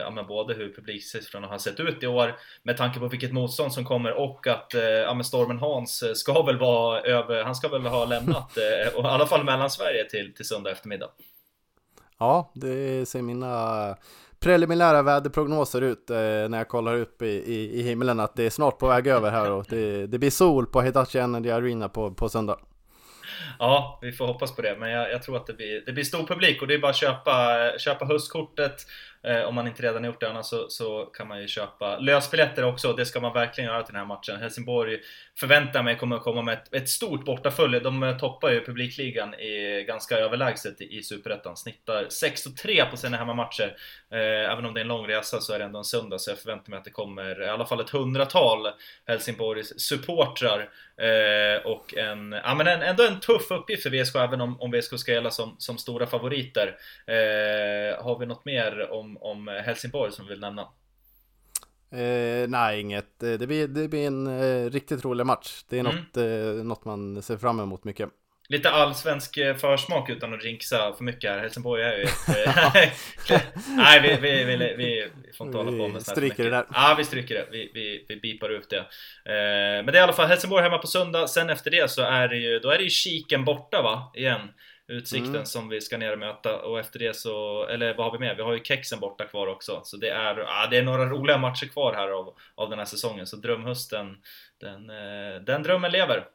ja, 0.01 0.11
men 0.11 0.27
både 0.27 0.55
hur 0.55 0.73
publiksiffrorna 0.73 1.47
har 1.47 1.59
sett 1.59 1.81
ut 1.81 2.03
i 2.03 2.07
år 2.07 2.37
med 2.63 2.77
tanke 2.77 2.99
på 2.99 3.09
vilket 3.09 3.33
motstånd 3.33 3.73
som 3.73 3.85
kommer 3.85 4.13
och 4.13 4.47
att 4.47 4.75
ja, 5.05 5.15
men 5.15 5.25
Stormen 5.25 5.59
Hans 5.59 6.05
ska 6.15 6.43
väl 6.43 6.59
vara 6.59 7.01
över, 7.01 7.45
han 7.45 7.55
ska 7.55 7.69
väl 7.69 7.87
ha 7.87 8.05
lämnat 8.05 8.59
i 8.59 8.91
alla 8.97 9.27
fall 9.27 9.45
mellan 9.45 9.71
Sverige 9.71 10.05
till, 10.11 10.35
till 10.35 10.45
söndag 10.45 10.71
eftermiddag. 10.71 11.09
Ja, 12.19 12.53
det 12.55 13.09
ser 13.09 13.23
mina 13.23 13.97
preliminära 14.41 15.03
väderprognoser 15.03 15.83
ut 15.83 16.11
eh, 16.11 16.17
när 16.17 16.59
jag 16.59 16.69
kollar 16.69 16.95
upp 16.95 17.23
i, 17.23 17.27
i, 17.27 17.81
i 17.81 17.83
himlen 17.83 18.21
att 18.21 18.37
det 18.37 18.43
är 18.43 18.51
snart 18.51 18.79
på 18.79 18.89
väg 18.89 19.07
över 19.07 19.31
här 19.31 19.51
och 19.51 19.67
det, 19.69 20.07
det 20.07 20.19
blir 20.19 20.31
sol 20.31 20.67
på 20.67 20.81
Hitachi 20.83 21.19
Energy 21.19 21.51
Arena 21.51 21.89
på, 21.89 22.11
på 22.11 22.29
söndag. 22.29 22.59
ja, 23.59 23.99
vi 24.03 24.13
får 24.13 24.27
hoppas 24.27 24.57
på 24.57 24.63
det. 24.63 24.77
Men 24.79 24.91
jag, 24.91 25.11
jag, 25.11 25.23
tror 25.23 25.37
att 25.37 25.47
det 25.47 25.53
blir, 25.53 25.83
det 25.87 25.93
blir 25.93 26.05
stor 26.05 26.27
publik 26.27 26.63
och 26.63 26.69
det 26.69 26.75
är 26.75 26.79
bara 26.79 26.91
att 26.91 26.97
köpa, 26.97 27.59
köpa 27.79 28.05
höstkortet. 28.05 28.77
Eh, 29.23 29.43
om 29.43 29.55
man 29.55 29.67
inte 29.67 29.83
redan 29.83 30.05
gjort 30.05 30.21
det 30.21 30.31
annars 30.31 30.47
så, 30.47 30.69
så 30.69 31.05
kan 31.05 31.29
man 31.29 31.41
ju 31.41 31.49
köpa 31.49 31.99
lösbiljetter 31.99 32.65
också. 32.65 32.93
Det 32.93 33.07
ska 33.07 33.21
man 33.21 33.33
verkligen 33.33 33.71
göra 33.71 33.83
till 33.83 33.93
den 33.93 34.01
här 34.01 34.09
matchen. 34.09 34.41
Helsingborg 34.41 34.99
förväntar 35.39 35.83
mig 35.83 35.97
kommer 35.97 36.17
att 36.17 36.23
komma 36.23 36.43
med 36.43 36.55
ett, 36.55 36.75
ett 36.75 36.89
stort 36.89 37.25
bortafölje. 37.25 37.81
De 37.81 38.03
eh, 38.03 38.19
toppar 38.19 38.51
ju 38.51 38.65
publikligan 38.65 39.35
i, 39.35 39.85
ganska 39.89 40.19
överlägset 40.19 40.81
i, 40.81 40.99
i 40.99 41.03
Superettan. 41.03 41.57
Snittar 41.57 42.05
6-3 42.05 42.91
på 42.91 42.97
sina 42.97 43.17
hemmamatcher. 43.17 43.77
Eh, 44.11 44.53
även 44.53 44.67
om 44.67 44.75
det 44.75 44.81
är 44.81 44.83
en 44.83 44.89
lång 44.89 45.07
resa 45.07 45.41
så 45.41 45.53
är 45.53 45.59
det 45.59 45.65
ändå 45.65 45.79
en 45.79 45.85
söndag 45.85 46.19
så 46.19 46.31
jag 46.31 46.39
förväntar 46.39 46.71
mig 46.71 46.79
att 46.79 46.85
det 46.85 46.91
kommer 46.91 47.43
i 47.43 47.49
alla 47.49 47.67
fall 47.67 47.81
ett 47.81 47.91
hundratal 47.91 48.69
Helsingborgs 49.07 49.81
supportrar 49.81 50.69
Eh, 51.01 51.67
och 51.67 51.95
en, 51.95 52.33
ja, 52.45 52.55
men 52.55 52.67
en, 52.67 52.83
ändå 52.83 53.07
en 53.07 53.21
tuff 53.21 53.51
uppgift 53.51 53.83
för 53.83 53.91
VSK 53.91 54.17
även 54.17 54.41
om, 54.41 54.61
om 54.61 54.71
VSK 54.71 54.99
ska 54.99 55.13
gälla 55.13 55.31
som, 55.31 55.57
som 55.59 55.79
stora 55.79 56.07
favoriter. 56.07 56.77
Eh, 57.07 58.05
har 58.05 58.19
vi 58.19 58.27
något 58.27 58.45
mer 58.45 58.91
om, 58.91 59.06
om 59.21 59.49
Helsingborg 59.49 60.13
som 60.13 60.25
vi 60.25 60.31
vill 60.31 60.41
nämna? 60.41 60.69
Eh, 61.91 62.49
nej, 62.49 62.81
inget. 62.81 63.23
Eh, 63.23 63.33
det 63.33 63.47
blir, 63.47 63.69
det 63.69 63.89
blir 63.89 64.07
en 64.07 64.27
eh, 64.27 64.71
riktigt 64.71 65.05
rolig 65.05 65.27
match. 65.27 65.65
Det 65.69 65.77
är 65.77 65.81
mm. 65.81 65.97
något, 65.97 66.17
eh, 66.17 66.65
något 66.65 66.85
man 66.85 67.23
ser 67.23 67.37
fram 67.37 67.61
emot 67.61 67.85
mycket. 67.85 68.09
Lite 68.49 68.71
allsvensk 68.71 69.37
eh, 69.37 69.57
försmak 69.57 70.11
utan 70.11 70.35
att 70.35 70.41
drinksa 70.41 70.93
för 70.93 71.05
mycket 71.05 71.31
här. 71.31 71.39
Helsingborg 71.39 71.83
är 71.83 71.97
ju 71.97 72.03
ett... 73.35 73.43
nej, 73.77 74.01
vi, 74.01 74.17
vi, 74.21 74.45
vi, 74.45 74.75
vi, 74.77 75.11
får 75.33 75.47
inte 75.47 75.59
hålla 75.59 75.71
på 75.71 75.89
med 75.89 76.03
sånt 76.03 76.07
Stryker 76.07 76.45
det 76.45 76.51
där. 76.51 76.67
Ja, 76.73 76.95
vi 76.99 77.05
stryker 77.05 77.35
det. 77.35 77.49
Vi, 77.51 77.71
vi, 77.75 78.07
vi 78.09 78.17
bipar 78.17 78.49
ut 78.49 78.71
det. 78.71 78.79
Eh, 78.79 79.85
men 79.85 79.87
det 79.87 79.93
är 79.93 80.01
i 80.01 80.05
alla 80.05 80.13
fall 80.13 80.29
Helsingborg 80.29 80.63
hemma 80.63 80.79
på 80.79 80.87
söndag. 80.87 81.29
Sen 81.29 81.51
efter 81.51 81.71
det 81.71 81.91
så 81.91 82.03
är 82.03 82.29
det 82.29 82.37
ju, 82.37 82.59
då 82.59 82.71
är 82.71 82.79
det 82.79 82.85
ju 82.85 82.91
kiken 82.91 83.45
borta 83.45 83.83
va? 83.83 84.13
Igen. 84.15 84.41
Utsikten 84.89 85.35
mm. 85.35 85.47
som 85.47 85.69
vi 85.69 85.81
ska 85.81 85.99
ner 85.99 86.13
och 86.13 86.19
möta 86.19 86.63
och 86.63 86.81
efter 86.81 86.99
det 86.99 87.17
så, 87.17 87.67
eller 87.67 87.97
vad 87.97 88.07
har 88.07 88.13
vi 88.13 88.19
med? 88.19 88.37
Vi 88.37 88.43
har 88.43 88.53
ju 88.53 88.65
Kexen 88.65 89.01
borta 89.01 89.25
kvar 89.25 89.47
också. 89.47 89.81
Så 89.85 89.97
det 89.97 90.09
är, 90.09 90.37
ja, 90.39 90.67
det 90.71 90.79
är 90.79 90.83
några 90.83 91.07
roliga 91.07 91.39
matcher 91.39 91.67
kvar 91.67 91.93
här 91.93 92.09
av, 92.09 92.35
av 92.55 92.71
den 92.71 92.79
här 92.79 92.87
säsongen. 92.87 93.27
Så 93.27 93.37
drömhösten, 93.37 94.17
den, 94.61 94.91
eh, 94.91 95.41
den 95.47 95.63
drömmen 95.63 95.93
lever. 95.93 96.27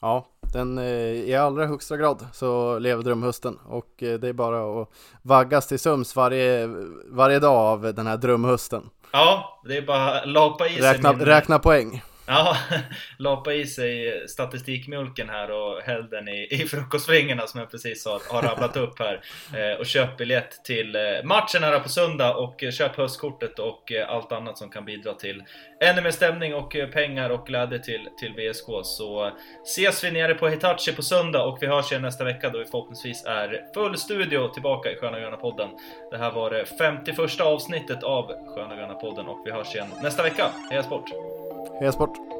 Ja, 0.00 0.28
den 0.52 0.78
i 0.78 1.34
allra 1.34 1.66
högsta 1.66 1.96
grad 1.96 2.26
så 2.32 2.78
lever 2.78 3.02
drömhösten 3.02 3.58
och 3.66 4.02
eh, 4.02 4.18
det 4.18 4.28
är 4.28 4.32
bara 4.32 4.82
att 4.82 4.88
vaggas 5.22 5.68
till 5.68 5.78
söms 5.78 6.16
varje, 6.16 6.66
varje 7.06 7.38
dag 7.38 7.56
av 7.56 7.94
den 7.94 8.06
här 8.06 8.16
drömhösten. 8.16 8.90
Ja, 9.12 9.60
det 9.64 9.76
är 9.76 9.82
bara 9.82 10.20
att 10.20 10.28
lapa 10.28 10.68
i 10.68 10.80
räkna, 10.80 11.08
sig 11.08 11.18
min... 11.18 11.26
Räkna 11.26 11.58
poäng. 11.58 12.02
Ja, 12.30 12.56
lapa 13.18 13.52
i 13.52 13.66
sig 13.66 14.28
statistikmjölken 14.28 15.28
här 15.28 15.50
och 15.50 15.80
häll 15.80 16.08
den 16.10 16.28
i, 16.28 16.48
i 16.50 16.58
frukostflingorna 16.58 17.46
som 17.46 17.60
jag 17.60 17.70
precis 17.70 18.06
har, 18.06 18.22
har 18.30 18.42
rabblat 18.42 18.76
upp 18.76 18.98
här. 18.98 19.20
Eh, 19.56 19.78
och 19.78 19.86
köp 19.86 20.16
biljett 20.16 20.64
till 20.64 20.96
eh, 20.96 21.02
matchen 21.24 21.62
här 21.62 21.80
på 21.80 21.88
söndag 21.88 22.34
och 22.34 22.64
köp 22.72 22.96
höstkortet 22.96 23.58
och 23.58 23.92
eh, 23.92 24.10
allt 24.10 24.32
annat 24.32 24.58
som 24.58 24.70
kan 24.70 24.84
bidra 24.84 25.14
till 25.14 25.42
ännu 25.80 26.02
mer 26.02 26.10
stämning 26.10 26.54
och 26.54 26.76
eh, 26.76 26.88
pengar 26.88 27.30
och 27.30 27.46
glädje 27.46 27.78
till, 27.78 28.08
till 28.20 28.32
VSK. 28.32 28.66
Så 28.84 29.32
ses 29.64 30.04
vi 30.04 30.10
nere 30.10 30.34
på 30.34 30.48
Hitachi 30.48 30.92
på 30.92 31.02
söndag 31.02 31.44
och 31.44 31.58
vi 31.60 31.66
hörs 31.66 31.92
igen 31.92 32.02
nästa 32.02 32.24
vecka 32.24 32.50
då 32.50 32.58
vi 32.58 32.64
förhoppningsvis 32.64 33.24
är 33.26 33.74
full 33.74 33.96
studio 33.96 34.48
tillbaka 34.48 34.92
i 34.92 34.96
Sköna 34.96 35.20
Gröna 35.20 35.36
podden. 35.36 35.68
Det 36.10 36.18
här 36.18 36.30
var 36.30 36.50
det 36.50 36.64
51 36.78 37.40
avsnittet 37.40 38.02
av 38.02 38.32
Sköna 38.54 38.76
Gröna 38.76 38.94
podden 38.94 39.26
och 39.26 39.42
vi 39.46 39.50
hörs 39.50 39.74
igen 39.74 39.88
nästa 40.02 40.22
vecka. 40.22 40.50
Heja 40.70 40.82
Sport! 40.82 41.37
Heja 41.80 41.92
Sport! 41.92 42.37